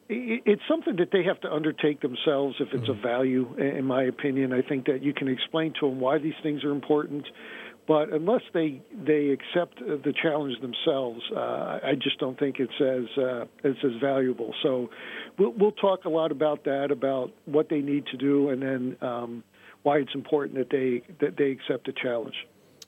[0.07, 3.55] it's something that they have to undertake themselves if it's a value.
[3.57, 6.71] In my opinion, I think that you can explain to them why these things are
[6.71, 7.25] important,
[7.87, 12.73] but unless they they accept uh, the challenge themselves, uh, I just don't think it's
[12.79, 14.53] as uh, it's as valuable.
[14.63, 14.89] So,
[15.37, 18.97] we'll we'll talk a lot about that, about what they need to do, and then
[19.01, 19.43] um,
[19.83, 22.35] why it's important that they that they accept the challenge.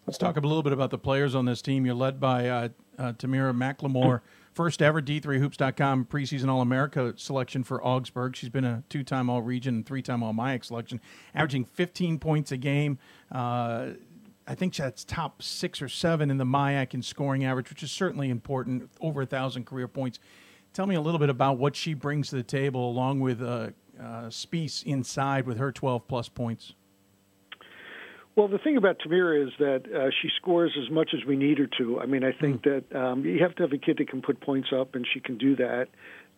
[0.06, 1.86] Let's talk a little bit about the players on this team.
[1.86, 4.22] You're led by uh, uh, Tamira McLemore,
[4.58, 8.36] first ever D3Hoops.com preseason All America selection for Augsburg.
[8.36, 11.00] She's been a two time All Region and three time All MIAC selection,
[11.36, 12.98] averaging 15 points a game.
[13.32, 13.90] Uh,
[14.48, 17.92] I think that's top six or seven in the MIAC in scoring average, which is
[17.92, 20.18] certainly important, over a thousand career points.
[20.74, 23.70] Tell me a little bit about what she brings to the table, along with uh,
[24.02, 26.74] uh, Spies inside with her 12 plus points.
[28.38, 31.58] Well, the thing about Tamira is that uh, she scores as much as we need
[31.58, 32.00] her to.
[32.00, 34.40] I mean, I think that um, you have to have a kid that can put
[34.40, 35.88] points up, and she can do that.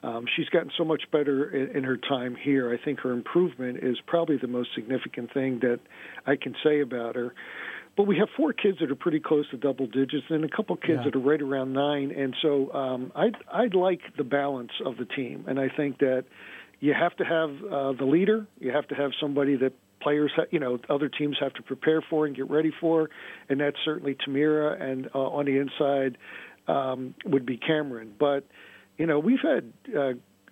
[0.02, 2.74] Um, she's gotten so much better in, in her time here.
[2.74, 5.82] I think her improvement is probably the most significant thing that
[6.26, 7.34] I can say about her.
[7.98, 10.78] But we have four kids that are pretty close to double digits, and a couple
[10.78, 11.04] kids Yeah.
[11.12, 12.12] that are right around nine.
[12.12, 16.24] And so um, i'd i'd like the balance of the team, and I think that
[16.80, 18.48] you have to have uh, the leader.
[18.62, 22.26] You have to have somebody that players, you know, other teams have to prepare for
[22.26, 23.10] and get ready for,
[23.50, 24.82] and that's certainly Tamira.
[24.82, 26.18] And uh, on the inside
[26.68, 28.14] um, would be Cameron.
[28.18, 28.46] But
[28.98, 30.12] you know, we've had uh,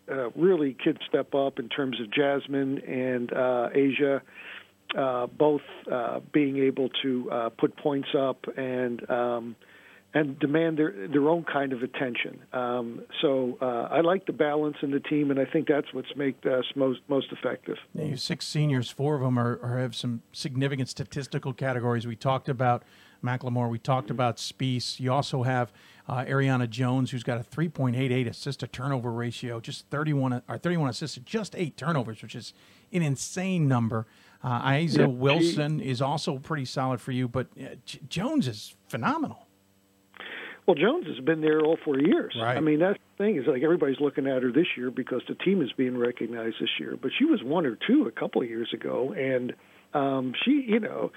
[0.09, 4.21] uh, really kids step up in terms of Jasmine and uh, Asia.
[4.97, 5.61] Uh, both
[5.91, 9.53] uh, being able to uh, put points up and um,
[10.13, 12.39] and demand their their own kind of attention.
[12.53, 16.15] Um, so uh, I like the balance in the team, and I think that's what's
[16.15, 17.77] made us most most effective.
[17.93, 22.07] Now, you six seniors, four of them are, are have some significant statistical categories.
[22.07, 22.83] We talked about
[23.23, 23.69] McLemore.
[23.69, 24.99] We talked about Speece.
[24.99, 25.71] You also have
[26.07, 30.89] uh, Ariana Jones, who's got a 3.88 assist to turnover ratio, just 31 or 31
[30.89, 32.53] assists, just eight turnovers, which is
[32.93, 34.05] an insane number.
[34.43, 38.75] Uh, Isa Yep, Wilson is also pretty solid for you, but uh, J- Jones is
[38.87, 39.46] phenomenal.
[40.67, 42.35] Well, Jones has been there all four years.
[42.37, 42.57] Right.
[42.57, 45.35] I mean, that's the thing is like everybody's looking at her this year because the
[45.35, 46.97] team is being recognized this year.
[47.01, 49.53] But she was one or two a couple of years ago, and
[49.93, 51.13] um, she, you know,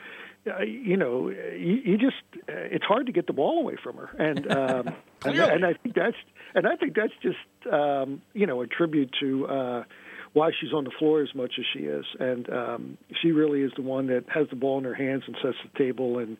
[0.46, 2.14] uh, you know, you, you just
[2.48, 4.94] uh, it's hard to get the ball away from her, and um,
[5.24, 6.16] and, and I think that's
[6.54, 9.46] and I think that's just um, you know a tribute to.
[9.48, 9.84] Uh,
[10.32, 13.72] why she's on the floor as much as she is, and um, she really is
[13.76, 16.36] the one that has the ball in her hands and sets the table and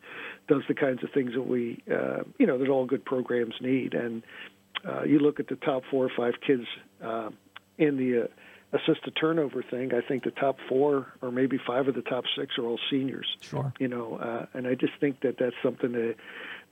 [0.47, 3.93] does the kinds of things that we, uh, you know, that all good programs need.
[3.93, 4.23] And
[4.87, 6.63] uh, you look at the top four or five kids
[7.03, 7.29] uh,
[7.77, 8.27] in the uh,
[8.77, 9.93] assist to turnover thing.
[9.93, 13.27] I think the top four or maybe five of the top six are all seniors.
[13.41, 13.73] Sure.
[13.79, 16.15] You know, uh, and I just think that that's something that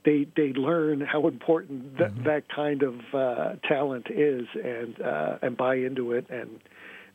[0.05, 5.57] they they learn how important that that kind of uh, talent is and uh, and
[5.57, 6.61] buy into it and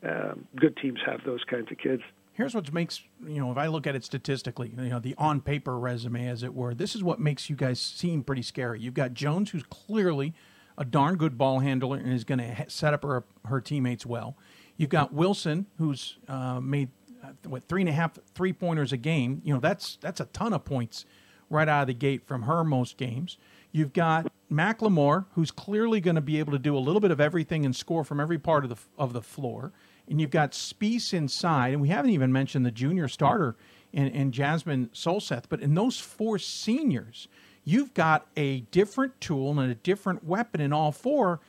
[0.04, 2.02] um, good teams have those kinds of kids.
[2.32, 5.40] Here's what makes you know if I look at it statistically, you know the on
[5.40, 6.74] paper resume, as it were.
[6.74, 8.80] This is what makes you guys seem pretty scary.
[8.80, 10.34] You've got Jones, who's clearly
[10.76, 14.36] a darn good ball handler and is going to set up her her teammates well.
[14.76, 16.88] You've got Wilson, who's uh, made
[17.22, 19.40] uh, what three and a half three pointers a game.
[19.44, 21.06] You know that's that's a ton of points
[21.50, 23.38] right out of the gate from her most games.
[23.70, 27.20] You've got McLemore, who's clearly going to be able to do a little bit of
[27.20, 29.72] everything and score from every part of the of the floor.
[30.08, 33.56] And you've got Spiess inside, and we haven't even mentioned the junior starter
[33.92, 35.44] in, in Jasmine Solseth.
[35.48, 37.28] But in those four seniors,
[37.64, 41.40] you've got a different tool and a different weapon in all four.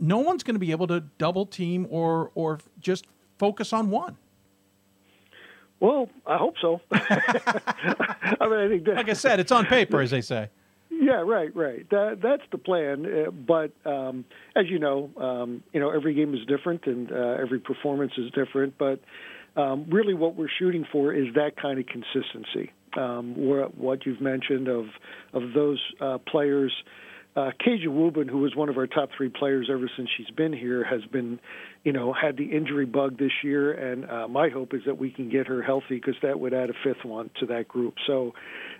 [0.00, 3.06] No one's going to be able to double team or or just
[3.38, 4.16] focus on one.
[5.80, 6.80] Well, I hope so.
[6.92, 10.48] I mean, I think that, like I said, it's on paper, as they say.
[11.04, 11.88] Yeah, right, right.
[11.90, 13.04] That that's the plan.
[13.04, 14.24] Uh, but um,
[14.56, 18.30] as you know, um, you know every game is different and uh, every performance is
[18.32, 18.78] different.
[18.78, 19.00] But
[19.54, 22.72] um, really, what we're shooting for is that kind of consistency.
[22.96, 23.34] Um,
[23.76, 24.86] what you've mentioned of
[25.34, 26.72] of those uh, players.
[27.36, 30.52] Uh, Kasia Wubben, who was one of our top three players ever since she's been
[30.52, 31.40] here, has been,
[31.82, 35.10] you know, had the injury bug this year, and uh, my hope is that we
[35.10, 37.94] can get her healthy because that would add a fifth one to that group.
[38.06, 38.34] So,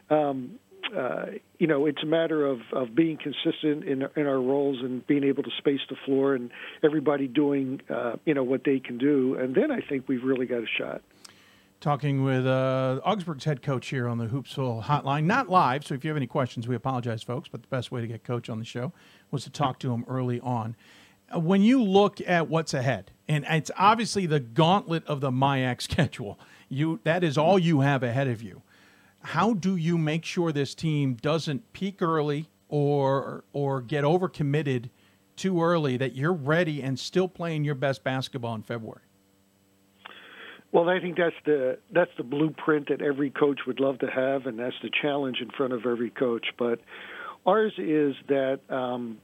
[0.08, 0.60] um,
[0.96, 1.26] uh,
[1.58, 5.24] you know, it's a matter of, of being consistent in in our roles and being
[5.24, 6.50] able to space the floor and
[6.82, 10.46] everybody doing, uh, you know, what they can do, and then I think we've really
[10.46, 11.02] got a shot.
[11.80, 15.84] Talking with uh, Augsburg's head coach here on the Hoopsville hotline, not live.
[15.84, 17.48] So if you have any questions, we apologize, folks.
[17.48, 18.92] But the best way to get coach on the show
[19.30, 20.76] was to talk to him early on.
[21.34, 25.82] Uh, when you look at what's ahead, and it's obviously the gauntlet of the MIAC
[25.82, 26.38] schedule,
[26.70, 28.62] you that is all you have ahead of you
[29.24, 34.90] how do you make sure this team doesn't peak early or or get overcommitted
[35.36, 39.00] too early that you're ready and still playing your best basketball in February?
[40.72, 44.46] Well, I think that's the that's the blueprint that every coach would love to have,
[44.46, 46.46] and that's the challenge in front of every coach.
[46.58, 46.80] But
[47.46, 49.18] ours is that um,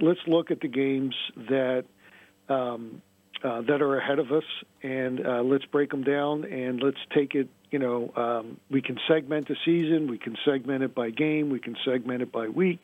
[0.00, 1.84] let's look at the games that
[2.48, 3.02] um,
[3.44, 4.44] uh, that are ahead of us,
[4.82, 8.96] and uh, let's break them down and let's take it you know, um, we can
[9.08, 12.82] segment the season, we can segment it by game, we can segment it by week,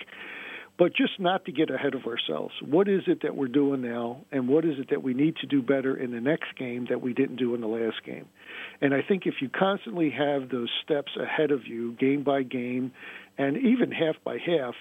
[0.81, 2.53] but just not to get ahead of ourselves.
[2.61, 5.47] What is it that we're doing now, and what is it that we need to
[5.47, 8.27] do better in the next game that we didn't do in the last game?
[8.81, 12.91] And I think if you constantly have those steps ahead of you, game by game,
[13.39, 14.75] and even half by half,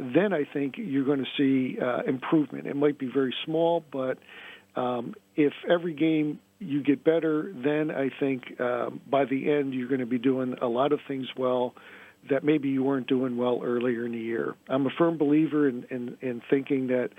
[0.00, 2.66] then I think you're going to see uh, improvement.
[2.66, 4.18] It might be very small, but
[4.74, 9.88] um, if every game you get better, then I think uh, by the end you're
[9.88, 11.74] going to be doing a lot of things well
[12.30, 14.54] that maybe you weren't doing well earlier in the year.
[14.68, 17.10] I'm a firm believer in, in, in thinking that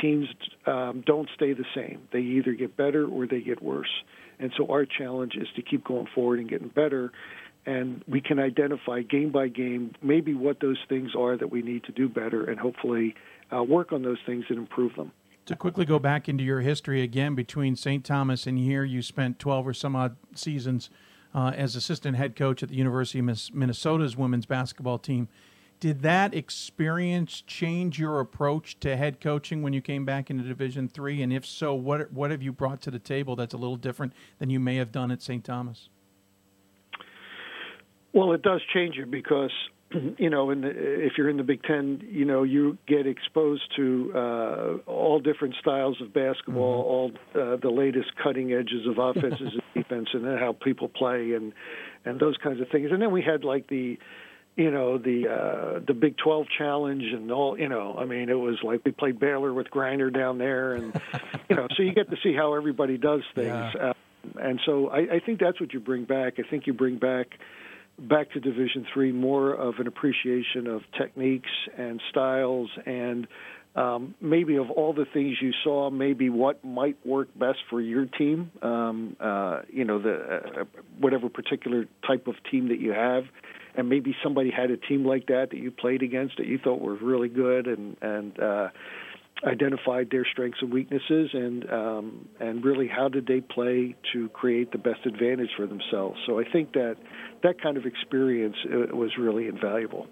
[0.00, 0.28] teams
[0.66, 2.02] um, don't stay the same.
[2.12, 3.90] They either get better or they get worse.
[4.38, 7.10] And so our challenge is to keep going forward and getting better.
[7.66, 11.84] And we can identify game by game maybe what those things are that we need
[11.84, 13.14] to do better and hopefully
[13.54, 15.12] uh, work on those things and improve them
[15.46, 18.04] to quickly go back into your history again between St.
[18.04, 20.90] Thomas and here, you spent 12 or some odd seasons
[21.34, 25.28] uh, as assistant head coach at the University of Minnesota's women's basketball team.
[25.80, 30.88] Did that experience change your approach to head coaching when you came back into Division
[30.88, 31.22] Three?
[31.22, 34.12] And if so, what what have you brought to the table that's a little different
[34.38, 35.42] than you may have done at St.
[35.42, 35.88] Thomas?
[38.12, 39.50] Well, it does change it because
[40.18, 43.62] you know, in the, if you're in the Big Ten, you know, you get exposed
[43.76, 47.38] to uh, all different styles of basketball, mm-hmm.
[47.38, 51.32] all uh, the latest cutting edges of offenses and defense, and then how people play,
[51.32, 51.52] and
[52.04, 52.90] and those kinds of things.
[52.92, 53.98] And then we had like the,
[54.56, 57.58] you know, the uh, the Big 12 challenge and all.
[57.58, 61.00] You know, I mean, it was like we played Baylor with Griner down there, and
[61.48, 63.46] you know, so you get to see how everybody does things.
[63.48, 63.90] Yeah.
[63.90, 63.92] Uh,
[64.40, 66.34] and so I, I think that's what you bring back.
[66.38, 67.26] I think you bring back
[67.98, 73.26] back to Division Three more of an appreciation of techniques and styles and
[73.74, 78.04] um, maybe of all the things you saw, maybe what might work best for your
[78.04, 78.50] team.
[78.60, 80.14] Um, uh, you know, the
[80.60, 80.64] uh,
[80.98, 83.24] whatever particular type of team that you have,
[83.74, 86.82] and maybe somebody had a team like that that you played against that you thought
[86.82, 88.68] were really good, and and uh,
[89.44, 94.72] identified their strengths and weaknesses and um, and really how did they play to create
[94.72, 96.18] the best advantage for themselves.
[96.26, 96.96] So I think that
[97.42, 100.06] that kind of experience uh, was really invaluable.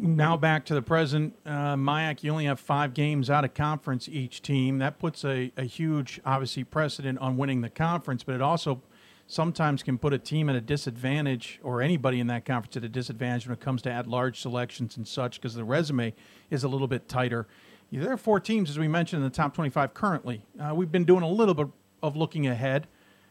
[0.00, 4.08] Now back to the present, uh, MIAC, you only have five games out of conference
[4.08, 4.78] each team.
[4.78, 8.80] That puts a, a huge, obviously, precedent on winning the conference, but it also
[9.26, 12.88] sometimes can put a team at a disadvantage or anybody in that conference at a
[12.88, 16.14] disadvantage when it comes to at large selections and such because the resume
[16.48, 17.46] is a little bit tighter.
[17.90, 20.42] There are four teams, as we mentioned, in the top 25 currently.
[20.60, 21.68] Uh, we've been doing a little bit
[22.02, 22.86] of looking ahead.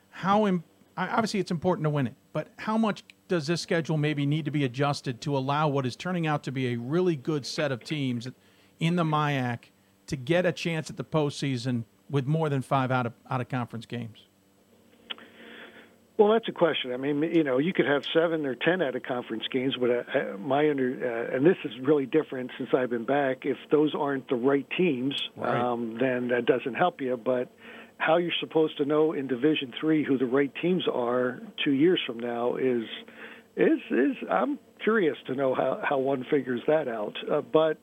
[0.10, 0.64] How Im-
[0.98, 4.52] obviously it's important to win it, but how much does this schedule maybe need to
[4.52, 7.84] be adjusted to allow what is turning out to be a really good set of
[7.84, 8.28] teams
[8.80, 9.66] in the MIAC
[10.08, 13.50] to get a chance at the postseason with more than five out of out of
[13.50, 14.27] conference games?
[16.18, 16.94] Well, that's a question.
[16.94, 19.90] I mean, you know, you could have seven or ten out of conference games, but
[19.92, 23.46] uh, my under uh, and this is really different since I've been back.
[23.46, 25.56] If those aren't the right teams, right.
[25.56, 27.18] Um, then that doesn't help you.
[27.18, 27.52] But
[27.98, 32.00] how you're supposed to know in Division Three who the right teams are two years
[32.08, 32.86] from now is
[33.56, 37.16] is is I'm curious to know how how one figures that out.
[37.32, 37.78] Uh, but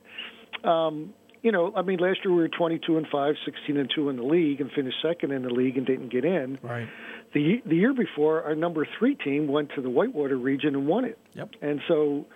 [0.69, 4.09] um, you know, I mean, last year we were 22 and 5, 16 and 2
[4.09, 6.59] in the league, and finished second in the league and didn't get in.
[6.63, 6.89] Right.
[7.35, 11.05] The the year before, our number three team went to the Whitewater region and won
[11.05, 11.19] it.
[11.35, 11.51] Yep.
[11.61, 12.27] And so,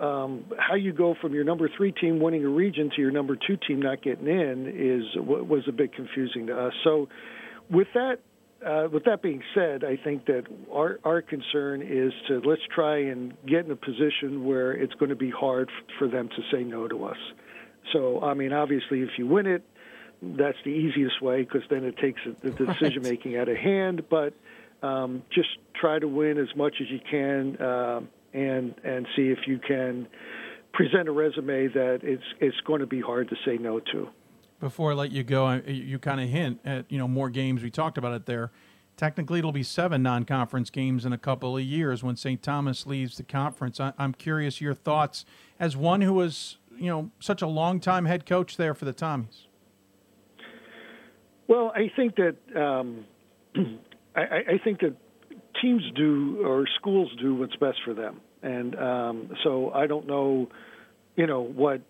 [0.00, 3.36] um, how you go from your number three team winning a region to your number
[3.36, 6.72] two team not getting in is was a bit confusing to us.
[6.82, 7.08] So,
[7.70, 8.16] with that.
[8.64, 12.96] Uh, with that being said, I think that our our concern is to let's try
[12.96, 16.42] and get in a position where it's going to be hard f- for them to
[16.50, 17.18] say no to us.
[17.92, 19.62] So, I mean, obviously, if you win it,
[20.38, 24.04] that's the easiest way because then it takes the decision making out of hand.
[24.08, 24.34] But
[24.82, 25.48] um, just
[25.80, 28.00] try to win as much as you can, uh,
[28.32, 30.06] and and see if you can
[30.72, 34.08] present a resume that it's it's going to be hard to say no to.
[34.60, 37.62] Before I let you go, you kind of hint at you know more games.
[37.62, 38.50] We talked about it there.
[38.96, 42.40] Technically, it'll be seven non-conference games in a couple of years when St.
[42.40, 43.80] Thomas leaves the conference.
[43.80, 45.24] I, I'm curious your thoughts
[45.58, 48.94] as one who was you know such a long time head coach there for the
[48.94, 49.43] Tommies.
[51.48, 53.04] Well, I think that um,
[54.16, 54.96] I, I, think that
[55.60, 60.48] teams do or schools do what's best for them, and um, so I don't know,
[61.16, 61.82] you know, what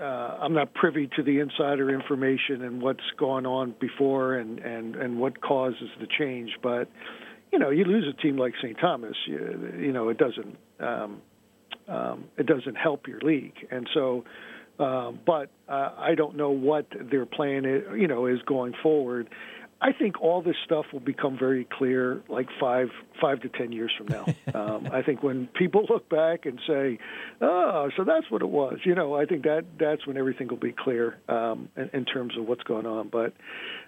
[0.00, 4.96] uh, I'm not privy to the insider information and what's gone on before and and
[4.96, 6.88] and what causes the change, but
[7.52, 8.78] you know, you lose a team like St.
[8.80, 11.20] Thomas, you, you know, it doesn't um,
[11.88, 14.24] um, it doesn't help your league, and so
[14.80, 19.28] uh, but uh, I don't know what their plan is, you know, is going forward.
[19.82, 22.88] I think all this stuff will become very clear, like five
[23.20, 24.26] five to ten years from now.
[24.52, 26.98] Um, I think when people look back and say,
[27.40, 30.56] "Oh, so that's what it was," you know, I think that that's when everything will
[30.56, 33.08] be clear um, in, in terms of what's going on.
[33.08, 33.32] But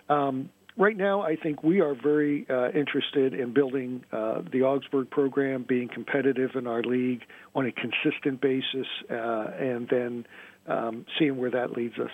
[0.09, 5.11] um, right now, I think we are very uh, interested in building uh, the Augsburg
[5.11, 7.23] program, being competitive in our league
[7.55, 9.15] on a consistent basis, uh,
[9.59, 10.27] and then
[10.67, 12.11] um, seeing where that leads us.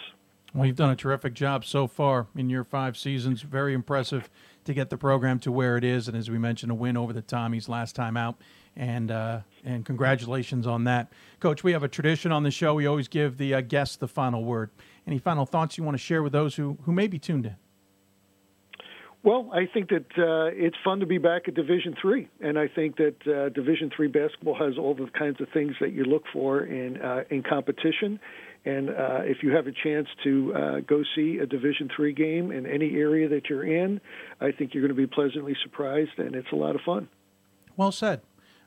[0.55, 3.43] Well, you've done a terrific job so far in your five seasons.
[3.43, 4.31] Very impressive
[4.65, 7.13] to get the program to where it is, and as we mentioned, a win over
[7.13, 8.37] the Tommies last time out.
[8.75, 11.65] And uh, and congratulations on that, Coach.
[11.65, 12.75] We have a tradition on the show.
[12.75, 14.71] We always give the uh, guests the final word.
[15.07, 17.57] Any final thoughts you want to share with those who who may be tuned in?
[19.29, 22.67] Well, I think that uh, it's fun to be back at Division Three, and I
[22.67, 26.23] think that uh, Division Three basketball has all the kinds of things that you look
[26.33, 28.21] for in uh, in competition.
[28.65, 32.51] And uh, if you have a chance to uh, go see a Division Three game
[32.51, 34.01] in any area that you're in,
[34.41, 37.07] I think you're going to be pleasantly surprised, and it's a lot of fun.
[37.77, 38.23] Well said.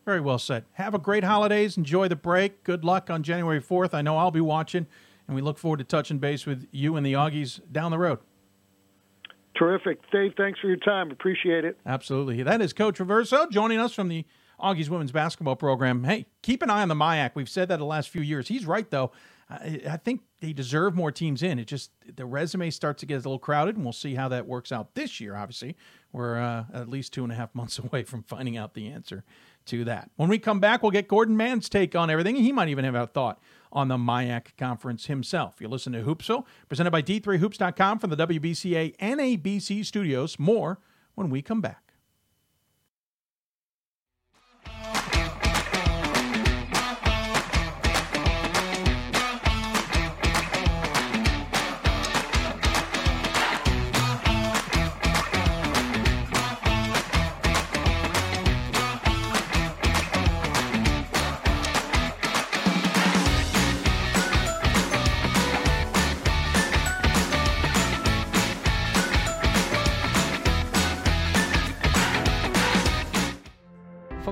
[0.06, 0.66] Very well said.
[0.74, 1.76] Have a great holidays.
[1.76, 2.64] Enjoy the break.
[2.64, 3.96] Good luck on January 4th.
[3.96, 4.86] I know I'll be watching,
[5.26, 8.20] and we look forward to touching base with you and the Augies down the road.
[9.58, 10.00] Terrific.
[10.12, 11.12] Dave, thanks for your time.
[11.12, 11.78] Appreciate it.
[11.86, 12.42] Absolutely.
[12.44, 14.26] That is Coach Riverso joining us from the
[14.60, 16.04] Augies women's basketball program.
[16.04, 17.32] Hey, keep an eye on the MIAC.
[17.36, 18.48] We've said that the last few years.
[18.48, 19.12] He's right, though.
[19.50, 21.60] I, I think they deserve more teams in.
[21.60, 24.48] It just, the resume starts to get a little crowded, and we'll see how that
[24.48, 25.76] works out this year, obviously.
[26.14, 29.24] We're uh, at least two and a half months away from finding out the answer
[29.66, 30.10] to that.
[30.16, 32.36] When we come back, we'll get Gordon Mann's take on everything.
[32.36, 33.40] He might even have a thought
[33.72, 35.56] on the MIAC conference himself.
[35.60, 40.38] You listen to Hoopsville, presented by D3Hoops.com from the WBCA NABC studios.
[40.40, 40.80] More
[41.16, 41.91] when we come back.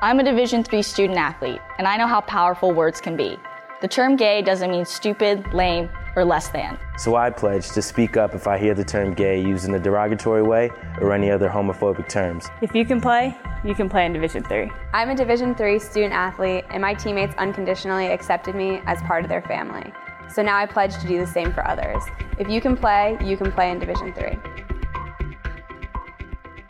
[0.00, 3.36] I'm a Division III student athlete, and I know how powerful words can be.
[3.80, 6.78] The term gay doesn't mean stupid, lame, or less than.
[6.96, 9.80] So I pledge to speak up if I hear the term gay used in a
[9.80, 10.70] derogatory way
[11.00, 12.46] or any other homophobic terms.
[12.62, 14.70] If you can play, you can play in Division 3.
[14.92, 19.28] I'm a Division 3 student athlete, and my teammates unconditionally accepted me as part of
[19.28, 19.92] their family.
[20.32, 22.04] So now I pledge to do the same for others.
[22.38, 24.38] If you can play, you can play in Division 3.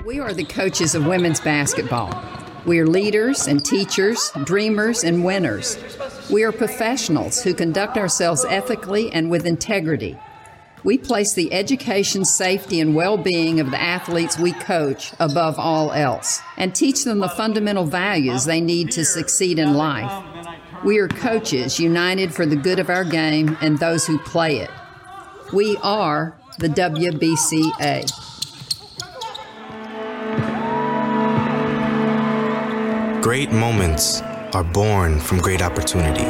[0.06, 2.24] We are the coaches of women's basketball.
[2.68, 5.78] We are leaders and teachers, dreamers and winners.
[6.30, 10.18] We are professionals who conduct ourselves ethically and with integrity.
[10.84, 15.92] We place the education, safety, and well being of the athletes we coach above all
[15.92, 20.22] else and teach them the fundamental values they need to succeed in life.
[20.84, 24.70] We are coaches united for the good of our game and those who play it.
[25.54, 28.27] We are the WBCA.
[33.28, 34.22] Great moments
[34.54, 36.24] are born from great opportunity.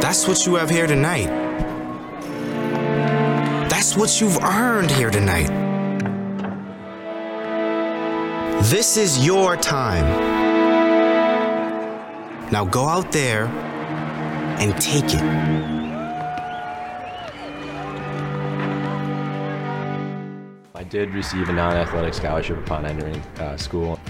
[0.00, 1.26] That's what you have here tonight.
[3.68, 5.50] That's what you've earned here tonight.
[8.62, 10.06] This is your time.
[12.50, 13.44] Now go out there
[14.58, 15.22] and take it.
[20.74, 24.00] I did receive a non-athletic scholarship upon entering uh, school.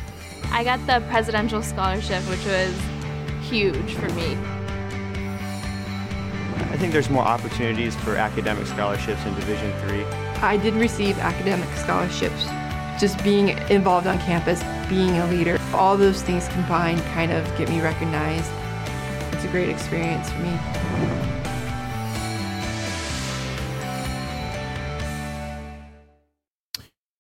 [0.51, 2.75] I got the presidential scholarship, which was
[3.49, 4.37] huge for me.
[6.71, 10.05] I think there's more opportunities for academic scholarships in Division Three.
[10.43, 12.45] I did receive academic scholarships.
[13.01, 17.69] Just being involved on campus, being a leader, all those things combined kind of get
[17.69, 18.51] me recognized.
[19.33, 21.24] It's a great experience for me.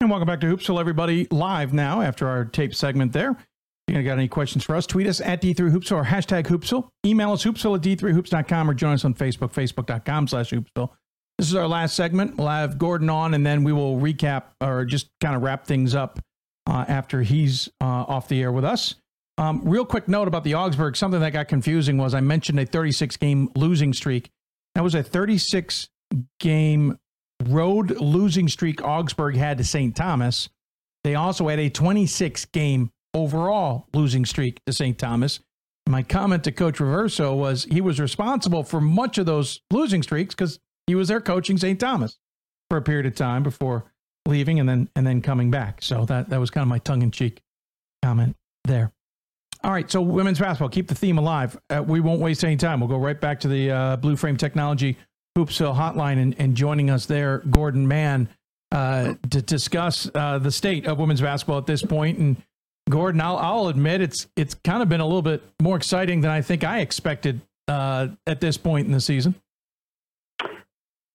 [0.05, 3.39] And welcome back to Hoopsville, everybody, live now after our tape segment there.
[3.89, 6.91] If you got any questions for us, tweet us at D3Hoopsville or hashtag Hoopsville.
[7.07, 10.91] Email us hoopsville at D3Hoops.com or join us on Facebook, Facebook.com slash Hoopsville.
[11.39, 12.37] This is our last segment.
[12.37, 15.95] We'll have Gordon on and then we will recap or just kind of wrap things
[15.95, 16.21] up
[16.67, 18.97] uh, after he's uh, off the air with us.
[19.39, 20.99] Um, real quick note about the Augsburg.
[20.99, 24.29] Something that got confusing was I mentioned a 36 game losing streak.
[24.75, 25.89] That was a 36
[26.41, 26.99] game
[27.49, 29.95] road losing streak Augsburg had to St.
[29.95, 30.49] Thomas.
[31.03, 34.99] They also had a 26 game overall losing streak to St.
[34.99, 35.41] Thomas.
[35.87, 40.35] My comment to Coach Riverso was he was responsible for much of those losing streaks
[40.35, 41.79] because he was there coaching St.
[41.79, 42.19] Thomas
[42.71, 43.93] for a period of time before
[44.27, 45.83] leaving and then and then coming back.
[45.83, 47.43] So that that was kind of my tongue in cheek
[48.03, 48.93] comment there.
[49.63, 51.59] All right, so women's basketball, keep the theme alive.
[51.71, 52.81] Uh, we won't waste any time.
[52.81, 54.99] We'll go right back to the uh, Blue Frame Technology
[55.37, 58.29] Hoopsville hotline and, and joining us there, Gordon Mann,
[58.71, 62.19] uh, to discuss uh, the state of women's basketball at this point.
[62.19, 62.37] And
[62.89, 66.31] Gordon, I'll, I'll admit it's it's kind of been a little bit more exciting than
[66.31, 69.35] I think I expected uh, at this point in the season.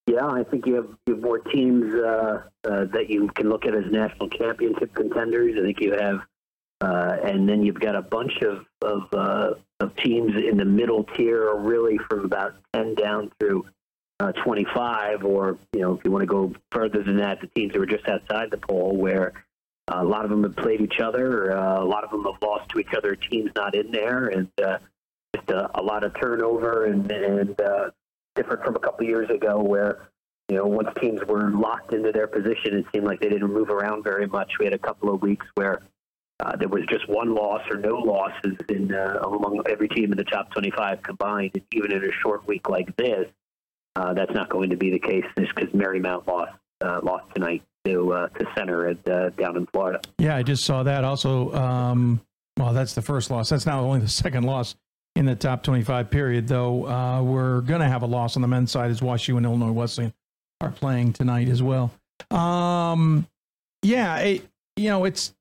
[0.08, 3.66] Yeah, I think you have, you have more teams uh, uh, that you can look
[3.66, 5.56] at as national championship contenders.
[5.58, 6.22] I think you have,
[6.82, 9.14] uh, and then you've got a bunch of of,
[9.80, 13.66] of teams in the middle tier, really from about ten down through
[14.20, 17.74] uh, 25, or you know, if you want to go further than that, the teams
[17.74, 19.34] that were just outside the poll, where
[19.88, 22.42] uh, a lot of them have played each other, uh, a lot of them have
[22.42, 23.16] lost to each other.
[23.16, 24.78] Teams not in there, and uh,
[25.36, 27.92] just a, a lot of turnover, and and uh,
[28.36, 30.10] different from a couple years ago, where
[30.50, 33.70] you know once teams were locked into their position, it seemed like they didn't move
[33.70, 34.52] around very much.
[34.60, 35.82] We had a couple of weeks where.
[36.42, 40.18] Uh, there was just one loss or no losses in uh, among every team in
[40.18, 41.52] the top 25 combined.
[41.54, 43.26] And even in a short week like this,
[43.96, 47.64] uh, that's not going to be the case just because Marymount lost uh, lost tonight
[47.86, 50.00] to uh, to center at, uh, down in Florida.
[50.18, 51.04] Yeah, I just saw that.
[51.04, 52.22] Also, um,
[52.58, 53.50] well, that's the first loss.
[53.50, 54.76] That's now only the second loss
[55.16, 56.88] in the top 25 period, though.
[56.88, 59.72] Uh, we're going to have a loss on the men's side as WashU and Illinois
[59.72, 60.14] Wesleyan
[60.62, 61.92] are playing tonight as well.
[62.32, 63.28] Um,
[63.82, 65.34] yeah, it, you know, it's.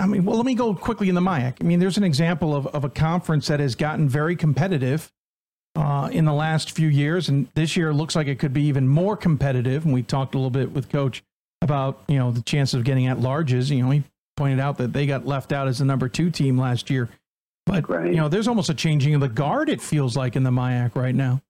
[0.00, 1.58] I mean, well, let me go quickly in the MIAC.
[1.60, 5.12] I mean, there's an example of, of a conference that has gotten very competitive
[5.74, 8.86] uh, in the last few years, and this year looks like it could be even
[8.86, 9.84] more competitive.
[9.84, 11.22] And we talked a little bit with Coach
[11.60, 13.70] about you know the chances of getting at larges.
[13.70, 14.02] You know, he
[14.36, 17.08] pointed out that they got left out as the number two team last year,
[17.66, 19.68] but you know, there's almost a changing of the guard.
[19.68, 21.40] It feels like in the MIAC right now.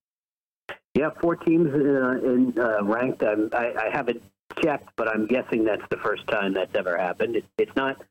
[0.94, 3.22] Yeah, four teams uh, in uh, ranked.
[3.22, 4.22] Um, I, I haven't
[4.62, 7.36] checked, but I'm guessing that's the first time that's ever happened.
[7.36, 8.02] It, it's not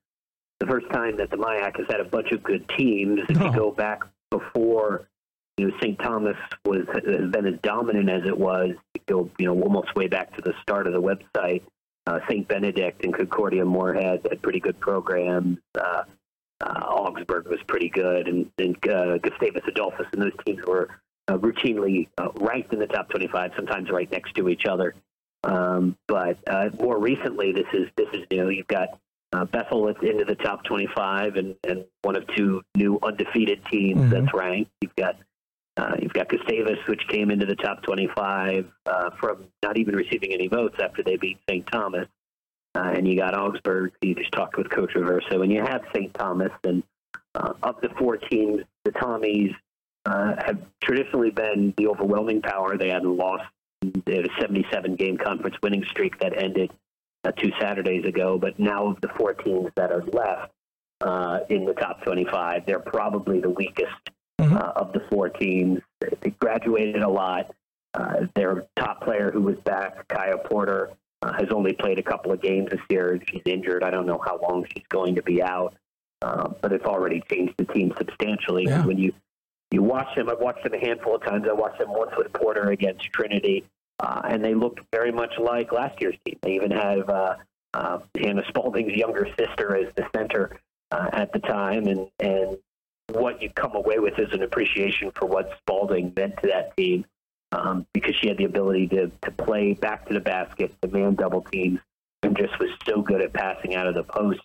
[0.60, 3.20] the first time that the MIAC has had a bunch of good teams.
[3.30, 4.02] If you go back
[4.32, 5.08] before,
[5.62, 6.00] you know, St.
[6.00, 8.72] Thomas was has been as dominant as it was.
[8.96, 11.62] You go, you know, almost way back to the start of the website.
[12.08, 12.48] Uh, St.
[12.48, 15.60] Benedict and Concordia Moorhead had pretty good programs.
[15.80, 16.02] Uh,
[16.62, 20.90] uh, Augsburg was pretty good, and, and uh, Gustavus Adolphus and those teams were
[21.28, 24.96] uh, routinely uh, ranked in the top 25, sometimes right next to each other.
[25.44, 28.50] Um, but uh, more recently, this is this is new.
[28.50, 29.00] You've got
[29.34, 34.10] uh, Bethel into the top 25, and, and one of two new undefeated teams Mm-hmm.
[34.10, 34.72] that's ranked.
[34.82, 35.18] You've got
[35.78, 40.34] uh, you've got Gustavus, which came into the top 25 uh, from not even receiving
[40.34, 41.66] any votes after they beat St.
[41.72, 42.08] Thomas.
[42.76, 43.94] Uh, and you got Augsburg.
[44.02, 46.14] You just talked with Coach Riverso, and you have St.
[46.14, 46.52] Thomas.
[46.64, 46.84] And
[47.36, 49.54] uh, of the four teams, the Tommies
[50.06, 52.78] uh, have traditionally been the overwhelming power.
[52.78, 53.44] They hadn't lost.
[53.84, 56.72] A 77 game conference winning streak that ended
[57.24, 58.38] uh, two Saturdays ago.
[58.38, 60.52] But now, of the four teams that are left
[61.50, 64.12] in the top 25, they're probably the weakest
[64.42, 65.82] uh, of the four teams.
[66.00, 67.54] They graduated a lot.
[67.94, 70.92] Uh, their top player who was back, Kaya Porter,
[71.22, 73.20] uh, has only played a couple of games this year.
[73.28, 73.84] She's injured.
[73.84, 75.76] I don't know how long she's going to be out,
[76.22, 78.66] but it's already changed the team substantially.
[78.66, 78.86] Yeah.
[78.86, 79.14] When you
[79.72, 81.46] you watch them, I've watched them a handful of times.
[81.50, 83.64] I watched them once with Porter against Trinity,
[84.00, 86.38] uh, and they looked very much like last year's team.
[86.42, 87.36] They even have uh,
[87.74, 90.60] uh, Hannah Spalding's younger sister as the center
[90.92, 92.58] uh, at the time, and and
[93.10, 97.06] what you come away with is an appreciation for what Spalding meant to that team
[97.52, 101.16] um, because she had the ability to, to play back to the basket, to man
[101.16, 101.80] double teams,
[102.24, 104.40] and just was so good at passing out of the post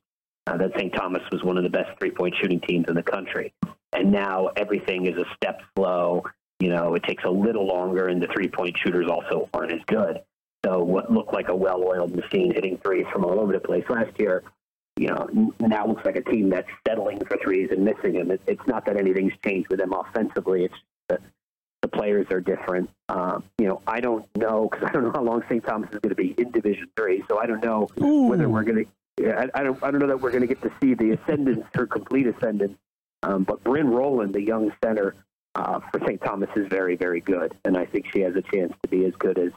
[0.46, 0.92] uh, that St.
[0.94, 3.52] Thomas was one of the best three point shooting teams in the country.
[3.92, 6.24] And now everything is a step slow.
[6.60, 9.80] You know, it takes a little longer, and the three point shooters also aren't as
[9.86, 10.22] good.
[10.64, 13.84] So, what looked like a well oiled machine hitting threes from all over the place
[13.88, 14.42] last year
[14.96, 18.30] you know, now looks like a team that's settling for threes and missing them.
[18.30, 20.64] It, it's not that anything's changed with them offensively.
[20.64, 20.74] It's
[21.08, 21.20] that
[21.82, 22.90] the players are different.
[23.08, 25.64] Um, you know, I don't know because I don't know how long St.
[25.64, 28.86] Thomas is going to be in Division Three, so I don't know whether we're going
[29.18, 29.38] to.
[29.38, 29.82] I, I don't.
[29.82, 32.76] I don't know that we're going to get to see the ascendance or complete ascendance.
[33.22, 35.14] Um, but Bryn Rowland, the young center
[35.54, 36.20] uh, for St.
[36.22, 39.12] Thomas, is very, very good, and I think she has a chance to be as
[39.18, 39.52] good as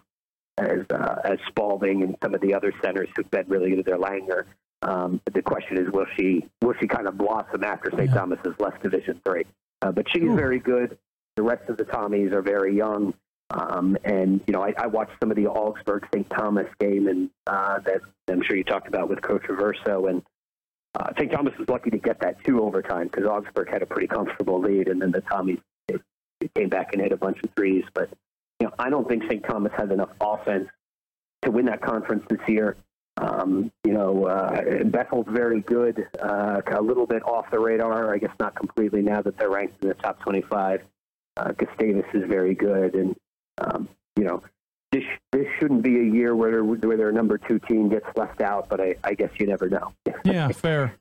[0.57, 3.86] as uh, as Spalding and some of the other centers who've been really good.
[3.86, 4.44] Their Langer.
[4.81, 8.11] Um, but the question is, will she will she kind of blossom after St.
[8.11, 9.45] Thomas has left Division Three?
[9.81, 10.97] Uh, but she's very good.
[11.35, 13.14] The rest of the Tommies are very young.
[13.51, 16.30] Um, and you know, I, I watched some of the Augsburg St.
[16.30, 20.10] Thomas game, and uh, that I'm sure you talked about with Coach Riverso.
[20.10, 20.22] And
[20.95, 21.31] uh, St.
[21.31, 24.88] Thomas was lucky to get that two overtime because Augsburg had a pretty comfortable lead,
[24.88, 26.01] and then the Tommies it,
[26.41, 27.84] it came back and hit a bunch of threes.
[27.93, 28.10] But
[28.60, 29.43] you know, I don't think St.
[29.43, 30.69] Thomas has enough offense
[31.41, 32.76] to win that conference this year.
[33.20, 38.14] Um, you know, uh, Bethel's very good, uh, a little bit off the radar.
[38.14, 40.82] I guess not completely now that they're ranked in the top 25.
[41.36, 43.16] Uh, Gustavus is very good, and
[43.58, 44.41] um, you know,
[44.91, 48.70] this this shouldn't be a year where where their number two team gets left out.
[48.70, 49.94] But I, I guess you never know.
[50.24, 50.96] yeah, fair.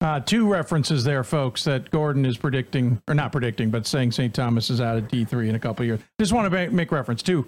[0.00, 4.34] Uh, two references there, folks, that Gordon is predicting, or not predicting, but saying St.
[4.34, 6.00] Thomas is out of D3 in a couple years.
[6.20, 7.22] Just want to make reference.
[7.22, 7.46] Two,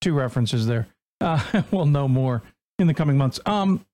[0.00, 0.88] two references there.
[1.20, 2.42] Uh, we'll know more
[2.82, 3.40] in the coming months.
[3.46, 3.84] Um,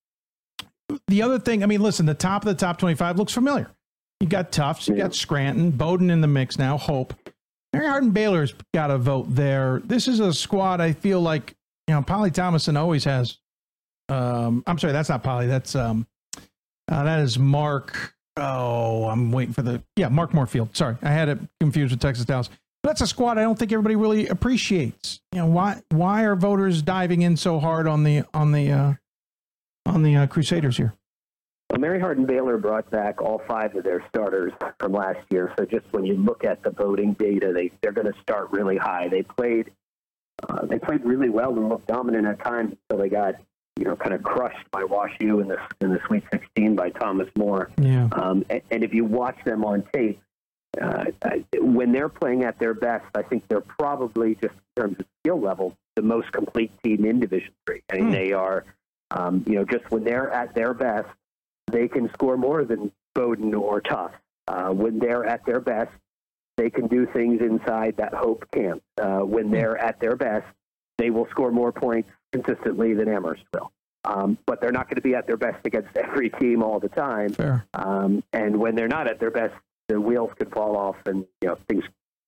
[1.06, 3.70] the other thing, I mean, listen, the top of the top 25 looks familiar.
[4.20, 7.14] You got Tufts, you got Scranton, Bowdoin in the mix now, Hope.
[7.72, 9.80] Mary Hardin Baylor's got a vote there.
[9.84, 11.54] This is a squad I feel like,
[11.86, 13.38] you know, Polly Thomason always has.
[14.08, 15.46] Um, I'm sorry, that's not Polly.
[15.46, 16.06] That's um,
[16.90, 18.14] uh, that is Mark.
[18.38, 20.74] Oh, I'm waiting for the yeah, Mark Morefield.
[20.74, 22.48] Sorry, I had it confused with Texas Dallas.
[22.88, 25.20] But that's a squad I don't think everybody really appreciates.
[25.32, 25.82] You know why?
[25.90, 28.94] Why are voters diving in so hard on the on the uh,
[29.84, 30.94] on the uh, Crusaders here?
[31.68, 35.52] Well, Mary Hardin Baylor brought back all five of their starters from last year.
[35.58, 38.78] So just when you look at the voting data, they they're going to start really
[38.78, 39.08] high.
[39.08, 39.70] They played
[40.48, 43.34] uh, they played really well and looked dominant at times until they got
[43.78, 46.88] you know kind of crushed by Wash U in the in the Sweet 16 by
[46.88, 47.70] Thomas More.
[47.76, 48.08] Yeah.
[48.12, 50.22] Um, and, and if you watch them on tape,
[50.80, 51.04] uh,
[51.60, 55.40] when they're playing at their best, I think they're probably just in terms of skill
[55.40, 57.82] level the most complete team in Division Three.
[57.90, 58.12] I mean, Hmm.
[58.12, 58.64] they are,
[59.10, 61.08] um, you know, just when they're at their best,
[61.70, 64.16] they can score more than Bowdoin or Tufts.
[64.46, 65.90] Uh, when they're at their best,
[66.56, 68.82] they can do things inside that Hope can't.
[69.00, 70.46] Uh, when they're at their best,
[70.98, 73.70] they will score more points consistently than Amherst will.
[74.04, 76.88] Um, but they're not going to be at their best against every team all the
[76.88, 77.34] time.
[77.74, 79.54] Um, and when they're not at their best,
[79.88, 81.84] the wheels could fall off, and you know things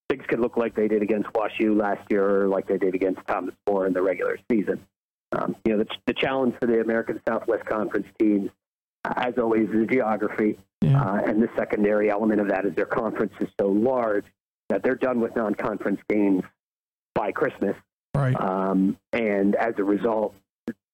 [0.08, 3.20] things could look like they did against WashU last year, or like they did against
[3.28, 4.84] Thomas More in the regular season.
[5.32, 8.50] Um, you know, the, the challenge for the American Southwest Conference teams,
[9.04, 13.48] as always, is geography, uh, and the secondary element of that is their conference is
[13.60, 14.24] so large
[14.68, 16.42] that they're done with non-conference games
[17.14, 17.76] by Christmas.
[18.14, 18.34] Right.
[18.40, 20.34] Um, and as a result,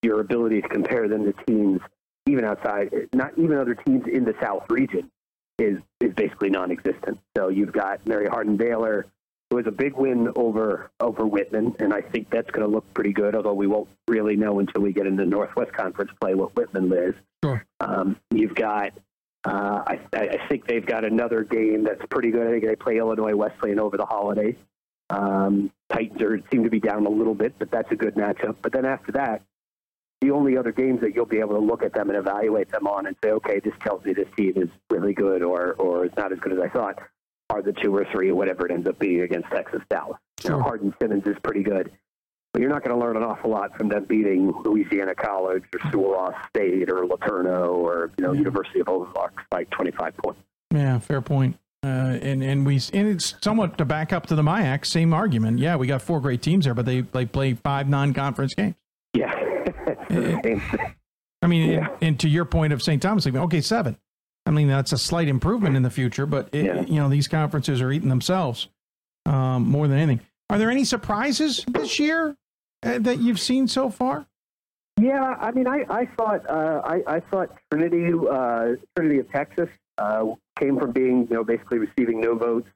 [0.02, 1.80] your ability to compare them to teams,
[2.26, 5.10] even outside, not even other teams in the South region,
[5.58, 7.18] is is basically non-existent.
[7.36, 9.06] So you've got Mary Hardin Baylor,
[9.50, 12.92] who has a big win over over Whitman, and I think that's going to look
[12.94, 13.34] pretty good.
[13.34, 17.14] Although we won't really know until we get into Northwest Conference play what Whitman is.
[17.44, 17.64] Sure.
[17.80, 18.92] Um, you've got.
[19.44, 22.48] Uh, I, I think they've got another game that's pretty good.
[22.48, 24.56] I think they play Illinois Wesleyan over the holidays.
[25.08, 28.56] Um, Titans are, seem to be down a little bit, but that's a good matchup.
[28.60, 29.42] But then after that,
[30.20, 32.86] the only other games that you'll be able to look at them and evaluate them
[32.86, 36.16] on and say, okay, this tells me this team is really good or or it's
[36.16, 36.98] not as good as I thought,
[37.50, 40.18] are the two or three, or whatever it ends up being against Texas Dallas.
[40.44, 41.92] You know, Hardin Simmons is pretty good,
[42.52, 45.90] but you're not going to learn an awful lot from them beating Louisiana College or
[45.90, 50.40] Sul Ross State or LeTourneau or you know University of Ozarks by 25 points.
[50.72, 51.58] Yeah, fair point.
[51.84, 55.58] Uh, and and we and it's somewhat to back up to the MIAC, same argument.
[55.58, 58.74] Yeah, we got four great teams there, but they they play five non-conference games.
[59.14, 59.32] Yeah.
[61.42, 63.00] I mean, and, and to your point of St.
[63.00, 63.96] Thomas, okay, seven.
[64.46, 67.82] I mean, that's a slight improvement in the future, but it, you know these conferences
[67.82, 68.68] are eating themselves
[69.26, 70.26] um, more than anything.
[70.48, 72.36] Are there any surprises this year
[72.84, 74.26] uh, that you've seen so far?
[74.98, 79.68] Yeah, I mean, I, I thought uh, I, I thought Trinity uh, Trinity of Texas
[79.98, 80.24] uh,
[80.58, 82.68] came from being you know basically receiving no votes.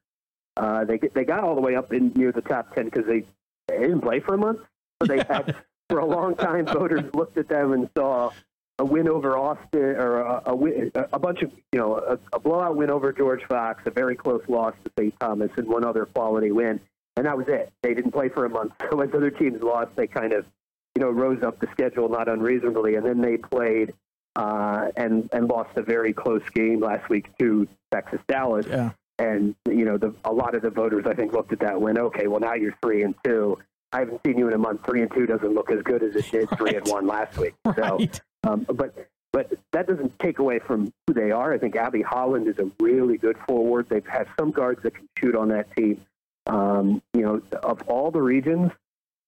[0.56, 3.24] Uh, they they got all the way up in near the top ten because they,
[3.68, 4.60] they didn't play for a month.
[5.00, 5.56] So they had
[5.90, 8.30] for a long time voters looked at them and saw
[8.78, 12.40] a win over Austin or a, a, win, a bunch of you know a, a
[12.40, 15.14] blowout win over George Fox, a very close loss to St.
[15.20, 16.80] Thomas, and one other quality win,
[17.16, 17.72] and that was it.
[17.82, 18.72] They didn't play for a month.
[18.90, 20.46] So as other teams lost, they kind of
[20.94, 23.94] you know, rose up the schedule not unreasonably, and then they played
[24.36, 28.66] uh, and and lost a very close game last week to Texas Dallas.
[28.68, 28.90] Yeah.
[29.18, 31.82] And you know, the, a lot of the voters I think looked at that and
[31.82, 33.58] went, okay, well now you're three and two.
[33.92, 34.84] I haven't seen you in a month.
[34.86, 37.54] Three and two doesn't look as good as it did three and one last week.
[37.76, 37.98] So,
[38.44, 38.94] um, but
[39.32, 41.52] but that doesn't take away from who they are.
[41.52, 43.86] I think Abby Holland is a really good forward.
[43.88, 46.00] They've had some guards that can shoot on that team.
[46.46, 48.72] Um, you know, of all the regions,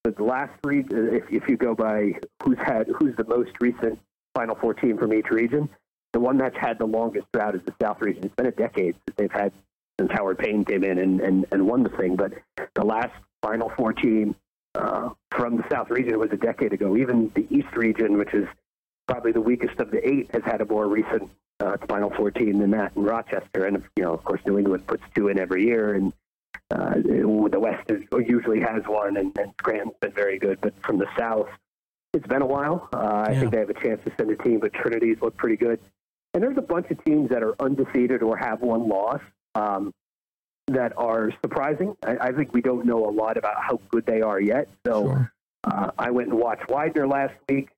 [0.05, 3.99] the last three, if, if you go by who's had who's the most recent
[4.35, 5.69] Final Four team from each region,
[6.13, 8.25] the one that's had the longest drought is the South region.
[8.25, 9.53] It's been a decade since they've had
[10.01, 12.17] since Howard Payne came in and, and, and won the thing.
[12.17, 12.33] But
[12.75, 13.13] the last
[13.43, 14.35] Final Four team
[14.75, 16.97] uh, from the South region was a decade ago.
[16.97, 18.47] Even the East region, which is
[19.07, 21.31] probably the weakest of the eight, has had a more recent
[21.61, 23.67] uh, Final Four team than that in Rochester.
[23.67, 26.13] And you know, of course, New England puts two in every year, and
[26.71, 30.61] uh, the West is, usually has one, and, and Scranton's been very good.
[30.61, 31.49] But from the South,
[32.15, 32.89] it's been a while.
[32.93, 35.57] Uh, I think they have a chance to send a team, but Trinity's look pretty
[35.57, 35.81] good.
[36.35, 39.21] And there's a bunch of teams that are undefeated or have one loss
[39.55, 39.93] um,
[40.69, 41.97] that are surprising.
[42.05, 44.69] I, I think we don't know a lot about how good they are yet.
[44.87, 45.27] So
[45.65, 47.71] uh, I went and watched Widener last week.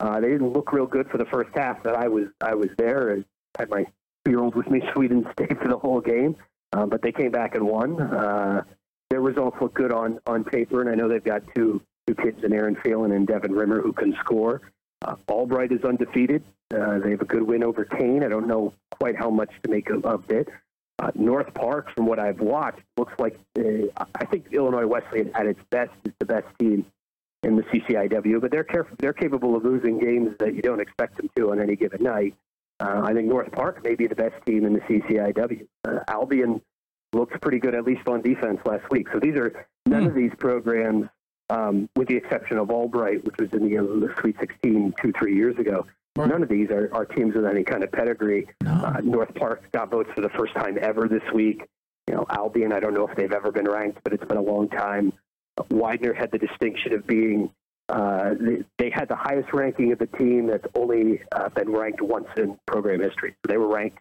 [0.00, 2.68] Uh, they didn't look real good for the first half that I was I was
[2.76, 3.18] there.
[3.18, 3.84] I had my
[4.24, 6.36] two-year-old with me, so we didn't stay for the whole game.
[6.72, 8.00] Uh, but they came back and won.
[8.00, 8.64] Uh,
[9.10, 12.42] their results look good on, on paper, and I know they've got two two kids
[12.42, 14.60] in Aaron Phelan and Devin Rimmer who can score.
[15.04, 16.42] Uh, Albright is undefeated.
[16.74, 18.24] Uh, they have a good win over Kean.
[18.24, 20.48] I don't know quite how much to make of, of it.
[21.02, 25.46] Uh, North Park, from what I've watched, looks like uh, I think Illinois Wesleyan at
[25.46, 26.86] its best is the best team
[27.42, 31.16] in the CCIW, but they're caref- they're capable of losing games that you don't expect
[31.16, 32.36] them to on any given night.
[32.78, 35.66] Uh, I think North Park may be the best team in the CCIW.
[35.84, 36.62] Uh, Albion
[37.12, 39.08] looked pretty good, at least on defense last week.
[39.12, 41.08] So these are none of these programs,
[41.50, 45.34] um, with the exception of Albright, which was in the, the Sweet 16 two, three
[45.34, 45.84] years ago.
[46.16, 48.46] None of these are, are teams with any kind of pedigree.
[48.66, 51.66] Uh, North Park got votes for the first time ever this week.
[52.08, 54.42] You know, Albion, I don't know if they've ever been ranked, but it's been a
[54.42, 55.12] long time.
[55.70, 57.50] Widener had the distinction of being
[57.88, 62.00] uh, they, they had the highest ranking of the team that's only uh, been ranked
[62.00, 63.34] once in program history.
[63.44, 63.98] So they were ranked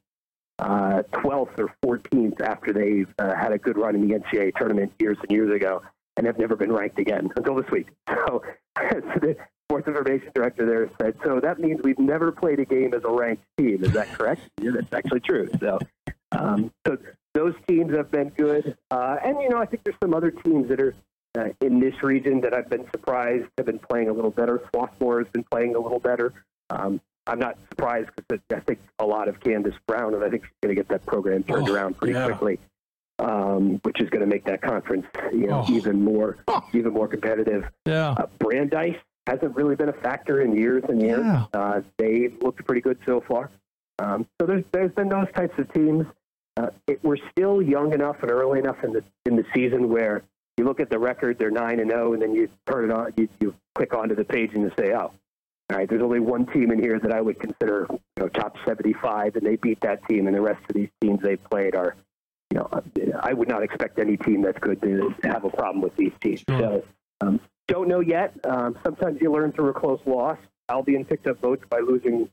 [0.60, 4.94] uh, 12th or 14th after they uh, had a good run in the NCAA tournament
[5.00, 5.82] years and years ago.
[6.18, 7.88] and have never been ranked again until this week.
[8.28, 8.44] So,
[8.78, 9.36] so
[9.72, 13.10] sports information director there said, so that means we've never played a game as a
[13.10, 13.82] ranked team.
[13.84, 14.42] Is that correct?
[14.62, 15.50] yeah, that's actually true.
[15.62, 15.80] So,
[16.34, 16.98] um, so
[17.34, 18.78] those teams have been good.
[18.92, 20.94] Uh, and, you know, I think there's some other teams that are
[21.40, 24.62] uh, in this region that I've been surprised have been playing a little better.
[24.76, 26.34] Swarthmore has been playing a little better.
[26.70, 30.44] Um, I'm not surprised because I think a lot of Candace Brown, and I think
[30.44, 32.26] she's going to get that program turned Oh, around pretty yeah.
[32.26, 32.60] quickly,
[33.20, 35.74] um, which is going to make that conference you know, Oh.
[35.74, 36.38] even more
[36.74, 37.64] even more competitive.
[37.86, 38.10] Yeah.
[38.18, 41.24] Uh, Brandeis hasn't really been a factor in years and years.
[41.24, 41.46] Yeah.
[41.54, 43.50] Uh, they've looked pretty good so far.
[44.00, 46.06] Um, so there's there's been those types of teams.
[46.58, 50.24] Uh, it, we're still young enough and early enough in the in the season where
[50.58, 53.14] you look at the record, they're nine and zero, and then you turn it on,
[53.16, 55.12] you, you click onto the page and you say, oh,
[55.72, 58.58] all right, there's only one team in here that I would consider you know top
[58.68, 61.96] 75, and they beat that team, and the rest of these teams they've played are,
[62.52, 62.70] you know,
[63.22, 66.12] I would not expect any team that's good to, to have a problem with these
[66.22, 66.44] teams.
[66.48, 66.84] So
[67.22, 68.34] um, don't know yet.
[68.44, 70.38] Um, sometimes you learn through a close loss.
[70.70, 72.30] Albion picked up votes by losing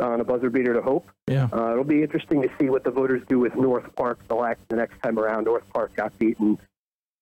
[0.00, 1.08] on a buzzer beater to Hope.
[1.26, 1.48] Yeah.
[1.52, 4.54] Uh, it'll be interesting to see what the voters do with North Park the, la-
[4.68, 5.44] the next time around.
[5.44, 6.58] North Park got beaten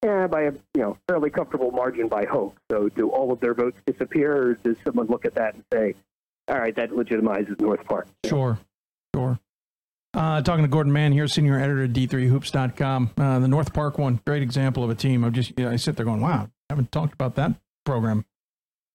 [0.05, 2.57] yeah, by a you know fairly comfortable margin by Hope.
[2.71, 5.95] So do all of their votes disappear, or does someone look at that and say,
[6.49, 8.09] all right, that legitimizes North Park?
[8.25, 8.59] Sure,
[9.15, 9.39] sure.
[10.13, 13.11] Uh, talking to Gordon Mann here, senior editor at D3Hoops.com.
[13.17, 15.23] Uh, the North Park one, great example of a team.
[15.23, 17.53] I'm just, yeah, I sit there going, wow, haven't talked about that
[17.85, 18.25] program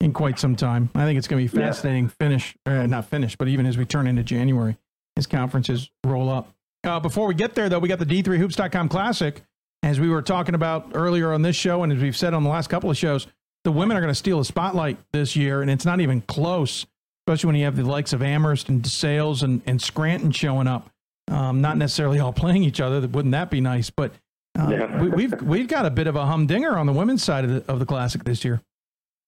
[0.01, 0.89] in quite some time.
[0.95, 1.67] I think it's going to be Yeah.
[1.67, 2.07] fascinating.
[2.09, 4.77] Finish, uh, not finish, but even as we turn into January,
[5.17, 6.53] as conferences roll up.
[6.83, 9.41] Uh, before we get there, though, we got the D3Hoops.com Classic.
[9.83, 12.49] As we were talking about earlier on this show, and as we've said on the
[12.49, 13.27] last couple of shows,
[13.63, 16.85] the women are going to steal the spotlight this year, and it's not even close,
[17.27, 20.89] especially when you have the likes of Amherst and DeSales and, and Scranton showing up.
[21.31, 23.07] Um, not necessarily all playing each other.
[23.07, 23.89] Wouldn't that be nice?
[23.89, 24.13] But
[24.59, 25.01] uh, Yeah.
[25.01, 27.71] we, we've we've got a bit of a humdinger on the women's side of the,
[27.71, 28.61] of the classic this year.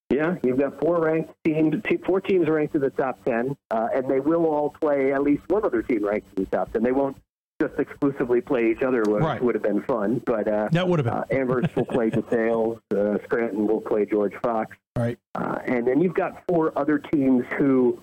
[0.09, 1.75] Yeah, you've got four ranked teams,
[2.05, 5.43] four teams ranked in the top ten, uh, and they will all play at least
[5.49, 6.81] one other team ranked in the top ten.
[6.81, 7.17] They won't
[7.61, 9.41] just exclusively play each other, which Right.
[9.43, 10.21] would have been fun.
[10.25, 11.13] But uh, That would have been.
[11.13, 15.17] uh, Amherst will play DeSales, uh, Scranton will play George Fox, Right.
[15.35, 17.99] uh, and then you've got four other teams who,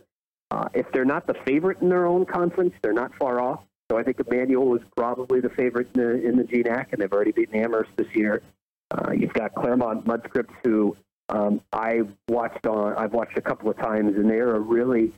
[0.51, 3.61] uh, if they're not the favorite in their own conference, they're not far off.
[3.91, 7.13] So I think Emmanuel is probably the favorite in the, in the GNAC, and they've
[7.13, 8.43] already beaten Amherst this year.
[8.91, 10.97] Uh, you've got Claremont-Mudd-Scripps, who
[11.29, 12.95] um, I've watched on.
[12.95, 15.13] I've watched a couple of times, and they're a really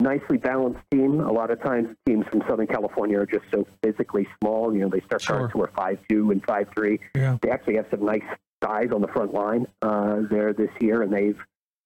[0.00, 1.20] nicely balanced team.
[1.20, 4.72] A lot of times, teams from Southern California are just so physically small.
[4.74, 5.38] You know, they start Sure.
[5.38, 7.00] guards who are five two and five three.
[7.16, 7.38] Yeah.
[7.40, 8.22] They actually have some nice
[8.62, 11.38] guys on the front line uh, there this year, and they've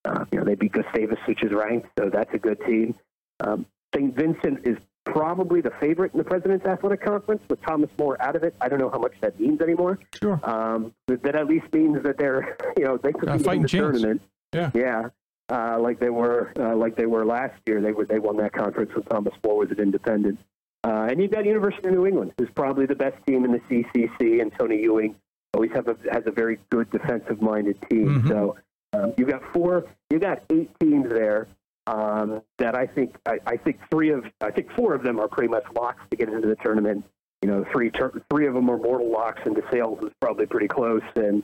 [0.04, 2.94] uh, you know they beat Gustavus, which is ranked, so that's a good team.
[3.40, 4.14] Um, St.
[4.16, 4.76] Vincent is
[5.12, 8.54] probably the favorite in the President's Athletic Conference with Thomas More out of it.
[8.60, 9.98] I don't know how much that means anymore.
[10.20, 10.40] Sure.
[10.42, 13.62] Um, but that at least means that they're, you know, they could a be in
[13.62, 13.70] the chance.
[13.72, 14.22] tournament.
[14.52, 14.70] Yeah.
[14.74, 15.08] Yeah.
[15.50, 17.80] Uh, like they were, uh, like they were last year.
[17.80, 20.38] They were, they won that conference when Thomas More was an independent.
[20.84, 23.60] Uh, and you've got University of New England, who's probably the best team in the
[23.68, 25.16] CCC, and Tony Ewing
[25.54, 28.22] always have a, has a very good defensive-minded team.
[28.22, 28.28] Mhm.
[28.28, 28.56] So
[28.92, 31.48] um, you've got four, you've got eight teams there
[31.88, 35.28] um, that I think I, I think three of I think four of them are
[35.28, 37.04] pretty much locks to get into the tournament.
[37.42, 40.68] You know, three tur- three of them are mortal locks, and DeSales is probably pretty
[40.68, 41.02] close.
[41.16, 41.42] And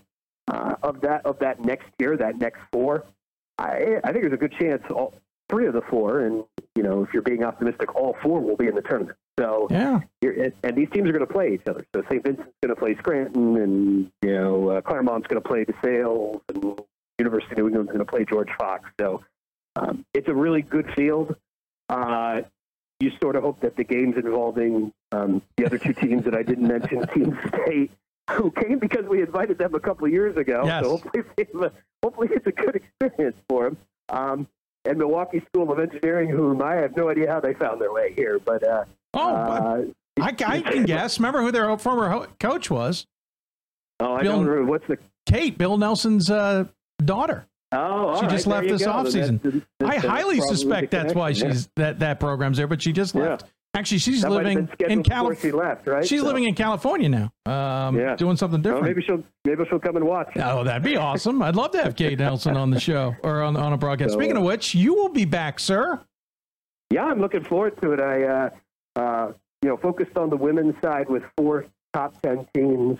[0.48, 3.04] uh, of that of that next year, that next four,
[3.58, 5.14] I I think there's a good chance all
[5.48, 6.44] three of the four, and
[6.74, 9.16] you know, if you're being optimistic, all four will be in the tournament.
[9.38, 10.00] So Yeah.
[10.20, 11.84] you're, and- and these teams are going to play each other.
[11.94, 12.22] So St.
[12.24, 16.80] Vincent's going to play Scranton, and you know uh, Claremont's going to play DeSales, and
[17.18, 18.90] University of New England's going to play George Fox.
[19.00, 19.22] So
[19.76, 21.36] um, it's a really good field.
[21.88, 22.42] Uh,
[23.00, 26.42] you sort of hope that the games involving um, the other two teams that I
[26.42, 27.90] didn't mention, Team State,
[28.30, 30.62] who came because we invited them a couple of years ago.
[30.64, 30.84] Yes.
[30.84, 31.24] So hopefully,
[31.66, 31.72] a-
[32.02, 33.76] hopefully it's a good experience for them.
[34.08, 34.46] Um,
[34.86, 38.12] and Milwaukee School of Engineering, whom I have no idea how they found their way
[38.14, 38.84] here, but uh,
[39.14, 39.82] Oh, uh,
[40.20, 41.18] I, I can guess.
[41.18, 43.06] Remember who their former ho- coach was?
[44.00, 46.64] oh, I Bill- don't remember what's the Kate, Bill Nelson's uh,
[47.04, 47.46] daughter.
[47.74, 48.90] Oh, she just there left this go.
[48.92, 49.40] off season.
[49.42, 53.14] that's- that's- I highly suspect that's why she's that that program's there, but she just
[53.14, 53.44] left.
[53.76, 55.56] Actually, she's That living in before she California.
[55.56, 56.06] left, right?
[56.06, 58.14] She's So- living in California now, um, Yeah.
[58.14, 58.84] doing something different.
[58.84, 60.28] maybe she'll maybe she'll come and watch.
[60.36, 61.42] Oh, that'd be awesome.
[61.42, 64.12] I'd love to have Kate Nelson on the show or on, on a broadcast.
[64.12, 65.98] So, Speaking uh, of which, you will be back, sir.
[66.90, 68.00] Yeah, I'm looking forward to it.
[68.00, 68.50] I, uh,
[68.94, 69.32] uh,
[69.62, 72.98] you know, focused on the women's side with four top ten teams.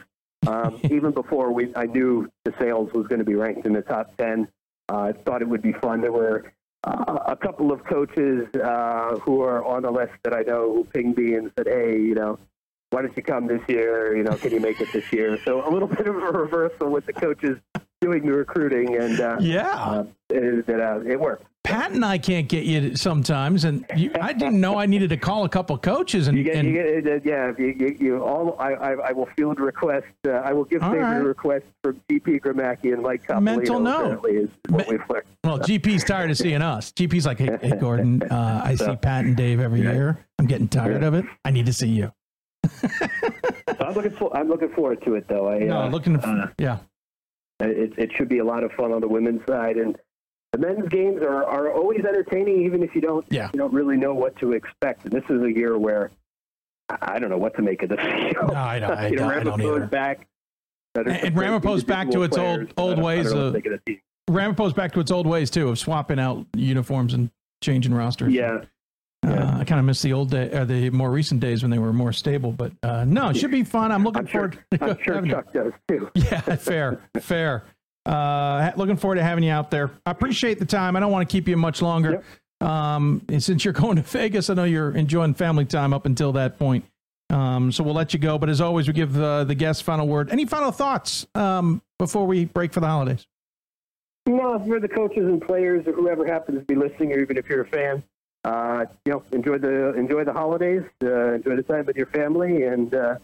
[0.48, 4.16] Um, even before we, I knew DeSales was going to be ranked in the top
[4.16, 4.48] ten.
[4.89, 6.01] I thought it would be fun.
[6.01, 6.52] There were
[6.85, 10.85] uh, a couple of coaches uh, who are on the list that I know who
[10.85, 12.39] pinged me and said, "Hey, you know,
[12.90, 14.16] why don't you come this year?
[14.16, 15.39] You know, can you make it this year?
[15.44, 17.59] So a little bit of a reversal with the coaches
[18.05, 21.47] doing the recruiting, and uh, yeah, uh, it, it, uh, it worked.
[21.62, 25.16] Pat and I can't get you sometimes, and you, I didn't know I needed to
[25.16, 26.28] call a couple coaches.
[26.28, 28.56] And, you get, and you get, uh, yeah, you, you, all.
[28.59, 30.12] I, I, I will field requests.
[30.26, 31.16] Uh, I will give favorite right.
[31.16, 33.43] requests from GP Gramacki and Mike Capolino.
[33.43, 34.01] Mental no.
[34.01, 35.01] apparently Is what we've
[35.43, 36.93] well, GP's tired of seeing us.
[36.93, 40.26] GP's like, hey, hey Gordon, uh, I see Pat and Dave every year.
[40.39, 41.24] I'm getting tired of it.
[41.47, 42.12] I need to see you.
[43.78, 44.36] So I'm looking for.
[44.36, 45.48] I'm looking forward to it, though.
[45.48, 46.16] I, No, uh, looking.
[46.16, 46.78] uh, yeah.
[47.62, 49.97] Uh, it, it should be a lot of fun on the women's side, and
[50.52, 53.51] the men's games are, are always entertaining, even if you don't Yeah.
[53.52, 55.05] you don't really know what to expect.
[55.05, 56.10] And this is a year where
[57.01, 57.98] I don't know what to make of this.
[58.35, 59.86] No, I don't- I you know, I don't either.
[59.86, 60.26] back.
[60.97, 63.32] And, and Ramapo's back to its old old ways.
[63.32, 63.56] Of,
[64.31, 67.31] Ramapo's back to its old ways too of swapping out uniforms and
[67.62, 68.32] changing rosters.
[68.32, 68.64] Yeah.
[69.24, 71.78] Uh, I kind of miss the old day, or the more recent days when they
[71.78, 72.52] were more stable.
[72.52, 73.90] But uh, no, it should be fun.
[73.92, 74.98] I'm looking I'm sure, forward.
[74.98, 75.36] I'm sure having you.
[75.36, 76.10] Chuck does too.
[76.14, 77.64] Yeah, fair, fair.
[78.06, 79.90] Uh, looking forward to having you out there.
[80.05, 80.96] I appreciate the time.
[80.96, 82.22] I don't want to keep you much longer.
[82.60, 86.32] Um, and since you're going to Vegas, I know you're enjoying family time up until
[86.32, 86.84] that point.
[87.30, 88.38] Um, so we'll let you go.
[88.38, 90.30] But as always, we give uh, the guests final word.
[90.30, 93.26] Any final thoughts um, before we break for the holidays?
[94.26, 97.46] No, for the coaches and players or whoever happens to be listening, or even if
[97.48, 98.02] you're a fan,
[98.44, 102.64] uh, you know, enjoy the enjoy the holidays, uh, enjoy the time with your family,
[102.64, 103.16] and uh,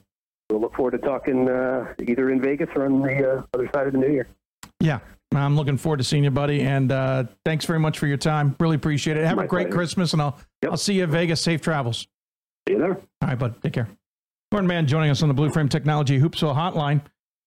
[0.49, 3.87] we'll look forward to talking uh, either in Vegas or on the uh, other side
[3.87, 4.27] of the new year.
[4.81, 5.01] Yeah,
[5.35, 6.63] I'm looking forward to seeing you, buddy.
[6.63, 8.57] And uh, thanks very much for your time.
[8.59, 9.27] Really appreciate it.
[9.27, 9.77] Have My a great pleasure.
[9.77, 11.43] Christmas, and I'll I'll see you in Vegas.
[11.43, 12.07] Safe travels.
[12.67, 12.95] See you there.
[12.95, 13.63] All right, bud.
[13.63, 13.89] Take care.
[14.51, 17.03] Gordon Mann joining us on the Blue Frame Technology Hoopsville Hotline.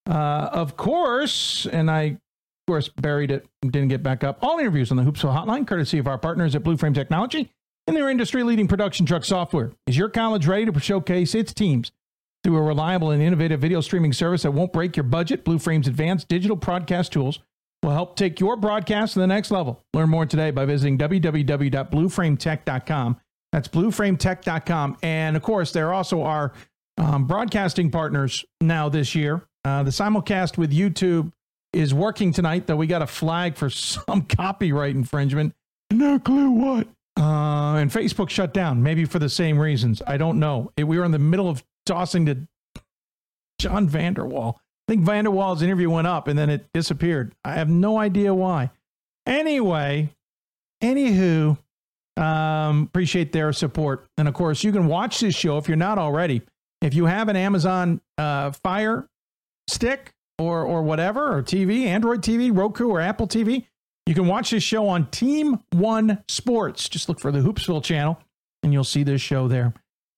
[0.08, 2.20] Uh, of course, and I, of
[2.68, 4.38] course, buried it, didn't get back up.
[4.42, 7.52] All interviews on the Hoopsville Hotline, courtesy of our partners at Blue Frame Technology
[7.88, 9.72] and their industry-leading production truck software.
[9.88, 11.92] Is your college ready to showcase its teams
[12.44, 15.44] through a reliable and innovative video streaming service that won't break your budget?
[15.44, 17.40] Blue Frame's advanced digital broadcast tools
[17.84, 19.84] will help take your broadcast to the next level.
[19.94, 23.18] Learn more today by visiting www.blueframetech.com.
[23.52, 24.98] That's blueframetech.com.
[25.04, 26.54] And of course, there also are
[26.98, 29.44] um, broadcasting partners now this year.
[29.66, 31.32] Uh, the simulcast with YouTube
[31.72, 35.54] is working tonight, though we got a flag for some copyright infringement.
[35.92, 36.88] No clue what.
[37.18, 40.02] Uh, and Facebook shut down, maybe for the same reasons.
[40.08, 40.72] I don't know.
[40.78, 42.48] It- we were in the middle of tossing to
[43.60, 44.60] Jon Vander Wal.
[44.88, 47.34] I think Vander Wal's interview went up and then it disappeared.
[47.46, 48.72] I have no idea why.
[49.26, 50.10] Anyway,
[50.82, 51.58] anywho,
[52.18, 54.08] um, appreciate their support.
[54.18, 56.42] And of course, you can watch this show if you're not already.
[56.82, 59.08] If you have an Amazon uh, Fire
[59.70, 63.68] Stick or or whatever, or TV, Android TV, Roku, or Apple TV,
[64.06, 66.90] you can watch this show on Team One Sports.
[66.90, 68.20] Just look for the Hoopsville channel,
[68.62, 69.74] and you'll see this show there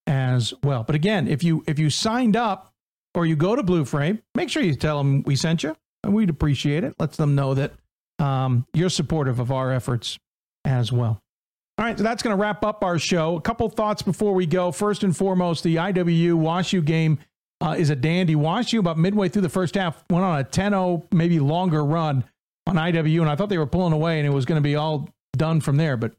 [0.07, 0.83] as well.
[0.83, 2.73] But again, if you if you signed up
[3.13, 6.13] or you go to Blue Frame, make sure you tell them we sent you, and
[6.13, 6.95] we'd appreciate it.
[6.99, 7.73] Lets them know that
[8.19, 10.17] um, you're supportive of our efforts
[10.63, 11.21] as well.
[11.77, 13.35] All right, so that's going to wrap up our show.
[13.35, 14.71] A couple thoughts before we go.
[14.71, 17.19] First and foremost, the IWU WashU game
[17.59, 18.33] uh, is a dandy.
[18.33, 22.23] WashU, about midway through the first half, went on a 10 0, maybe longer run
[22.67, 24.75] on IWU, and I thought they were pulling away and it was going to be
[24.75, 25.97] all done from there.
[25.97, 26.13] But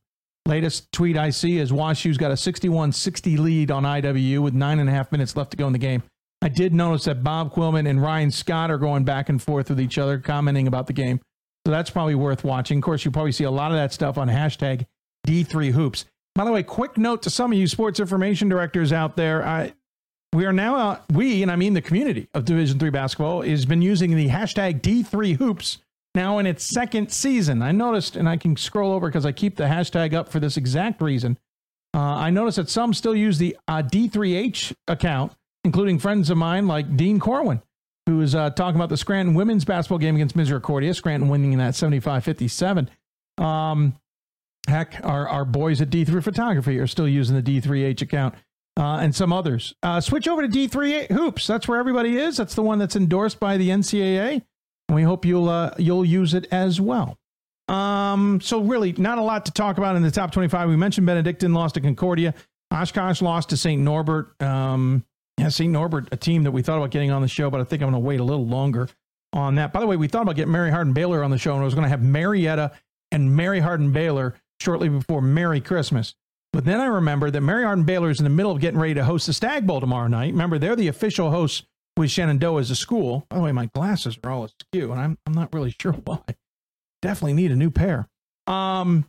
[0.46, 4.78] latest tweet I see is WashU's got a 61 60 lead on IWU with nine
[4.78, 6.02] and a half minutes left to go in the game.
[6.42, 9.80] I did notice that Bob Quillman and Ryan Scott are going back and forth with
[9.80, 11.20] each other, commenting about the game.
[11.66, 12.78] So that's probably worth watching.
[12.78, 14.86] Of course, you probably see a lot of that stuff on hashtag
[15.26, 16.04] D3 Hoops.
[16.36, 19.44] By the way, quick note to some of you sports information directors out there.
[19.44, 19.72] I,
[20.32, 23.64] we are now, uh, we, and I mean the community of Division Three basketball, has
[23.64, 25.78] been using the hashtag D3 Hoops
[26.16, 27.62] now in its second season.
[27.62, 30.56] I noticed, and I can scroll over because I keep the hashtag up for this
[30.56, 31.38] exact reason.
[31.94, 35.32] Uh, I noticed that some still use the uh, D3H account,
[35.62, 37.62] including friends of mine like Dean Corwin,
[38.06, 40.92] who is uh, talking about the Scranton women's basketball game against Misericordia.
[40.92, 42.90] Scranton winning in that 75 57.
[43.38, 43.94] Um,
[44.68, 48.34] heck, our, our boys at D3 Photography are still using the D3H account.
[48.78, 49.74] Uh, and some others.
[49.82, 51.46] Uh, switch over to D3 Hoops.
[51.46, 52.36] That's where everybody is.
[52.36, 54.42] That's the one that's endorsed by the NCAA.
[54.88, 57.18] We hope you'll uh, you'll use it as well.
[57.68, 60.68] Um, so really, not a lot to talk about in the top 25.
[60.68, 62.34] We mentioned Benedictine lost to Concordia.
[62.72, 63.80] Oshkosh lost to St.
[63.80, 64.40] Norbert.
[64.40, 65.04] Um,
[65.38, 65.70] yeah, St.
[65.70, 67.90] Norbert, a team that we thought about getting on the show, but I think I'm
[67.90, 68.88] going to wait a little longer
[69.32, 69.72] on that.
[69.72, 71.64] By the way, we thought about getting Mary Hardin Baylor on the show, and I
[71.64, 72.72] was going to have Marietta
[73.12, 76.14] and Mary Hardin Baylor shortly before Merry Christmas.
[76.52, 78.94] But then I remembered that Mary Hardin Baylor is in the middle of getting ready
[78.94, 80.32] to host the Stagg Bowl tomorrow night.
[80.32, 81.64] Remember, they're the official hosts
[81.96, 83.26] with Shenandoah as a school.
[83.28, 86.20] By the way, my glasses are all askew, and I'm, I'm not really sure why.
[87.02, 88.08] Definitely need a new pair.
[88.46, 89.08] Um,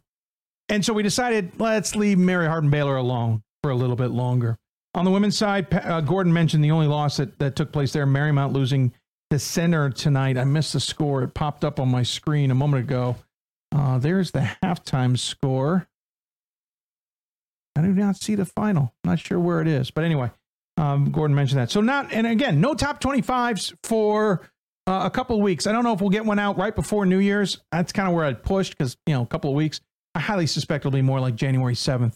[0.69, 4.57] and so we decided let's leave Mary Hardin Baylor alone for a little bit longer.
[4.95, 8.07] On the women's side, uh, Gordon mentioned the only loss that, that took place there,
[8.07, 8.93] Marymount losing
[9.29, 10.37] the center tonight.
[10.37, 11.23] I missed the score.
[11.23, 13.17] It popped up on my screen a moment ago.
[13.71, 15.87] Uh, there's the halftime score.
[17.75, 18.93] I do not see the final.
[19.03, 19.91] Not sure where it is.
[19.91, 20.31] But anyway,
[20.77, 21.71] um, Gordon mentioned that.
[21.71, 24.49] So not, and again, no top 25s for
[24.85, 25.67] uh, a couple of weeks.
[25.67, 27.59] I don't know if we'll get one out right before New Year's.
[27.71, 29.81] That's kind of where I'd pushed because, you know, a couple of weeks.
[30.15, 32.15] I highly suspect it'll be more like January 7th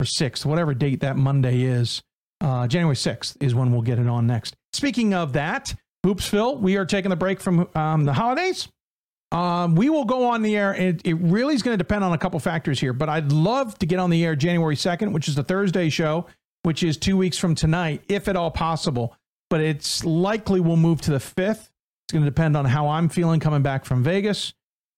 [0.00, 2.02] or 6th, whatever date that Monday is.
[2.40, 4.56] Uh, January 6th is when we'll get it on next.
[4.72, 5.74] Speaking of that,
[6.04, 8.68] Hoopsville, we are taking the break from um, the holidays.
[9.32, 12.12] Um, we will go on the air, and it really is going to depend on
[12.12, 12.92] a couple factors here.
[12.92, 16.26] But I'd love to get on the air January 2nd, which is the Thursday show,
[16.62, 19.16] which is two weeks from tonight, if at all possible.
[19.48, 21.68] But it's likely we'll move to the 5th.
[21.68, 24.54] It's going to depend on how I'm feeling coming back from Vegas.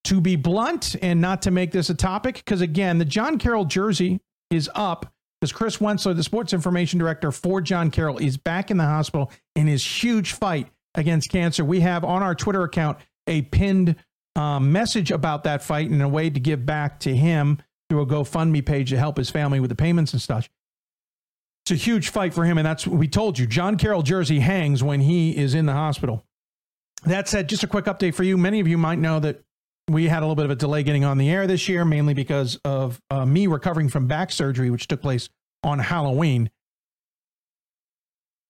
[0.06, 3.64] To be blunt and not to make this a topic, because again, the John Carroll
[3.64, 4.20] jersey
[4.51, 8.76] is up because Chris Wenzler, the sports information director for John Carroll, is back in
[8.76, 11.64] the hospital in his huge fight against cancer.
[11.64, 13.97] We have on our Twitter account a pinned
[14.36, 17.59] um, message about that fight and a way to give back to him
[17.89, 20.48] through a GoFundMe page to help his family with the payments and stuff.
[21.64, 23.47] It's a huge fight for him, and that's what we told you.
[23.47, 26.24] John Carroll jersey hangs when he is in the hospital.
[27.05, 28.36] That said, just a quick update for you.
[28.36, 29.43] Many of you might know that
[29.89, 32.14] we had a little bit of a delay getting on the air this year, mainly
[32.14, 35.28] because of uh, me recovering from back surgery, which took place
[35.62, 36.51] on Halloween.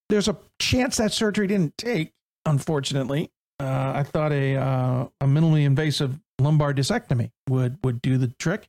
[0.08, 2.12] There's a chance that surgery didn't take,
[2.44, 3.30] unfortunately.
[3.58, 8.68] Uh, I thought a uh, a minimally invasive lumbar discectomy would would do the trick.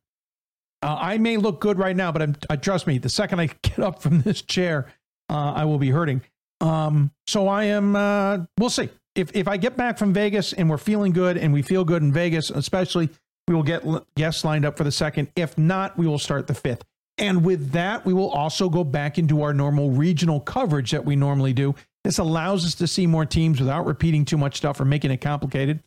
[0.84, 2.98] Uh, I may look good right now, but I'm, trust me.
[2.98, 4.94] The second I get up from this chair,
[5.30, 6.22] uh, I will be hurting.
[6.60, 7.96] Um, so I am.
[7.96, 11.54] Uh, we'll see if if I get back from Vegas and we're feeling good and
[11.54, 13.10] we feel good in Vegas, especially,
[13.48, 13.84] we will get
[14.16, 15.30] guests lined up for the second.
[15.36, 16.84] If not, we will start the fifth.
[17.18, 21.16] And with that, we will also go back into our normal regional coverage that we
[21.16, 21.76] normally do.
[22.04, 25.22] This allows us to see more teams without repeating too much stuff or making it
[25.22, 25.82] complicated.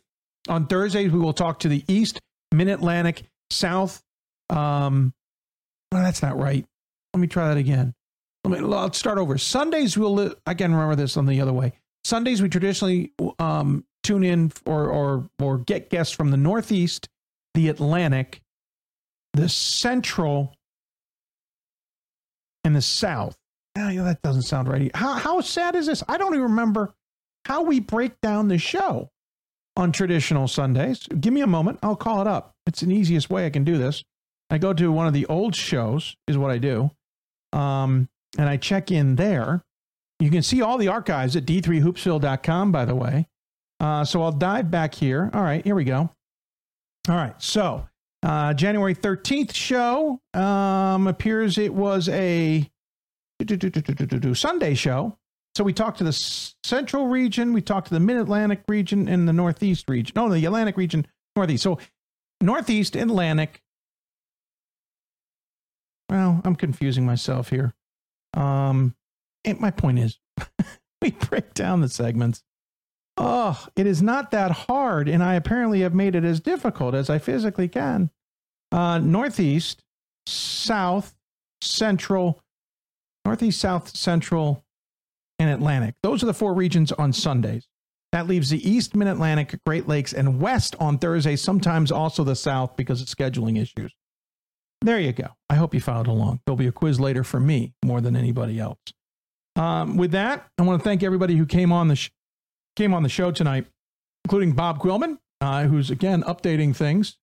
[0.47, 2.19] On Thursdays, we will talk to the East,
[2.51, 4.01] Mid Atlantic, South.
[4.49, 5.13] Um,
[5.91, 6.65] oh, that's not right.
[7.13, 7.93] Let me try that again.
[8.43, 9.37] Let me, let's start over.
[9.37, 11.73] Sundays, we'll, I can remember this on the other way.
[12.03, 17.09] Sundays, we traditionally um, tune in or, or, or get guests from the Northeast,
[17.53, 18.41] the Atlantic,
[19.33, 20.53] the Central,
[22.63, 23.35] and the South.
[23.77, 24.95] Oh, yeah, that doesn't sound right.
[24.95, 26.03] How, how sad is this?
[26.07, 26.93] I don't even remember
[27.45, 29.09] how we break down the show
[29.75, 31.05] on traditional Sundays.
[31.19, 31.79] Give me a moment.
[31.83, 32.55] I'll call it up.
[32.65, 34.03] It's the easiest way I can do this.
[34.49, 36.91] I go to one of the old shows, is what I do.
[37.53, 39.63] Um, and I check in there.
[40.19, 43.27] You can see all the archives at d3hoopsville.com, by the way.
[43.79, 45.29] Uh, so I'll dive back here.
[45.33, 46.09] All right, here we go.
[47.09, 47.87] All right, so
[48.23, 52.69] uh, January 13th show um, appears it was a
[54.33, 55.17] Sunday show.
[55.55, 59.27] So we talked to the central region, we talked to the mid Atlantic region, and
[59.27, 60.13] the Northeast region.
[60.15, 61.63] No, the Atlantic region, Northeast.
[61.63, 61.79] So
[62.41, 63.61] Northeast, Atlantic.
[66.09, 67.73] Well, I'm confusing myself here.
[68.33, 68.95] Um,
[69.59, 70.19] my point is,
[71.01, 72.43] we break down the segments.
[73.17, 77.09] Oh, it is not that hard, and I apparently have made it as difficult as
[77.09, 78.11] I physically can.
[78.71, 79.83] Uh, northeast,
[80.27, 81.15] South,
[81.61, 82.41] Central,
[83.25, 84.63] Northeast, South, Central,
[85.39, 85.95] and Atlantic.
[86.03, 87.67] Those are the four regions on Sundays.
[88.11, 92.35] That leaves the East, Mid Atlantic, Great Lakes, and West on Thursday, sometimes also the
[92.35, 93.93] South because of scheduling issues.
[94.81, 95.27] There you go.
[95.49, 96.41] I hope you followed along.
[96.45, 98.79] There'll be a quiz later for me more than anybody else.
[99.55, 102.11] Um, with that, I want to thank everybody who came on the sh-
[102.75, 103.65] came on the show tonight,
[104.25, 107.17] including Bob Quillman, uh, who's again updating things.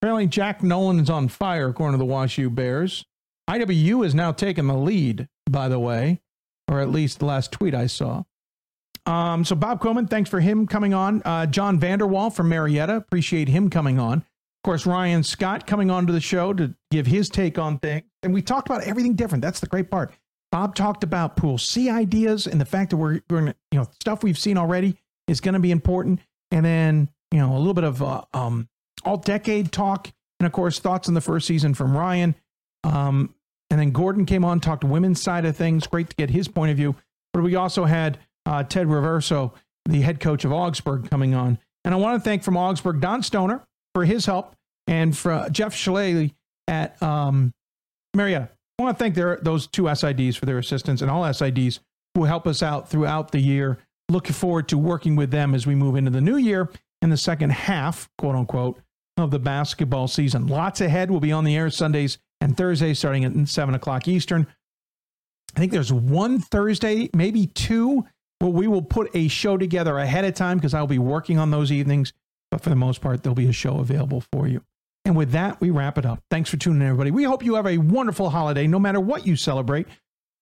[0.00, 3.04] Apparently, Jack Nolan is on fire, according to the WashU Bears.
[3.48, 6.20] IWU has now taken the lead, by the way,
[6.70, 8.24] or at least the last tweet I saw.
[9.06, 11.22] Um, so Bob Quillman, thanks for him coming on.
[11.24, 14.22] Uh, Jon Vander Wal from Marietta, appreciate him coming on.
[14.58, 18.04] Of course, Ryan Scott coming on to the show to give his take on things.
[18.22, 19.42] And we talked about everything different.
[19.42, 20.12] That's the great part.
[20.50, 23.86] Bob talked about Pool C ideas and the fact that we're going to, you know,
[24.00, 24.96] stuff we've seen already
[25.28, 26.20] is going to be important.
[26.50, 28.68] And then, you know, a little bit of uh, um,
[29.04, 30.10] all decade talk.
[30.40, 32.34] And of course, thoughts on the first season from Ryan.
[32.84, 33.34] Um,
[33.70, 35.86] and then Gordon came on, talked women's side of things.
[35.86, 36.96] Great to get his point of view.
[37.32, 39.52] But we also had uh, Ted Riverso,
[39.84, 41.58] the head coach of Augsburg, coming on.
[41.84, 43.66] And I want to thank from Augsburg Don Stoner
[43.98, 44.54] for his help
[44.86, 46.32] and for uh, Jeff Schaly
[46.68, 47.52] at um,
[48.14, 48.48] Marietta.
[48.78, 51.80] I want to thank their, those two SIDs for their assistance and all SIDs
[52.14, 53.78] who help us out throughout the year.
[54.08, 56.70] Looking forward to working with them as we move into the new year
[57.02, 58.80] in the second half, quote unquote,
[59.16, 60.46] of the basketball season.
[60.46, 61.10] Lots ahead.
[61.10, 64.46] We'll be on the air Sundays and Thursdays starting at 7 o'clock Eastern.
[65.56, 68.06] I think there's one Thursday, maybe two,
[68.38, 71.50] where we will put a show together ahead of time because I'll be working on
[71.50, 72.12] those evenings.
[72.50, 74.62] But for the most part, there'll be a show available for you.
[75.04, 76.22] And with that, we wrap it up.
[76.30, 77.10] Thanks for tuning in, everybody.
[77.10, 79.86] We hope you have a wonderful holiday, no matter what you celebrate.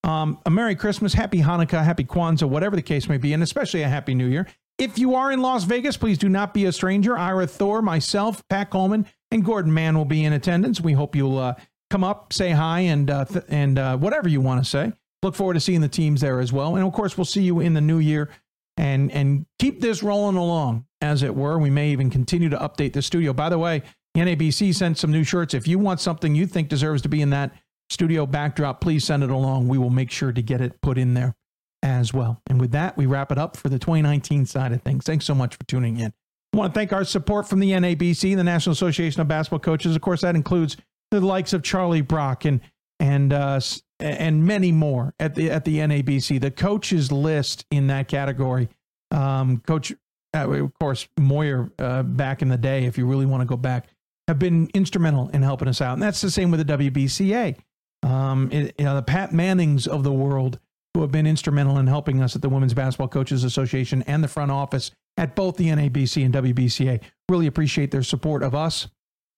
[0.02, 3.82] Um, a Merry Christmas, Happy Hanukkah, Happy Kwanzaa, whatever the case may be, and especially
[3.82, 4.46] a Happy New Year.
[4.78, 7.16] If you are in Las Vegas, please do not be a stranger.
[7.16, 10.80] Ira Thor, myself, Pat Coleman, and Gordon Mann will be in attendance.
[10.80, 11.54] We hope you'll uh,
[11.90, 14.92] come up, say hi, and uh, th- and uh, whatever you want to say.
[15.22, 16.76] Look forward to seeing the teams there as well.
[16.76, 18.30] And of course, we'll see you in the new year
[18.76, 21.58] and and keep this rolling along, as it were.
[21.58, 23.32] We may even continue to update the studio.
[23.32, 23.82] By the way,
[24.16, 25.54] NABC sent some new shirts.
[25.54, 27.52] If you want something you think deserves to be in that
[27.90, 29.68] studio backdrop, please send it along.
[29.68, 31.34] We will make sure to get it put in there
[31.82, 32.40] as well.
[32.48, 35.04] And with that, we wrap it up for the 2019 side of things.
[35.04, 36.12] Thanks so much for tuning in.
[36.52, 39.94] I want to thank our support from the NABC, the National Association of Basketball Coaches.
[39.94, 40.76] Of course, that includes
[41.10, 42.60] the likes of Charlie Brock and
[43.00, 43.60] and uh,
[44.00, 46.40] and many more at the at the NABC.
[46.40, 48.68] The coaches list in that category,
[49.10, 49.92] um, Coach,
[50.34, 52.84] uh, of course, Moyer uh, back in the day.
[52.84, 53.88] If you really want to go back,
[54.28, 57.56] have been instrumental in helping us out, and that's the same with the WBCA.
[58.02, 60.58] Um, it, you know, the Pat Mannings of the world
[60.94, 64.28] who have been instrumental in helping us at the Women's Basketball Coaches Association and the
[64.28, 67.00] front office at both the NABC and WBCA.
[67.28, 68.88] Really appreciate their support of us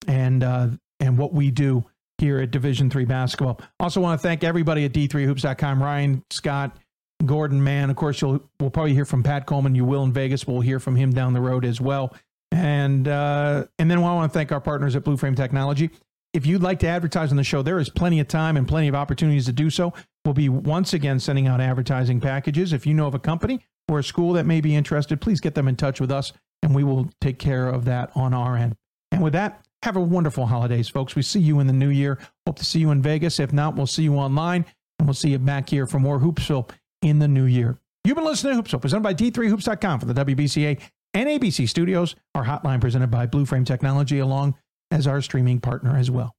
[0.07, 0.69] and uh,
[1.01, 1.85] and what we do
[2.19, 3.61] here at Division Three basketball.
[3.81, 5.83] Also, want to thank everybody at D3Hoops.com.
[5.83, 6.77] Ryan, Scott,
[7.25, 7.91] Gordon, Mann.
[7.91, 9.75] Of course, you'll we'll probably hear from Pat Coleman.
[9.75, 10.47] You will in Vegas.
[10.47, 12.15] We'll hear from him down the road as well.
[12.53, 15.91] And uh, and then I want to thank our partners at Blue Frame Technology.
[16.35, 18.89] If you'd like to advertise on the show, there is plenty of time and plenty
[18.89, 19.95] of opportunities to do so.
[20.25, 22.73] We'll be once again sending out advertising packages.
[22.73, 25.55] If you know of a company or a school that may be interested, please get
[25.55, 26.33] them in touch with us
[26.63, 28.77] and we will take care of that on our end.
[29.13, 31.15] And with that, have a wonderful holidays, folks.
[31.15, 32.19] We see you in the new year.
[32.47, 33.41] Hope to see you in Vegas.
[33.41, 34.65] If not, we'll see you online
[34.99, 36.71] and we'll see you back here for more Hoopsville
[37.03, 37.79] in the new year.
[38.05, 40.81] You've been listening to Hoopsville, presented by D3Hoops.com for the WBCA
[41.15, 42.17] and ABC studios.
[42.35, 44.57] Our hotline presented by Blue Frame Technology, along
[44.91, 46.35] as our streaming partner as well.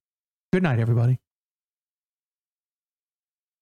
[0.51, 1.19] Good night, everybody.